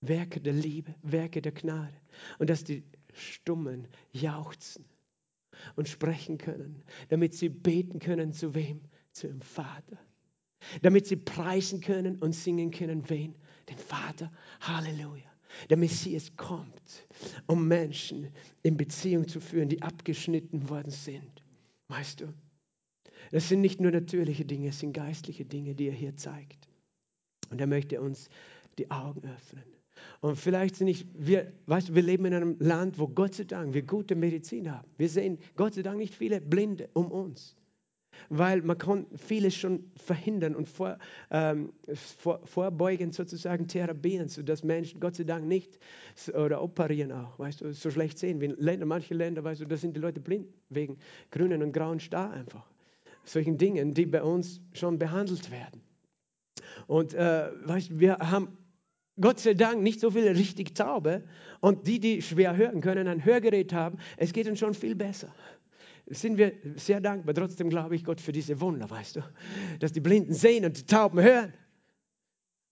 Werke 0.00 0.40
der 0.40 0.52
Liebe, 0.52 0.94
Werke 1.02 1.40
der 1.40 1.52
Gnade. 1.52 1.94
Und 2.38 2.50
dass 2.50 2.64
die 2.64 2.84
Stummen 3.12 3.88
jauchzen 4.12 4.84
und 5.76 5.88
sprechen 5.88 6.38
können, 6.38 6.82
damit 7.08 7.34
sie 7.34 7.48
beten 7.48 7.98
können 7.98 8.32
zu 8.32 8.54
wem? 8.54 8.82
Zu 9.12 9.28
dem 9.28 9.40
Vater. 9.40 9.98
Damit 10.82 11.06
sie 11.06 11.16
preisen 11.16 11.80
können 11.80 12.16
und 12.16 12.32
singen 12.32 12.70
können, 12.70 13.08
wen? 13.08 13.34
Den 13.68 13.78
Vater. 13.78 14.32
Halleluja. 14.60 15.33
Der 15.70 15.76
Messias 15.76 16.36
kommt, 16.36 17.06
um 17.46 17.66
Menschen 17.68 18.28
in 18.62 18.76
Beziehung 18.76 19.28
zu 19.28 19.40
führen, 19.40 19.68
die 19.68 19.82
abgeschnitten 19.82 20.68
worden 20.68 20.90
sind. 20.90 21.42
Weißt 21.88 22.20
du? 22.20 22.32
Das 23.30 23.48
sind 23.48 23.60
nicht 23.60 23.80
nur 23.80 23.90
natürliche 23.90 24.44
Dinge, 24.44 24.68
es 24.68 24.80
sind 24.80 24.92
geistliche 24.92 25.44
Dinge, 25.44 25.74
die 25.74 25.88
er 25.88 25.94
hier 25.94 26.16
zeigt. 26.16 26.68
Und 27.50 27.60
er 27.60 27.66
möchte 27.66 28.00
uns 28.00 28.28
die 28.78 28.90
Augen 28.90 29.22
öffnen. 29.28 29.64
Und 30.20 30.36
vielleicht 30.36 30.76
sind 30.76 30.86
nicht, 30.86 31.06
wir, 31.14 31.52
weißt 31.66 31.90
du, 31.90 31.94
wir 31.94 32.02
leben 32.02 32.24
in 32.26 32.34
einem 32.34 32.56
Land, 32.58 32.98
wo 32.98 33.08
Gott 33.08 33.34
sei 33.34 33.44
Dank 33.44 33.74
wir 33.74 33.82
gute 33.82 34.14
Medizin 34.14 34.70
haben. 34.70 34.88
Wir 34.96 35.08
sehen 35.08 35.38
Gott 35.56 35.74
sei 35.74 35.82
Dank 35.82 35.98
nicht 35.98 36.14
viele 36.14 36.40
Blinde 36.40 36.88
um 36.94 37.10
uns 37.10 37.56
weil 38.28 38.62
man 38.62 38.78
kann 38.78 39.06
vieles 39.16 39.54
schon 39.54 39.90
verhindern 39.96 40.54
und 40.54 40.68
vor, 40.68 40.98
ähm, 41.30 41.72
vor, 41.94 42.40
vorbeugen, 42.44 43.12
sozusagen 43.12 43.68
therapieren, 43.68 44.28
sodass 44.28 44.62
Menschen 44.62 45.00
Gott 45.00 45.16
sei 45.16 45.24
Dank 45.24 45.46
nicht 45.46 45.78
oder 46.34 46.62
operieren 46.62 47.12
auch, 47.12 47.38
weißt 47.38 47.62
du, 47.62 47.72
so 47.72 47.90
schlecht 47.90 48.18
sehen. 48.18 48.40
Wie 48.40 48.46
Länder, 48.46 48.86
manche 48.86 49.14
Länder, 49.14 49.44
weißt 49.44 49.60
du, 49.60 49.66
da 49.66 49.76
sind 49.76 49.96
die 49.96 50.00
Leute 50.00 50.20
blind 50.20 50.48
wegen 50.68 50.98
grünen 51.30 51.62
und 51.62 51.72
grauen 51.72 52.00
Star 52.00 52.32
einfach. 52.32 52.64
Solchen 53.24 53.56
Dingen, 53.56 53.94
die 53.94 54.06
bei 54.06 54.22
uns 54.22 54.60
schon 54.72 54.98
behandelt 54.98 55.50
werden. 55.50 55.80
Und 56.86 57.14
äh, 57.14 57.50
weißt 57.64 57.90
du, 57.90 58.00
wir 58.00 58.18
haben 58.18 58.58
Gott 59.20 59.38
sei 59.38 59.54
Dank 59.54 59.80
nicht 59.80 60.00
so 60.00 60.10
viele 60.10 60.34
richtig 60.34 60.74
Taube 60.74 61.22
und 61.60 61.86
die, 61.86 62.00
die 62.00 62.20
schwer 62.20 62.56
hören 62.56 62.80
können, 62.80 63.06
ein 63.06 63.24
Hörgerät 63.24 63.72
haben, 63.72 63.98
es 64.16 64.32
geht 64.32 64.48
uns 64.48 64.58
schon 64.58 64.74
viel 64.74 64.96
besser 64.96 65.32
sind 66.06 66.38
wir 66.38 66.52
sehr 66.76 67.00
dankbar. 67.00 67.34
Trotzdem 67.34 67.70
glaube 67.70 67.96
ich 67.96 68.04
Gott 68.04 68.20
für 68.20 68.32
diese 68.32 68.60
Wunder, 68.60 68.88
weißt 68.88 69.16
du, 69.16 69.20
dass 69.80 69.92
die 69.92 70.00
Blinden 70.00 70.34
sehen 70.34 70.64
und 70.64 70.78
die 70.78 70.86
Tauben 70.86 71.20
hören. 71.20 71.52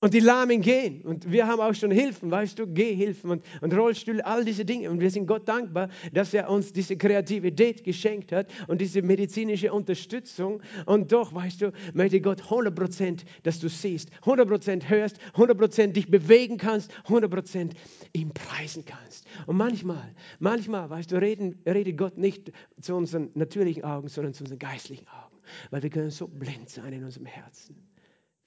Und 0.02 0.14
die 0.14 0.18
Lahmen 0.18 0.60
gehen. 0.60 1.02
Und 1.02 1.30
wir 1.30 1.46
haben 1.46 1.60
auch 1.60 1.74
schon 1.74 1.92
Hilfen, 1.92 2.28
weißt 2.28 2.58
du, 2.58 2.66
Gehhilfen 2.66 3.30
und, 3.30 3.44
und 3.60 3.72
Rollstühle, 3.72 4.26
all 4.26 4.44
diese 4.44 4.64
Dinge. 4.64 4.90
Und 4.90 4.98
wir 4.98 5.12
sind 5.12 5.28
Gott 5.28 5.46
dankbar, 5.46 5.90
dass 6.12 6.34
er 6.34 6.50
uns 6.50 6.72
diese 6.72 6.96
Kreativität 6.96 7.84
geschenkt 7.84 8.32
hat 8.32 8.48
und 8.66 8.80
diese 8.80 9.00
medizinische 9.00 9.72
Unterstützung. 9.72 10.60
Und 10.86 11.12
doch, 11.12 11.32
weißt 11.32 11.62
du, 11.62 11.72
möchte 11.94 12.20
Gott 12.20 12.42
100%, 12.42 13.20
dass 13.44 13.60
du 13.60 13.68
siehst, 13.68 14.10
100% 14.24 14.88
hörst, 14.88 15.20
100% 15.34 15.92
dich 15.92 16.10
bewegen 16.10 16.56
kannst, 16.56 16.90
100% 17.06 17.70
ihm 18.12 18.30
preisen 18.30 18.84
kannst. 18.84 19.24
Und 19.46 19.56
manchmal, 19.56 20.16
manchmal, 20.40 20.90
weißt 20.90 21.12
du, 21.12 21.20
reden, 21.20 21.62
redet 21.64 21.96
Gott 21.96 22.18
nicht 22.18 22.50
zu 22.80 22.96
unseren 22.96 23.30
natürlichen 23.34 23.84
Augen, 23.84 24.08
sondern 24.08 24.34
zu 24.34 24.42
unseren 24.42 24.58
geistlichen 24.58 25.06
Augen. 25.06 25.36
Weil 25.70 25.84
wir 25.84 25.90
können 25.90 26.10
so 26.10 26.26
blind 26.26 26.70
sein 26.70 26.92
in 26.92 27.04
unserem 27.04 27.26
Herzen 27.26 27.76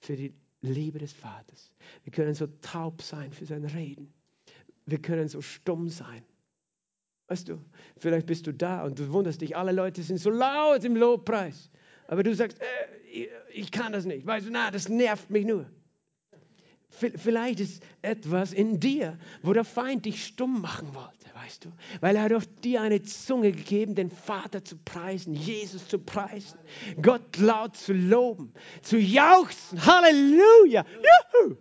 für 0.00 0.16
die 0.16 0.34
Liebe 0.68 0.98
des 0.98 1.12
Vaters. 1.12 1.72
Wir 2.04 2.12
können 2.12 2.34
so 2.34 2.46
taub 2.62 3.02
sein 3.02 3.32
für 3.32 3.46
sein 3.46 3.64
Reden. 3.64 4.12
Wir 4.86 5.00
können 5.00 5.28
so 5.28 5.40
stumm 5.40 5.88
sein. 5.88 6.22
Weißt 7.28 7.48
du, 7.48 7.60
vielleicht 7.96 8.26
bist 8.26 8.46
du 8.46 8.52
da 8.52 8.84
und 8.84 8.98
du 8.98 9.12
wunderst 9.12 9.40
dich, 9.40 9.56
alle 9.56 9.72
Leute 9.72 10.02
sind 10.02 10.18
so 10.18 10.30
laut 10.30 10.84
im 10.84 10.94
Lobpreis. 10.96 11.70
Aber 12.06 12.22
du 12.22 12.34
sagst, 12.34 12.60
äh, 12.60 13.26
ich 13.52 13.70
kann 13.72 13.92
das 13.92 14.04
nicht. 14.04 14.26
Weißt 14.26 14.46
du, 14.46 14.50
na, 14.50 14.70
das 14.70 14.88
nervt 14.88 15.30
mich 15.30 15.44
nur. 15.44 15.68
Vielleicht 16.96 17.60
ist 17.60 17.82
etwas 18.00 18.54
in 18.54 18.80
dir, 18.80 19.18
wo 19.42 19.52
der 19.52 19.64
Feind 19.64 20.06
dich 20.06 20.24
stumm 20.24 20.62
machen 20.62 20.94
wollte, 20.94 21.26
weißt 21.34 21.66
du? 21.66 21.72
Weil 22.00 22.16
er 22.16 22.22
hat 22.22 22.32
auf 22.32 22.46
dir 22.62 22.80
eine 22.80 23.02
Zunge 23.02 23.52
gegeben, 23.52 23.94
den 23.94 24.10
Vater 24.10 24.64
zu 24.64 24.78
preisen, 24.78 25.34
Jesus 25.34 25.86
zu 25.88 25.98
preisen, 25.98 26.58
Gott 27.02 27.36
laut 27.36 27.76
zu 27.76 27.92
loben, 27.92 28.54
zu 28.80 28.96
jauchzen. 28.96 29.84
Halleluja! 29.84 30.86
Juhu! 31.34 31.56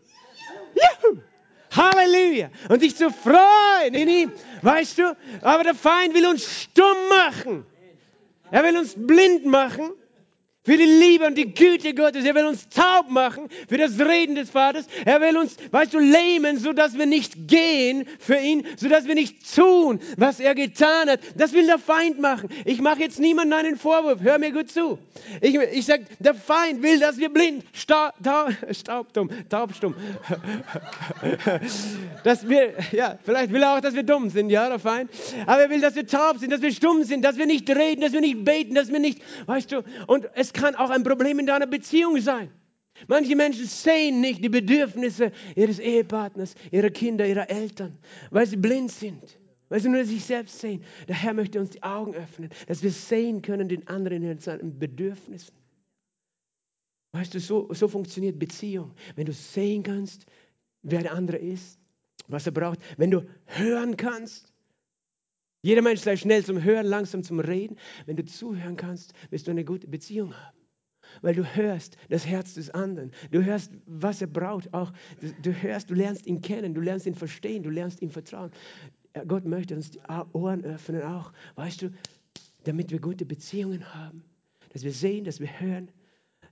Juhu! 0.73 1.21
Halleluja! 1.71 2.49
Und 2.69 2.81
dich 2.81 2.95
zu 2.95 3.11
freuen 3.11 3.93
in 3.93 4.07
ihm, 4.07 4.31
weißt 4.61 4.99
du? 4.99 5.17
Aber 5.41 5.63
der 5.63 5.75
Feind 5.75 6.13
will 6.13 6.27
uns 6.27 6.61
stumm 6.61 7.09
machen. 7.09 7.65
Er 8.51 8.63
will 8.63 8.77
uns 8.77 8.95
blind 8.95 9.45
machen 9.45 9.91
für 10.65 10.77
die 10.77 10.83
Liebe 10.83 11.25
und 11.25 11.37
die 11.37 11.53
Güte 11.53 11.93
Gottes. 11.93 12.25
Er 12.25 12.35
will 12.35 12.45
uns 12.45 12.67
taub 12.69 13.09
machen 13.09 13.47
für 13.69 13.77
das 13.77 13.99
Reden 13.99 14.35
des 14.35 14.49
Vaters. 14.49 14.87
Er 15.05 15.21
will 15.21 15.37
uns, 15.37 15.55
weißt 15.71 15.93
du, 15.93 15.99
lähmen, 15.99 16.57
sodass 16.57 16.97
wir 16.97 17.05
nicht 17.05 17.47
gehen 17.47 18.05
für 18.19 18.37
ihn, 18.37 18.65
sodass 18.75 19.05
wir 19.05 19.15
nicht 19.15 19.55
tun, 19.55 19.99
was 20.17 20.39
er 20.39 20.55
getan 20.55 21.09
hat. 21.09 21.19
Das 21.37 21.53
will 21.53 21.67
der 21.67 21.77
Feind 21.77 22.19
machen. 22.19 22.49
Ich 22.65 22.81
mache 22.81 23.01
jetzt 23.01 23.19
niemandem 23.19 23.59
einen 23.59 23.77
Vorwurf. 23.77 24.21
Hör 24.21 24.39
mir 24.39 24.51
gut 24.51 24.71
zu. 24.71 24.97
Ich, 25.41 25.55
ich 25.55 25.85
sage, 25.85 26.05
der 26.19 26.33
Feind 26.33 26.81
will, 26.81 26.99
dass 26.99 27.17
wir 27.17 27.29
blind, 27.29 27.63
sta, 27.73 28.13
ta, 28.23 28.47
staubdumm, 28.71 29.29
taubstumm. 29.49 29.93
dass 32.23 32.49
wir, 32.49 32.73
ja, 32.91 33.19
vielleicht 33.23 33.51
will 33.51 33.61
er 33.61 33.75
auch, 33.75 33.81
dass 33.81 33.93
wir 33.93 34.03
dumm 34.03 34.29
sind, 34.29 34.49
ja, 34.49 34.67
der 34.67 34.79
Feind. 34.79 35.11
Aber 35.45 35.61
er 35.61 35.69
will, 35.69 35.81
dass 35.81 35.95
wir 35.95 36.07
taub 36.07 36.39
sind, 36.39 36.51
dass 36.51 36.61
wir 36.61 36.71
stumm 36.71 37.03
sind, 37.03 37.23
dass 37.23 37.37
wir 37.37 37.45
nicht 37.45 37.69
reden, 37.69 38.01
dass 38.01 38.13
wir 38.13 38.21
nicht 38.21 38.43
beten, 38.43 38.73
dass 38.73 38.91
wir 38.91 38.99
nicht, 38.99 39.21
weißt 39.45 39.71
du, 39.71 39.83
und 40.07 40.27
es 40.33 40.54
kann 40.55 40.75
auch 40.75 40.89
ein 40.89 41.03
Problem 41.03 41.39
in 41.39 41.45
deiner 41.45 41.67
Beziehung 41.67 42.19
sein. 42.19 42.49
Manche 43.07 43.35
Menschen 43.35 43.65
sehen 43.65 44.21
nicht 44.21 44.43
die 44.43 44.49
Bedürfnisse 44.49 45.31
ihres 45.55 45.79
Ehepartners, 45.79 46.55
ihrer 46.71 46.89
Kinder, 46.89 47.27
ihrer 47.27 47.49
Eltern, 47.49 47.97
weil 48.31 48.47
sie 48.47 48.55
blind 48.55 48.91
sind, 48.91 49.37
weil 49.67 49.81
sie 49.81 49.89
nur 49.89 50.05
sich 50.05 50.23
selbst 50.23 50.59
sehen. 50.59 50.83
Der 51.07 51.15
Herr 51.15 51.33
möchte 51.33 51.59
uns 51.59 51.71
die 51.71 51.83
Augen 51.83 52.15
öffnen, 52.15 52.49
dass 52.67 52.81
wir 52.83 52.91
sehen 52.91 53.41
können 53.41 53.67
den 53.67 53.87
anderen 53.87 54.23
in 54.23 54.39
seinen 54.39 54.79
Bedürfnissen. 54.79 55.53
Weißt 57.11 57.33
du, 57.33 57.39
so, 57.39 57.73
so 57.73 57.87
funktioniert 57.87 58.39
Beziehung. 58.39 58.91
Wenn 59.15 59.25
du 59.25 59.33
sehen 59.33 59.83
kannst, 59.83 60.25
wer 60.81 61.01
der 61.01 61.13
andere 61.13 61.37
ist, 61.37 61.79
was 62.27 62.45
er 62.45 62.53
braucht, 62.53 62.79
wenn 62.97 63.11
du 63.11 63.25
hören 63.45 63.97
kannst. 63.97 64.51
Jeder 65.65 65.81
Mensch 65.81 66.01
sei 66.01 66.15
schnell 66.15 66.45
zum 66.45 66.61
Hören, 66.61 66.85
langsam 66.85 67.23
zum 67.23 67.39
Reden. 67.39 67.75
Wenn 68.05 68.15
du 68.15 68.23
zuhören 68.23 68.75
kannst, 68.75 69.13
wirst 69.31 69.47
du 69.47 69.51
eine 69.51 69.65
gute 69.65 69.87
Beziehung 69.87 70.31
haben. 70.31 70.55
Weil 71.23 71.33
du 71.33 71.43
hörst 71.43 71.97
das 72.07 72.27
Herz 72.27 72.53
des 72.53 72.69
anderen. 72.69 73.11
Du 73.31 73.43
hörst, 73.43 73.71
was 73.87 74.21
er 74.21 74.27
braucht. 74.27 74.71
Auch 74.75 74.93
du 75.41 75.51
hörst, 75.51 75.89
du 75.89 75.95
lernst 75.95 76.27
ihn 76.27 76.39
kennen, 76.39 76.75
du 76.75 76.81
lernst 76.81 77.07
ihn 77.07 77.15
verstehen, 77.15 77.63
du 77.63 77.71
lernst 77.71 78.03
ihm 78.03 78.11
vertrauen. 78.11 78.51
Gott 79.27 79.45
möchte 79.45 79.73
uns 79.73 79.89
die 79.89 79.99
Ohren 80.33 80.63
öffnen 80.63 81.01
auch, 81.01 81.33
weißt 81.55 81.81
du, 81.81 81.89
damit 82.65 82.91
wir 82.91 82.99
gute 82.99 83.25
Beziehungen 83.25 83.91
haben. 83.91 84.23
Dass 84.71 84.83
wir 84.83 84.91
sehen, 84.91 85.23
dass 85.23 85.39
wir 85.39 85.59
hören, 85.59 85.89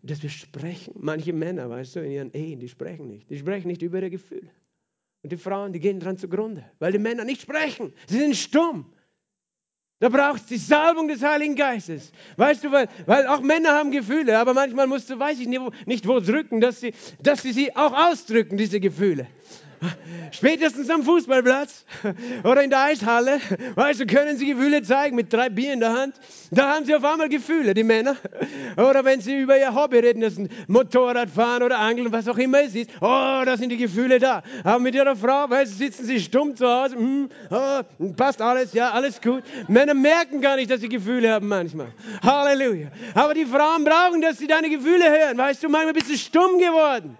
dass 0.01 0.23
wir 0.23 0.31
sprechen. 0.31 0.95
Manche 0.97 1.33
Männer, 1.33 1.69
weißt 1.69 1.97
du, 1.97 1.99
in 1.99 2.11
ihren 2.13 2.31
Ehen, 2.33 2.59
die 2.59 2.67
sprechen 2.67 3.09
nicht. 3.09 3.29
Die 3.29 3.37
sprechen 3.37 3.67
nicht 3.67 3.83
über 3.83 3.99
ihre 3.99 4.09
Gefühle. 4.09 4.49
Und 5.21 5.31
die 5.31 5.37
Frauen, 5.37 5.71
die 5.71 5.79
gehen 5.79 5.99
dran 5.99 6.17
zugrunde, 6.17 6.65
weil 6.79 6.91
die 6.91 6.97
Männer 6.97 7.25
nicht 7.25 7.41
sprechen. 7.41 7.93
Sie 8.07 8.17
sind 8.17 8.35
stumm. 8.35 8.91
Da 10.03 10.09
braucht 10.09 10.41
es 10.41 10.45
die 10.47 10.57
Salbung 10.57 11.07
des 11.07 11.23
Heiligen 11.23 11.55
Geistes. 11.55 12.11
Weißt 12.35 12.61
du, 12.61 12.71
weil, 12.73 12.89
weil 13.05 13.25
auch 13.25 13.39
Männer 13.39 13.69
haben 13.69 13.89
Gefühle, 13.89 14.37
aber 14.37 14.53
manchmal 14.53 14.85
musst 14.85 15.09
du, 15.09 15.17
weiß 15.17 15.39
ich 15.39 15.47
nicht, 15.47 15.61
wo, 15.61 15.71
nicht 15.85 16.05
wo 16.05 16.19
drücken, 16.19 16.59
dass 16.59 16.81
sie, 16.81 16.93
dass 17.21 17.41
sie 17.41 17.53
sie 17.53 17.73
auch 17.73 17.93
ausdrücken, 17.93 18.57
diese 18.57 18.81
Gefühle. 18.81 19.27
Spätestens 20.31 20.89
am 20.89 21.03
Fußballplatz 21.03 21.85
oder 22.43 22.63
in 22.63 22.69
der 22.69 22.83
Eishalle, 22.83 23.39
weißt 23.75 24.01
du, 24.01 24.05
können 24.05 24.37
sie 24.37 24.47
Gefühle 24.47 24.81
zeigen 24.81 25.15
mit 25.15 25.31
drei 25.31 25.49
Bier 25.49 25.73
in 25.73 25.79
der 25.79 25.93
Hand. 25.93 26.15
Da 26.51 26.73
haben 26.73 26.85
sie 26.85 26.95
auf 26.95 27.03
einmal 27.03 27.29
Gefühle, 27.29 27.73
die 27.73 27.83
Männer. 27.83 28.15
Oder 28.77 29.03
wenn 29.05 29.21
sie 29.21 29.39
über 29.39 29.57
ihr 29.57 29.73
Hobby 29.73 29.99
reden, 29.99 30.21
das 30.21 30.37
ist 30.37 30.51
Motorradfahren 30.67 31.63
oder 31.63 31.79
Angeln, 31.79 32.11
was 32.11 32.27
auch 32.27 32.37
immer 32.37 32.61
es 32.61 32.75
ist. 32.75 32.89
Oh, 33.01 33.41
da 33.45 33.57
sind 33.57 33.69
die 33.69 33.77
Gefühle 33.77 34.19
da. 34.19 34.43
Aber 34.63 34.79
mit 34.79 34.95
ihrer 34.95 35.15
Frau, 35.15 35.49
weißt 35.49 35.73
du, 35.73 35.77
sitzen 35.77 36.05
sie 36.05 36.19
stumm 36.19 36.55
zu 36.55 36.67
Hause. 36.67 36.95
Hm, 36.95 37.29
oh, 37.49 38.11
passt 38.15 38.41
alles, 38.41 38.73
ja, 38.73 38.91
alles 38.91 39.21
gut. 39.21 39.43
Männer 39.67 39.93
merken 39.93 40.41
gar 40.41 40.55
nicht, 40.55 40.69
dass 40.69 40.81
sie 40.81 40.89
Gefühle 40.89 41.31
haben 41.31 41.47
manchmal. 41.47 41.87
Halleluja. 42.21 42.87
Aber 43.13 43.33
die 43.33 43.45
Frauen 43.45 43.83
brauchen, 43.83 44.21
dass 44.21 44.37
sie 44.37 44.47
deine 44.47 44.69
Gefühle 44.69 45.05
hören. 45.09 45.37
Weißt 45.37 45.63
du, 45.63 45.69
manchmal 45.69 45.93
bist 45.93 46.09
du 46.09 46.17
stumm 46.17 46.57
geworden. 46.57 47.17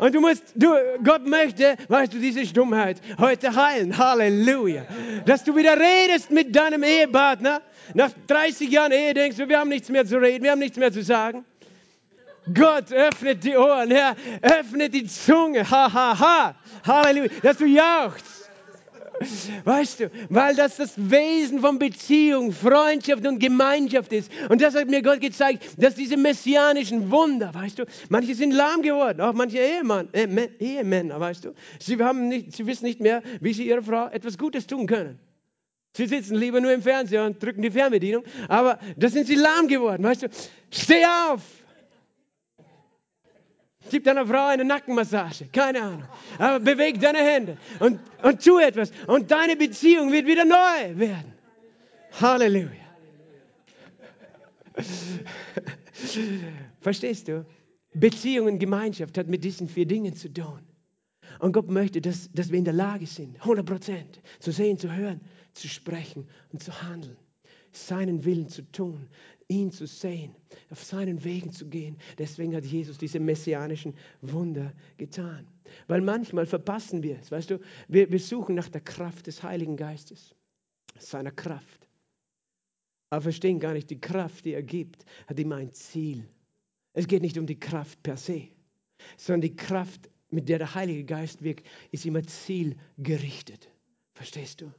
Und 0.00 0.14
du 0.14 0.20
musst, 0.20 0.42
du, 0.54 0.74
Gott 1.04 1.26
möchte, 1.26 1.76
weißt 1.88 2.14
du, 2.14 2.18
diese 2.18 2.46
Stummheit 2.46 3.00
heute 3.18 3.54
heilen. 3.54 3.96
Halleluja. 3.96 4.86
Dass 5.26 5.44
du 5.44 5.54
wieder 5.54 5.76
redest 5.78 6.30
mit 6.30 6.56
deinem 6.56 6.82
Ehepartner. 6.82 7.60
Nach 7.92 8.10
30 8.26 8.70
Jahren 8.70 8.92
Ehe 8.92 9.12
denkst 9.12 9.36
du, 9.36 9.46
wir 9.46 9.58
haben 9.58 9.68
nichts 9.68 9.90
mehr 9.90 10.06
zu 10.06 10.16
reden, 10.16 10.44
wir 10.44 10.52
haben 10.52 10.58
nichts 10.58 10.78
mehr 10.78 10.90
zu 10.90 11.02
sagen. 11.02 11.44
Gott 12.54 12.90
öffnet 12.90 13.44
die 13.44 13.54
Ohren, 13.54 13.90
Herr, 13.90 14.16
öffnet 14.40 14.94
die 14.94 15.04
Zunge. 15.06 15.70
Ha, 15.70 15.92
ha, 15.92 16.18
ha. 16.18 16.54
Halleluja. 16.86 17.30
Dass 17.42 17.58
du 17.58 17.66
jauchzt. 17.66 18.39
Weißt 19.64 20.00
du, 20.00 20.10
weil 20.30 20.56
das 20.56 20.76
das 20.76 20.94
Wesen 20.96 21.60
von 21.60 21.78
Beziehung, 21.78 22.52
Freundschaft 22.52 23.26
und 23.26 23.38
Gemeinschaft 23.38 24.12
ist. 24.14 24.30
Und 24.48 24.62
das 24.62 24.74
hat 24.74 24.88
mir 24.88 25.02
Gott 25.02 25.20
gezeigt, 25.20 25.64
dass 25.76 25.94
diese 25.94 26.16
messianischen 26.16 27.10
Wunder, 27.10 27.52
weißt 27.52 27.80
du, 27.80 27.84
manche 28.08 28.34
sind 28.34 28.52
lahm 28.52 28.80
geworden, 28.80 29.20
auch 29.20 29.34
manche 29.34 29.58
Ehemann, 29.58 30.08
äh, 30.12 30.48
Ehemänner, 30.58 31.20
weißt 31.20 31.44
du. 31.44 31.54
Sie, 31.78 31.98
haben 31.98 32.28
nicht, 32.28 32.56
sie 32.56 32.66
wissen 32.66 32.86
nicht 32.86 33.00
mehr, 33.00 33.22
wie 33.40 33.52
sie 33.52 33.68
ihrer 33.68 33.82
Frau 33.82 34.08
etwas 34.08 34.38
Gutes 34.38 34.66
tun 34.66 34.86
können. 34.86 35.18
Sie 35.92 36.06
sitzen 36.06 36.36
lieber 36.36 36.60
nur 36.60 36.72
im 36.72 36.82
Fernseher 36.82 37.26
und 37.26 37.42
drücken 37.42 37.60
die 37.60 37.70
Fernbedienung, 37.70 38.24
aber 38.48 38.78
da 38.96 39.08
sind 39.08 39.26
sie 39.26 39.34
lahm 39.34 39.68
geworden, 39.68 40.02
weißt 40.02 40.22
du. 40.22 40.28
Steh 40.70 41.04
auf! 41.04 41.42
Gib 43.88 44.04
deiner 44.04 44.26
Frau 44.26 44.46
eine 44.46 44.64
Nackenmassage. 44.64 45.46
Keine 45.52 45.80
Ahnung. 45.82 46.04
Aber 46.38 46.60
beweg 46.60 47.00
deine 47.00 47.18
Hände 47.18 47.56
und, 47.78 47.98
und 48.22 48.44
tu 48.44 48.58
etwas. 48.58 48.92
Und 49.06 49.30
deine 49.30 49.56
Beziehung 49.56 50.12
wird 50.12 50.26
wieder 50.26 50.44
neu 50.44 50.98
werden. 50.98 51.32
Halleluja. 52.20 52.70
Verstehst 56.80 57.28
du? 57.28 57.46
Beziehung 57.94 58.46
und 58.46 58.58
Gemeinschaft 58.58 59.16
hat 59.18 59.28
mit 59.28 59.42
diesen 59.42 59.68
vier 59.68 59.86
Dingen 59.86 60.14
zu 60.14 60.32
tun. 60.32 60.60
Und 61.38 61.52
Gott 61.52 61.70
möchte, 61.70 62.00
dass, 62.00 62.30
dass 62.32 62.50
wir 62.50 62.58
in 62.58 62.64
der 62.64 62.74
Lage 62.74 63.06
sind, 63.06 63.36
100 63.40 63.64
Prozent 63.64 64.20
zu 64.38 64.52
sehen, 64.52 64.78
zu 64.78 64.94
hören, 64.94 65.20
zu 65.54 65.68
sprechen 65.68 66.28
und 66.52 66.62
zu 66.62 66.82
handeln 66.82 67.16
seinen 67.72 68.24
Willen 68.24 68.48
zu 68.48 68.62
tun, 68.72 69.08
ihn 69.50 69.70
zu 69.72 69.86
sehen, 69.86 70.34
auf 70.70 70.82
seinen 70.82 71.22
Wegen 71.24 71.52
zu 71.52 71.68
gehen. 71.68 71.98
Deswegen 72.18 72.54
hat 72.54 72.64
Jesus 72.64 72.96
diese 72.96 73.20
messianischen 73.20 73.94
Wunder 74.22 74.72
getan. 74.96 75.46
Weil 75.88 76.00
manchmal 76.00 76.46
verpassen 76.46 77.02
wir 77.02 77.18
es, 77.18 77.30
weißt 77.30 77.50
du, 77.50 77.60
wir, 77.88 78.10
wir 78.10 78.20
suchen 78.20 78.54
nach 78.54 78.68
der 78.68 78.80
Kraft 78.80 79.26
des 79.26 79.42
Heiligen 79.42 79.76
Geistes, 79.76 80.34
seiner 80.98 81.32
Kraft. 81.32 81.88
Aber 83.10 83.22
verstehen 83.22 83.58
gar 83.58 83.72
nicht, 83.72 83.90
die 83.90 84.00
Kraft, 84.00 84.44
die 84.44 84.54
er 84.54 84.62
gibt, 84.62 85.04
hat 85.26 85.38
immer 85.38 85.56
ein 85.56 85.72
Ziel. 85.72 86.28
Es 86.92 87.06
geht 87.06 87.22
nicht 87.22 87.38
um 87.38 87.46
die 87.46 87.58
Kraft 87.58 88.02
per 88.02 88.16
se, 88.16 88.48
sondern 89.16 89.42
die 89.42 89.56
Kraft, 89.56 90.08
mit 90.30 90.48
der 90.48 90.58
der 90.58 90.74
Heilige 90.76 91.04
Geist 91.04 91.42
wirkt, 91.42 91.66
ist 91.90 92.06
immer 92.06 92.22
zielgerichtet. 92.22 93.68
Verstehst 94.14 94.60
du? 94.60 94.72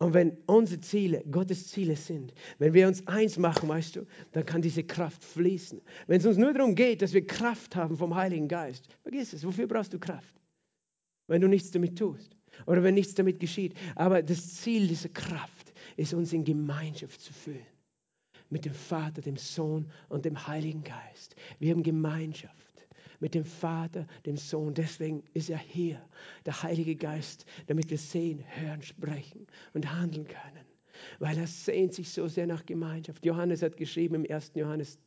Und 0.00 0.14
wenn 0.14 0.38
unsere 0.46 0.80
Ziele 0.80 1.22
Gottes 1.30 1.68
Ziele 1.68 1.94
sind, 1.94 2.32
wenn 2.58 2.72
wir 2.72 2.88
uns 2.88 3.06
eins 3.06 3.36
machen, 3.36 3.68
weißt 3.68 3.96
du, 3.96 4.06
dann 4.32 4.46
kann 4.46 4.62
diese 4.62 4.82
Kraft 4.82 5.22
fließen. 5.22 5.78
Wenn 6.06 6.20
es 6.20 6.26
uns 6.26 6.38
nur 6.38 6.54
darum 6.54 6.74
geht, 6.74 7.02
dass 7.02 7.12
wir 7.12 7.26
Kraft 7.26 7.76
haben 7.76 7.98
vom 7.98 8.14
Heiligen 8.14 8.48
Geist, 8.48 8.88
vergiss 9.02 9.34
es, 9.34 9.44
wofür 9.44 9.66
brauchst 9.66 9.92
du 9.92 9.98
Kraft? 9.98 10.40
Wenn 11.26 11.42
du 11.42 11.48
nichts 11.48 11.70
damit 11.70 11.98
tust 11.98 12.34
oder 12.66 12.82
wenn 12.82 12.94
nichts 12.94 13.14
damit 13.14 13.40
geschieht. 13.40 13.74
Aber 13.94 14.22
das 14.22 14.56
Ziel 14.56 14.88
dieser 14.88 15.10
Kraft 15.10 15.74
ist, 15.98 16.14
uns 16.14 16.32
in 16.32 16.44
Gemeinschaft 16.44 17.20
zu 17.20 17.34
fühlen. 17.34 17.66
Mit 18.48 18.64
dem 18.64 18.74
Vater, 18.74 19.20
dem 19.20 19.36
Sohn 19.36 19.90
und 20.08 20.24
dem 20.24 20.46
Heiligen 20.46 20.82
Geist. 20.82 21.36
Wir 21.58 21.72
haben 21.72 21.82
Gemeinschaft 21.82 22.69
mit 23.20 23.34
dem 23.34 23.44
Vater, 23.44 24.06
dem 24.26 24.36
Sohn. 24.36 24.74
Deswegen 24.74 25.22
ist 25.34 25.50
er 25.50 25.58
hier, 25.58 26.02
der 26.46 26.62
Heilige 26.62 26.96
Geist, 26.96 27.46
damit 27.66 27.90
wir 27.90 27.98
sehen, 27.98 28.42
hören, 28.48 28.82
sprechen 28.82 29.46
und 29.74 29.92
handeln 29.92 30.26
können. 30.26 30.66
Weil 31.18 31.38
er 31.38 31.46
sehnt 31.46 31.94
sich 31.94 32.10
so 32.10 32.28
sehr 32.28 32.46
nach 32.46 32.66
Gemeinschaft. 32.66 33.24
Johannes 33.24 33.62
hat 33.62 33.76
geschrieben 33.76 34.16
im 34.16 34.30
1. 34.30 34.52
Johannes 34.54 34.98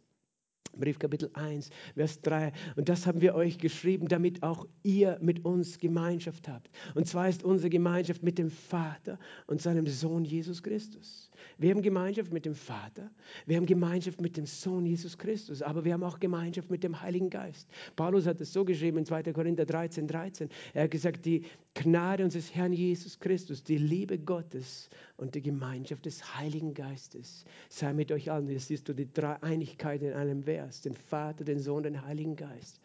Brief 0.77 0.99
Kapitel 0.99 1.29
1, 1.33 1.69
Vers 1.95 2.21
3. 2.21 2.51
Und 2.75 2.89
das 2.89 3.05
haben 3.05 3.21
wir 3.21 3.35
euch 3.35 3.57
geschrieben, 3.57 4.07
damit 4.07 4.43
auch 4.43 4.65
ihr 4.83 5.17
mit 5.21 5.45
uns 5.45 5.77
Gemeinschaft 5.77 6.47
habt. 6.47 6.69
Und 6.95 7.07
zwar 7.07 7.29
ist 7.29 7.43
unsere 7.43 7.69
Gemeinschaft 7.69 8.23
mit 8.23 8.37
dem 8.37 8.49
Vater 8.49 9.19
und 9.47 9.61
seinem 9.61 9.87
Sohn 9.87 10.25
Jesus 10.25 10.63
Christus. 10.63 11.29
Wir 11.57 11.71
haben 11.71 11.81
Gemeinschaft 11.81 12.31
mit 12.33 12.45
dem 12.45 12.55
Vater, 12.55 13.11
wir 13.45 13.57
haben 13.57 13.65
Gemeinschaft 13.65 14.21
mit 14.21 14.37
dem 14.37 14.45
Sohn 14.45 14.85
Jesus 14.85 15.17
Christus, 15.17 15.61
aber 15.61 15.83
wir 15.83 15.93
haben 15.93 16.03
auch 16.03 16.19
Gemeinschaft 16.19 16.71
mit 16.71 16.83
dem 16.83 16.99
Heiligen 17.01 17.29
Geist. 17.29 17.69
Paulus 17.95 18.25
hat 18.25 18.41
es 18.41 18.53
so 18.53 18.65
geschrieben 18.65 18.97
in 18.97 19.05
2. 19.05 19.23
Korinther 19.33 19.65
13, 19.65 20.07
13. 20.07 20.49
Er 20.73 20.83
hat 20.83 20.91
gesagt, 20.91 21.25
die 21.25 21.43
Gnade 21.75 22.23
unseres 22.23 22.53
Herrn 22.53 22.71
Jesus 22.71 23.19
Christus, 23.19 23.63
die 23.63 23.77
Liebe 23.77 24.19
Gottes 24.19 24.89
und 25.17 25.33
die 25.33 25.41
Gemeinschaft 25.41 26.05
des 26.05 26.37
Heiligen 26.37 26.73
Geistes 26.73 27.45
sei 27.69 27.93
mit 27.93 28.11
euch 28.11 28.29
allen. 28.29 28.47
Hier 28.47 28.59
siehst 28.59 28.87
du 28.87 28.93
die 28.93 29.11
Dreieinigkeit 29.11 30.03
in 30.03 30.13
einem 30.13 30.43
Vers, 30.43 30.81
den 30.81 30.93
Vater, 30.93 31.43
den 31.43 31.59
Sohn, 31.59 31.83
den 31.83 32.05
Heiligen 32.05 32.35
Geist 32.35 32.79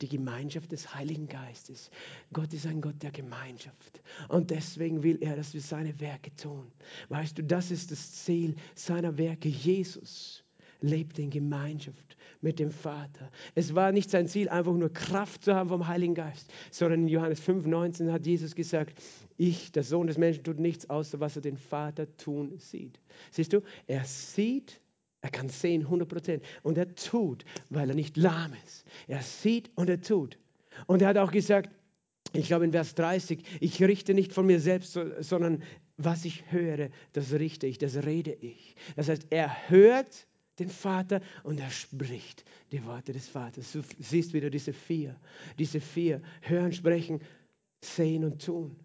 die 0.00 0.08
Gemeinschaft 0.08 0.70
des 0.72 0.94
Heiligen 0.94 1.28
Geistes. 1.28 1.90
Gott 2.32 2.52
ist 2.52 2.66
ein 2.66 2.80
Gott 2.80 3.02
der 3.02 3.10
Gemeinschaft. 3.10 4.00
Und 4.28 4.50
deswegen 4.50 5.02
will 5.02 5.18
er, 5.20 5.36
dass 5.36 5.54
wir 5.54 5.60
seine 5.60 5.98
Werke 6.00 6.34
tun. 6.36 6.70
Weißt 7.08 7.38
du, 7.38 7.42
das 7.42 7.70
ist 7.70 7.90
das 7.90 8.24
Ziel 8.24 8.54
seiner 8.74 9.18
Werke. 9.18 9.48
Jesus 9.48 10.44
lebt 10.80 11.18
in 11.18 11.30
Gemeinschaft 11.30 12.16
mit 12.40 12.58
dem 12.58 12.70
Vater. 12.70 13.30
Es 13.54 13.74
war 13.74 13.92
nicht 13.92 14.10
sein 14.10 14.28
Ziel, 14.28 14.48
einfach 14.48 14.72
nur 14.72 14.92
Kraft 14.92 15.44
zu 15.44 15.54
haben 15.54 15.68
vom 15.68 15.86
Heiligen 15.86 16.14
Geist, 16.14 16.52
sondern 16.70 17.02
in 17.02 17.08
Johannes 17.08 17.42
5,19 17.42 18.12
hat 18.12 18.26
Jesus 18.26 18.54
gesagt, 18.54 19.00
ich, 19.36 19.72
der 19.72 19.82
Sohn 19.82 20.06
des 20.06 20.18
Menschen, 20.18 20.44
tut 20.44 20.58
nichts 20.58 20.88
außer 20.88 21.20
was 21.20 21.36
er 21.36 21.42
den 21.42 21.56
Vater 21.56 22.06
tun 22.16 22.58
sieht. 22.58 23.00
Siehst 23.30 23.52
du, 23.52 23.62
er 23.86 24.04
sieht, 24.04 24.80
er 25.20 25.30
kann 25.30 25.48
sehen 25.48 25.82
100 25.82 26.08
Prozent 26.08 26.44
und 26.62 26.78
er 26.78 26.94
tut, 26.94 27.44
weil 27.70 27.88
er 27.88 27.96
nicht 27.96 28.16
lahm 28.16 28.52
ist. 28.64 28.84
Er 29.08 29.22
sieht 29.22 29.70
und 29.74 29.90
er 29.90 30.00
tut. 30.00 30.38
Und 30.86 31.02
er 31.02 31.08
hat 31.08 31.18
auch 31.18 31.32
gesagt, 31.32 31.70
ich 32.32 32.46
glaube 32.46 32.64
in 32.64 32.72
Vers 32.72 32.94
30, 32.94 33.42
ich 33.60 33.82
richte 33.82 34.14
nicht 34.14 34.32
von 34.32 34.46
mir 34.46 34.60
selbst, 34.60 34.98
sondern 35.20 35.62
was 35.96 36.24
ich 36.24 36.52
höre, 36.52 36.90
das 37.12 37.32
richte 37.32 37.66
ich, 37.66 37.78
das 37.78 37.96
rede 38.04 38.32
ich. 38.32 38.76
Das 38.96 39.08
heißt, 39.08 39.26
er 39.30 39.70
hört 39.70 40.26
den 40.58 40.70
Vater 40.70 41.20
und 41.42 41.60
er 41.60 41.70
spricht 41.70 42.44
die 42.72 42.84
Worte 42.84 43.12
des 43.12 43.28
Vaters. 43.28 43.72
Du 43.72 43.82
siehst 43.98 44.32
wieder 44.32 44.50
diese 44.50 44.72
vier, 44.72 45.18
diese 45.58 45.80
vier, 45.80 46.20
hören, 46.42 46.72
sprechen, 46.72 47.20
sehen 47.82 48.24
und 48.24 48.44
tun, 48.44 48.76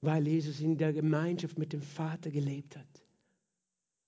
weil 0.00 0.26
Jesus 0.26 0.60
in 0.60 0.76
der 0.76 0.92
Gemeinschaft 0.92 1.58
mit 1.58 1.72
dem 1.72 1.82
Vater 1.82 2.30
gelebt 2.30 2.76
hat. 2.76 3.02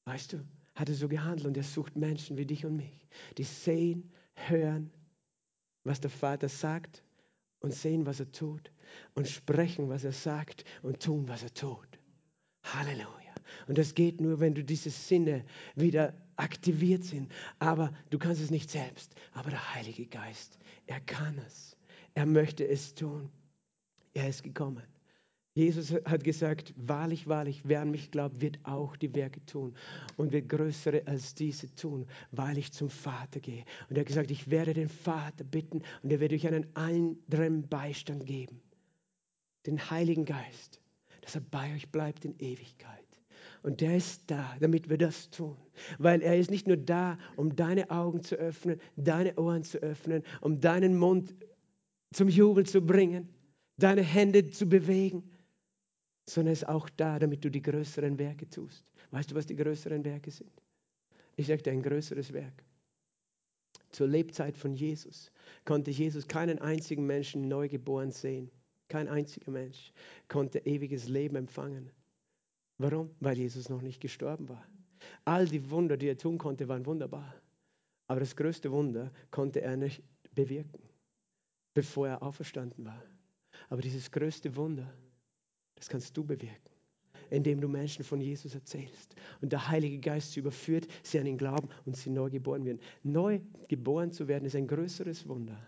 Weißt 0.05 0.33
du, 0.33 0.45
hat 0.75 0.89
er 0.89 0.95
so 0.95 1.09
gehandelt 1.09 1.47
und 1.47 1.57
er 1.57 1.63
sucht 1.63 1.97
Menschen 1.97 2.37
wie 2.37 2.47
dich 2.47 2.65
und 2.65 2.77
mich, 2.77 3.09
die 3.37 3.45
sehen, 3.45 4.11
hören, 4.35 4.91
was 5.85 6.01
der 6.01 6.11
Vater 6.11 6.49
sagt 6.49 7.03
und 7.61 7.75
sehen, 7.75 8.07
was 8.07 8.21
er 8.21 8.31
tut 8.31 8.71
und 9.15 9.29
sprechen, 9.29 9.89
was 9.89 10.05
er 10.05 10.13
sagt 10.13 10.65
und 10.83 11.01
tun, 11.01 11.29
was 11.29 11.43
er 11.43 11.53
tut. 11.53 11.89
Halleluja. 12.63 13.28
Und 13.67 13.79
das 13.79 13.95
geht 13.95 14.21
nur, 14.21 14.41
wenn 14.41 14.55
du 14.55 14.65
diese 14.65 14.91
Sinne 14.91 15.45
wieder 15.75 16.15
aktiviert 16.37 17.05
sind. 17.05 17.33
Aber 17.59 17.93
du 18.11 18.19
kannst 18.19 18.41
es 18.41 18.51
nicht 18.51 18.71
selbst. 18.71 19.15
Aber 19.33 19.51
der 19.51 19.75
Heilige 19.75 20.07
Geist, 20.07 20.59
er 20.87 21.01
kann 21.01 21.39
es. 21.47 21.77
Er 22.15 22.27
möchte 22.27 22.67
es 22.67 22.95
tun. 22.95 23.31
Er 24.15 24.29
ist 24.29 24.43
gekommen. 24.43 24.83
Jesus 25.59 25.93
hat 26.05 26.23
gesagt, 26.23 26.73
wahrlich, 26.77 27.27
wahrlich, 27.27 27.63
wer 27.65 27.81
an 27.81 27.91
mich 27.91 28.13
glaubt, 28.13 28.41
wird 28.41 28.61
auch 28.63 28.95
die 28.95 29.13
Werke 29.17 29.45
tun 29.45 29.75
und 30.17 30.31
wird 30.31 30.49
größere 30.49 31.05
als 31.07 31.35
diese 31.35 31.75
tun, 31.75 32.07
weil 32.31 32.59
ich 32.59 32.71
zum 32.71 32.89
Vater 32.89 33.41
gehe. 33.41 33.65
Und 33.89 33.97
er 33.97 34.03
hat 34.03 34.07
gesagt, 34.07 34.31
ich 34.31 34.51
werde 34.53 34.73
den 34.73 34.89
Vater 34.89 35.43
bitten 35.43 35.83
und 36.05 36.13
er 36.13 36.21
wird 36.21 36.33
euch 36.33 36.47
einen 36.47 36.69
anderen 36.77 37.69
Beistand 37.69 38.25
geben, 38.25 38.61
den 39.67 39.91
Heiligen 39.91 40.25
Geist, 40.25 40.81
dass 41.23 41.35
er 41.35 41.41
bei 41.41 41.75
euch 41.75 41.91
bleibt 41.91 42.25
in 42.25 42.39
Ewigkeit. 42.39 43.08
Und 43.63 43.81
der 43.81 43.97
ist 43.97 44.23
da, 44.31 44.57
damit 44.61 44.89
wir 44.89 44.99
das 44.99 45.31
tun. 45.31 45.57
Weil 45.99 46.23
er 46.23 46.39
ist 46.39 46.51
nicht 46.51 46.67
nur 46.67 46.77
da, 46.77 47.19
um 47.37 47.57
deine 47.57 47.91
Augen 47.91 48.23
zu 48.23 48.37
öffnen, 48.37 48.81
deine 48.97 49.37
Ohren 49.37 49.63
zu 49.63 49.79
öffnen, 49.79 50.23
um 50.41 50.61
deinen 50.61 50.97
Mund 50.97 51.35
zum 52.13 52.29
Jubel 52.29 52.65
zu 52.65 52.81
bringen, 52.81 53.29
deine 53.77 54.03
Hände 54.03 54.51
zu 54.51 54.67
bewegen, 54.67 55.31
sondern 56.29 56.51
er 56.51 56.53
ist 56.53 56.69
auch 56.69 56.89
da, 56.91 57.19
damit 57.19 57.45
du 57.45 57.51
die 57.51 57.63
größeren 57.63 58.19
Werke 58.19 58.49
tust. 58.49 58.85
Weißt 59.11 59.31
du, 59.31 59.35
was 59.35 59.47
die 59.47 59.57
größeren 59.57 60.05
Werke 60.05 60.31
sind? 60.31 60.53
Ich 61.37 61.47
sage 61.47 61.63
dir 61.63 61.73
ein 61.73 61.83
größeres 61.83 62.33
Werk. 62.33 62.65
Zur 63.91 64.09
Lebzeit 64.09 64.59
von 64.59 64.75
Jesus 64.75 65.31
konnte 65.65 65.91
Jesus 65.91 66.29
keinen 66.29 66.59
einzigen 66.59 67.07
Menschen 67.07 67.49
neugeboren 67.49 68.13
sehen. 68.13 68.51
Kein 68.89 69.09
einziger 69.09 69.51
Mensch 69.51 69.93
konnte 70.29 70.59
ewiges 70.67 71.09
Leben 71.09 71.37
empfangen. 71.37 71.91
Warum? 72.79 73.11
Weil 73.21 73.37
Jesus 73.37 73.69
noch 73.69 73.83
nicht 73.83 74.01
gestorben 74.01 74.49
war. 74.49 74.65
All 75.25 75.47
die 75.47 75.71
Wunder, 75.71 75.97
die 75.97 76.09
er 76.09 76.17
tun 76.17 76.39
konnte, 76.39 76.69
waren 76.69 76.87
wunderbar. 76.87 77.35
Aber 78.07 78.21
das 78.21 78.35
größte 78.35 78.71
Wunder 78.71 79.13
konnte 79.31 79.61
er 79.61 79.77
nicht 79.77 80.03
bewirken, 80.35 80.83
bevor 81.75 82.09
er 82.09 82.23
auferstanden 82.23 82.85
war. 82.85 83.03
Aber 83.69 83.83
dieses 83.83 84.11
größte 84.11 84.55
Wunder, 84.57 84.93
das 85.75 85.89
kannst 85.89 86.17
du 86.17 86.25
bewirken, 86.25 86.73
indem 87.31 87.61
du 87.61 87.69
Menschen 87.69 88.05
von 88.05 88.21
Jesus 88.21 88.55
erzählst 88.55 89.15
und 89.41 89.53
der 89.53 89.69
Heilige 89.69 89.99
Geist 89.99 90.33
sie 90.33 90.41
überführt, 90.41 90.87
sie 91.03 91.19
an 91.19 91.27
ihn 91.27 91.37
glauben 91.37 91.69
und 91.85 91.97
sie 91.97 92.11
neu 92.11 92.31
geboren 92.31 92.65
werden. 92.65 92.81
Neu 93.03 93.41
geboren 93.69 94.13
zu 94.13 94.29
werden 94.29 94.45
ist 94.45 94.57
ein 94.57 94.67
größeres 94.67 95.29
Wunder, 95.29 95.59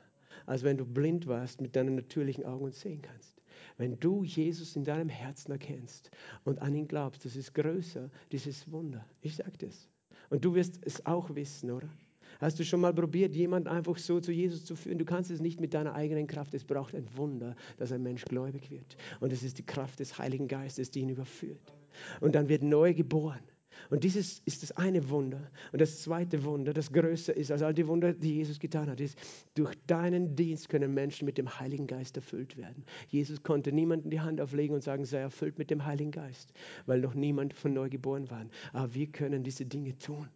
als 0.46 0.62
wenn 0.62 0.78
du 0.78 0.86
blind 0.86 1.26
warst 1.26 1.60
mit 1.60 1.76
deinen 1.76 1.96
natürlichen 1.96 2.44
Augen 2.44 2.64
und 2.64 2.74
sehen 2.74 3.02
kannst. 3.02 3.39
Wenn 3.80 3.98
du 3.98 4.24
Jesus 4.24 4.76
in 4.76 4.84
deinem 4.84 5.08
Herzen 5.08 5.52
erkennst 5.52 6.10
und 6.44 6.60
an 6.60 6.74
ihn 6.74 6.86
glaubst, 6.86 7.24
das 7.24 7.34
ist 7.34 7.54
größer, 7.54 8.10
dieses 8.30 8.70
Wunder. 8.70 9.06
Ich 9.22 9.36
sage 9.36 9.56
das. 9.56 9.88
Und 10.28 10.44
du 10.44 10.54
wirst 10.54 10.80
es 10.82 11.06
auch 11.06 11.34
wissen, 11.34 11.70
oder? 11.70 11.88
Hast 12.40 12.58
du 12.58 12.64
schon 12.66 12.82
mal 12.82 12.92
probiert, 12.92 13.34
jemanden 13.34 13.68
einfach 13.68 13.96
so 13.96 14.20
zu 14.20 14.32
Jesus 14.32 14.66
zu 14.66 14.76
führen? 14.76 14.98
Du 14.98 15.06
kannst 15.06 15.30
es 15.30 15.40
nicht 15.40 15.62
mit 15.62 15.72
deiner 15.72 15.94
eigenen 15.94 16.26
Kraft. 16.26 16.52
Es 16.52 16.62
braucht 16.62 16.94
ein 16.94 17.08
Wunder, 17.16 17.56
dass 17.78 17.90
ein 17.90 18.02
Mensch 18.02 18.26
gläubig 18.26 18.70
wird. 18.70 18.98
Und 19.18 19.32
es 19.32 19.42
ist 19.42 19.56
die 19.56 19.64
Kraft 19.64 19.98
des 19.98 20.18
Heiligen 20.18 20.46
Geistes, 20.46 20.90
die 20.90 21.00
ihn 21.00 21.08
überführt. 21.08 21.72
Und 22.20 22.34
dann 22.34 22.50
wird 22.50 22.62
neu 22.62 22.92
geboren. 22.92 23.40
Und 23.90 24.04
dieses 24.04 24.40
ist 24.44 24.62
das 24.62 24.70
eine 24.76 25.10
Wunder. 25.10 25.50
Und 25.72 25.80
das 25.80 26.00
zweite 26.02 26.44
Wunder, 26.44 26.72
das 26.72 26.92
größer 26.92 27.36
ist 27.36 27.50
als 27.50 27.62
all 27.62 27.74
die 27.74 27.88
Wunder, 27.88 28.12
die 28.12 28.36
Jesus 28.36 28.60
getan 28.60 28.88
hat, 28.88 29.00
ist, 29.00 29.18
durch 29.54 29.74
deinen 29.88 30.36
Dienst 30.36 30.68
können 30.68 30.94
Menschen 30.94 31.26
mit 31.26 31.38
dem 31.38 31.58
Heiligen 31.58 31.88
Geist 31.88 32.16
erfüllt 32.16 32.56
werden. 32.56 32.84
Jesus 33.08 33.42
konnte 33.42 33.72
niemanden 33.72 34.10
die 34.10 34.20
Hand 34.20 34.40
auflegen 34.40 34.76
und 34.76 34.82
sagen, 34.82 35.04
sei 35.04 35.18
erfüllt 35.18 35.58
mit 35.58 35.70
dem 35.70 35.84
Heiligen 35.84 36.12
Geist, 36.12 36.52
weil 36.86 37.00
noch 37.00 37.14
niemand 37.14 37.52
von 37.52 37.72
neu 37.72 37.88
geboren 37.88 38.30
war. 38.30 38.46
Aber 38.72 38.94
wir 38.94 39.08
können 39.08 39.42
diese 39.42 39.66
Dinge 39.66 39.98
tun 39.98 40.28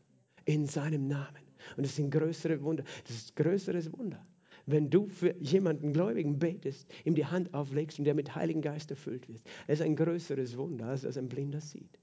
in 0.44 0.66
seinem 0.66 1.06
Namen. 1.06 1.44
Und 1.76 1.84
es 1.84 1.94
sind 1.94 2.10
größere 2.10 2.60
Wunder. 2.62 2.82
Das 3.06 3.16
ist 3.16 3.36
größeres 3.36 3.92
Wunder. 3.96 4.26
Wenn 4.66 4.90
du 4.90 5.06
für 5.06 5.34
jemanden 5.38 5.92
Gläubigen 5.92 6.38
betest, 6.38 6.92
ihm 7.04 7.14
die 7.14 7.26
Hand 7.26 7.54
auflegst 7.54 7.98
und 8.00 8.04
der 8.04 8.14
mit 8.14 8.34
Heiligen 8.34 8.62
Geist 8.62 8.90
erfüllt 8.90 9.28
wird, 9.28 9.42
es 9.68 9.78
ist 9.78 9.86
ein 9.86 9.94
größeres 9.94 10.56
Wunder, 10.56 10.86
als 10.86 11.02
das 11.02 11.16
ein 11.16 11.28
Blinder 11.28 11.60
sieht 11.60 11.98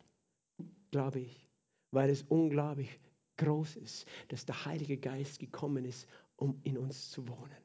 glaube 0.91 1.19
ich, 1.19 1.49
weil 1.91 2.09
es 2.09 2.23
unglaublich 2.23 2.99
groß 3.37 3.77
ist, 3.77 4.05
dass 4.27 4.45
der 4.45 4.65
Heilige 4.65 4.97
Geist 4.97 5.39
gekommen 5.39 5.85
ist, 5.85 6.07
um 6.35 6.59
in 6.63 6.77
uns 6.77 7.09
zu 7.09 7.27
wohnen. 7.27 7.57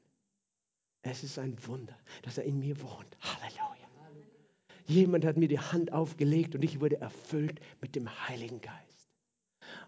Es 1.03 1.23
ist 1.23 1.39
ein 1.39 1.57
Wunder, 1.67 1.97
dass 2.23 2.39
er 2.39 2.45
in 2.45 2.59
mir 2.59 2.81
wohnt. 2.81 3.17
Halleluja. 3.21 3.77
Jemand 4.87 5.25
hat 5.25 5.37
mir 5.37 5.49
die 5.49 5.59
Hand 5.59 5.93
aufgelegt 5.93 6.55
und 6.55 6.63
ich 6.63 6.81
wurde 6.81 7.01
erfüllt 7.01 7.61
mit 7.81 7.97
dem 7.97 8.09
Heiligen 8.29 8.61
Geist. 8.61 9.11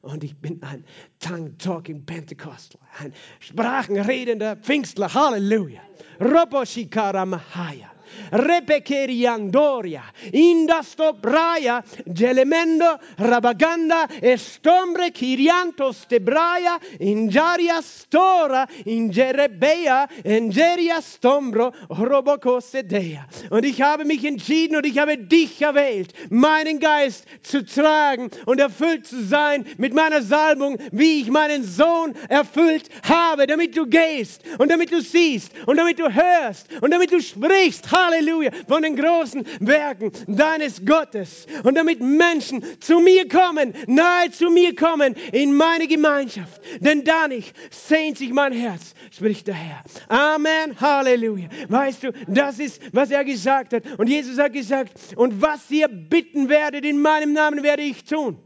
Und 0.01 0.25
ich 0.25 0.37
bin 0.37 0.61
ein 0.63 0.85
Tongue-Talking 1.21 2.05
Pentecostal, 2.05 2.81
ein 2.99 3.15
sprachenredender 3.39 4.57
Pfingstler. 4.57 5.13
Halleluja. 5.13 5.81
Roboshikara 6.21 7.25
Mahaya 7.25 7.91
repekeriandoria, 8.33 10.03
indasto 10.33 11.13
braya, 11.13 11.83
gelemendo, 12.07 12.99
rabaganda, 13.19 14.07
estombre 14.21 15.11
kiriantos 15.11 16.07
tebraya, 16.09 16.79
injaria 17.01 17.83
stora, 17.83 18.67
ingerebea, 18.85 20.09
ingeria 20.25 21.01
stombro, 21.01 21.73
robocosedea. 21.91 23.27
Und 23.51 23.65
ich 23.65 23.83
habe 23.83 24.05
mich 24.05 24.25
entschieden 24.25 24.77
und 24.77 24.87
ich 24.87 24.99
habe 24.99 25.17
dich 25.19 25.61
erwählt, 25.63 26.13
meinen 26.31 26.81
Geist 26.81 27.27
zu 27.43 27.65
tragen 27.65 28.31
und 28.47 28.61
erfüllt 28.61 29.07
zu 29.07 29.23
sein 29.23 29.65
mit 29.77 29.95
meiner 29.95 30.23
Salbung, 30.23 30.79
wie 30.93 31.21
ich 31.21 31.31
meinen 31.31 31.65
Sohn 31.65 32.15
erfüllt 32.29 32.89
habe, 33.03 33.47
damit 33.47 33.77
du 33.77 33.87
gehst 33.87 34.43
und 34.59 34.71
damit 34.71 34.93
du 34.93 35.01
siehst 35.01 35.53
und 35.67 35.77
damit 35.77 35.99
du 35.99 36.13
hörst 36.13 36.69
und 36.81 36.91
damit 36.91 37.13
du 37.13 37.21
sprichst. 37.21 37.91
Halleluja, 38.07 38.51
von 38.67 38.83
den 38.83 38.97
großen 38.97 39.45
Werken 39.61 40.13
deines 40.27 40.85
Gottes. 40.85 41.47
Und 41.65 41.77
damit 41.77 42.01
Menschen 42.01 42.63
zu 42.81 43.01
mir 43.01 43.29
kommen, 43.29 43.75
nahe 43.87 44.31
zu 44.31 44.51
mir 44.51 44.75
kommen, 44.75 45.15
in 45.33 45.55
meine 45.55 45.87
Gemeinschaft. 45.87 46.61
Denn 46.81 47.05
danach 47.05 47.45
sehnt 47.71 48.19
sich 48.19 48.33
mein 48.33 48.53
Herz, 48.53 48.95
spricht 49.11 49.47
der 49.47 49.55
Herr. 49.55 49.85
Amen, 50.09 50.81
Halleluja. 50.81 51.49
Weißt 51.69 52.05
du, 52.05 52.13
das 52.27 52.59
ist, 52.59 52.81
was 52.93 53.11
er 53.11 53.25
gesagt 53.25 53.73
hat. 53.73 53.83
Und 53.99 54.09
Jesus 54.09 54.39
hat 54.39 54.53
gesagt, 54.53 54.93
und 55.17 55.41
was 55.43 55.71
ihr 55.71 55.89
bitten 55.89 56.49
werdet, 56.49 56.85
in 56.85 57.01
meinem 57.01 57.33
Namen 57.33 57.63
werde 57.63 57.83
ich 57.83 58.05
tun 58.05 58.39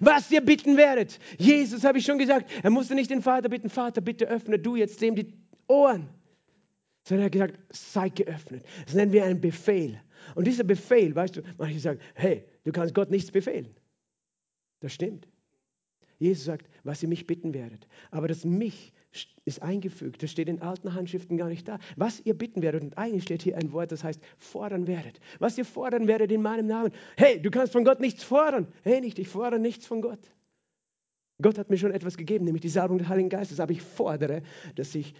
was 0.00 0.30
ihr 0.30 0.40
bitten 0.40 0.76
werdet. 0.76 1.18
Jesus 1.38 1.84
habe 1.84 1.98
ich 1.98 2.06
schon 2.06 2.18
gesagt, 2.18 2.50
er 2.62 2.70
musste 2.70 2.94
nicht 2.94 3.10
den 3.10 3.20
Vater 3.22 3.50
bitten, 3.50 3.68
Vater, 3.68 4.00
bitte 4.00 4.26
öffne 4.26 4.58
du 4.58 4.76
jetzt 4.76 5.02
dem 5.02 5.14
die 5.14 5.34
Ohren 5.68 6.08
sondern 7.06 7.22
er 7.22 7.24
hat 7.26 7.32
gesagt, 7.32 7.60
sei 7.70 8.08
geöffnet. 8.08 8.64
Das 8.84 8.94
nennen 8.94 9.12
wir 9.12 9.24
einen 9.24 9.40
Befehl. 9.40 10.00
Und 10.34 10.46
dieser 10.46 10.64
Befehl, 10.64 11.14
weißt 11.14 11.36
du, 11.36 11.42
manche 11.56 11.78
sagen, 11.78 12.00
hey, 12.14 12.44
du 12.64 12.72
kannst 12.72 12.94
Gott 12.94 13.10
nichts 13.10 13.30
befehlen. 13.30 13.74
Das 14.80 14.92
stimmt. 14.92 15.28
Jesus 16.18 16.44
sagt, 16.44 16.68
was 16.82 17.02
ihr 17.02 17.08
mich 17.08 17.26
bitten 17.26 17.54
werdet. 17.54 17.86
Aber 18.10 18.26
das 18.26 18.44
mich 18.44 18.92
ist 19.44 19.62
eingefügt. 19.62 20.22
Das 20.22 20.32
steht 20.32 20.48
in 20.48 20.60
alten 20.60 20.94
Handschriften 20.94 21.36
gar 21.36 21.48
nicht 21.48 21.68
da. 21.68 21.78
Was 21.94 22.20
ihr 22.20 22.34
bitten 22.34 22.62
werdet. 22.62 22.82
Und 22.82 22.98
eigentlich 22.98 23.22
steht 23.22 23.42
hier 23.42 23.56
ein 23.56 23.70
Wort, 23.72 23.92
das 23.92 24.02
heißt 24.02 24.20
fordern 24.38 24.88
werdet. 24.88 25.20
Was 25.38 25.56
ihr 25.56 25.64
fordern 25.64 26.08
werdet 26.08 26.32
in 26.32 26.42
meinem 26.42 26.66
Namen. 26.66 26.90
Hey, 27.16 27.40
du 27.40 27.50
kannst 27.50 27.72
von 27.72 27.84
Gott 27.84 28.00
nichts 28.00 28.24
fordern. 28.24 28.66
Hey, 28.82 29.00
nicht, 29.00 29.18
ich 29.20 29.28
fordere 29.28 29.60
nichts 29.60 29.86
von 29.86 30.00
Gott. 30.00 30.32
Gott 31.40 31.58
hat 31.58 31.70
mir 31.70 31.78
schon 31.78 31.92
etwas 31.92 32.16
gegeben, 32.16 32.46
nämlich 32.46 32.62
die 32.62 32.68
Salbung 32.68 32.98
des 32.98 33.08
Heiligen 33.08 33.28
Geistes. 33.28 33.60
Aber 33.60 33.70
ich 33.70 33.82
fordere, 33.82 34.42
dass 34.74 34.94
ich 34.94 35.14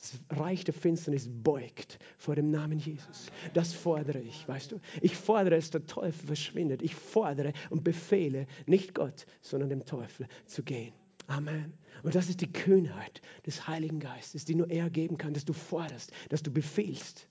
das 0.00 0.38
Reich 0.38 0.64
der 0.64 0.74
Finsternis 0.74 1.28
beugt 1.28 1.98
vor 2.16 2.34
dem 2.34 2.50
Namen 2.50 2.78
Jesus. 2.78 3.30
Das 3.54 3.72
fordere 3.72 4.20
ich, 4.20 4.46
weißt 4.46 4.72
du? 4.72 4.80
Ich 5.00 5.16
fordere, 5.16 5.56
dass 5.56 5.70
der 5.70 5.86
Teufel 5.86 6.26
verschwindet. 6.26 6.82
Ich 6.82 6.94
fordere 6.94 7.52
und 7.70 7.84
befehle 7.84 8.46
nicht 8.66 8.94
Gott, 8.94 9.26
sondern 9.40 9.70
dem 9.70 9.84
Teufel 9.84 10.26
zu 10.46 10.62
gehen. 10.62 10.92
Amen. 11.26 11.74
Und 12.02 12.14
das 12.14 12.28
ist 12.28 12.40
die 12.40 12.52
Kühnheit 12.52 13.20
des 13.44 13.66
Heiligen 13.66 14.00
Geistes, 14.00 14.44
die 14.44 14.54
nur 14.54 14.70
er 14.70 14.88
geben 14.88 15.18
kann, 15.18 15.34
dass 15.34 15.44
du 15.44 15.52
forderst, 15.52 16.12
dass 16.28 16.42
du 16.42 16.50
befehlst. 16.50 17.28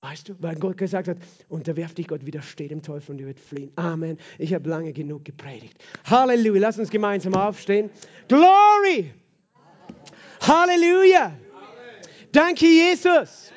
Weißt 0.00 0.28
du, 0.28 0.34
weil 0.40 0.56
Gott 0.56 0.76
gesagt 0.76 1.08
hat, 1.08 1.18
unterwerf 1.48 1.94
dich 1.94 2.08
Gott, 2.08 2.26
widersteht 2.26 2.70
dem 2.70 2.82
Teufel 2.82 3.12
und 3.12 3.20
er 3.20 3.26
wird 3.26 3.40
fliehen. 3.40 3.72
Amen. 3.76 4.18
Ich 4.38 4.52
habe 4.52 4.68
lange 4.68 4.92
genug 4.92 5.24
gepredigt. 5.24 5.82
Halleluja. 6.04 6.60
Lass 6.60 6.78
uns 6.78 6.90
gemeinsam 6.90 7.34
aufstehen. 7.34 7.88
Glory. 8.28 9.14
Halleluja. 10.40 11.38
Danke, 12.34 12.66
Jesus. 12.66 13.52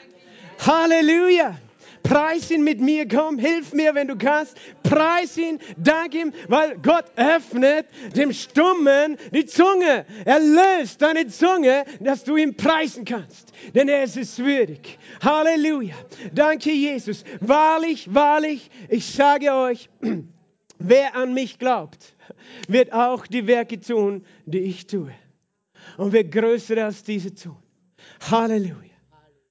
Halleluja. 0.60 1.58
Preis 2.04 2.52
ihn 2.52 2.64
mit 2.64 2.80
mir, 2.80 3.08
komm, 3.08 3.40
hilf 3.40 3.74
mir, 3.74 3.96
wenn 3.96 4.08
du 4.08 4.16
kannst. 4.16 4.56
Preis 4.84 5.36
ihn, 5.36 5.60
dank 5.78 6.14
ihm, 6.14 6.32
weil 6.48 6.78
Gott 6.78 7.06
öffnet 7.16 7.88
dem 8.16 8.32
Stummen 8.32 9.18
die 9.34 9.48
Zunge. 9.48 10.06
Er 10.26 10.40
löst 10.40 11.02
deine 11.02 11.28
Zunge, 11.28 11.86
dass 12.00 12.24
du 12.24 12.38
ihn 12.38 12.56
preisen 12.56 13.04
kannst. 13.04 13.52
Denn 13.74 13.90
er 13.90 14.04
ist 14.04 14.16
es 14.16 14.38
würdig. 14.38 15.00
Halleluja. 15.22 15.96
Danke, 16.34 16.72
Jesus. 16.72 17.26
Wahrlich, 17.42 18.14
wahrlich, 18.14 18.70
ich 18.90 19.08
sage 19.08 19.52
euch, 19.52 19.90
wer 20.78 21.16
an 21.16 21.34
mich 21.34 21.58
glaubt, 21.58 22.16
wird 22.68 22.94
auch 22.94 23.26
die 23.26 23.48
Werke 23.48 23.80
tun, 23.80 24.24
die 24.46 24.60
ich 24.60 24.86
tue. 24.86 25.14
Und 25.98 26.14
wird 26.14 26.32
größer 26.32 26.86
als 26.86 27.04
diese 27.04 27.34
tun. 27.34 27.58
Halleluja. 28.20 28.87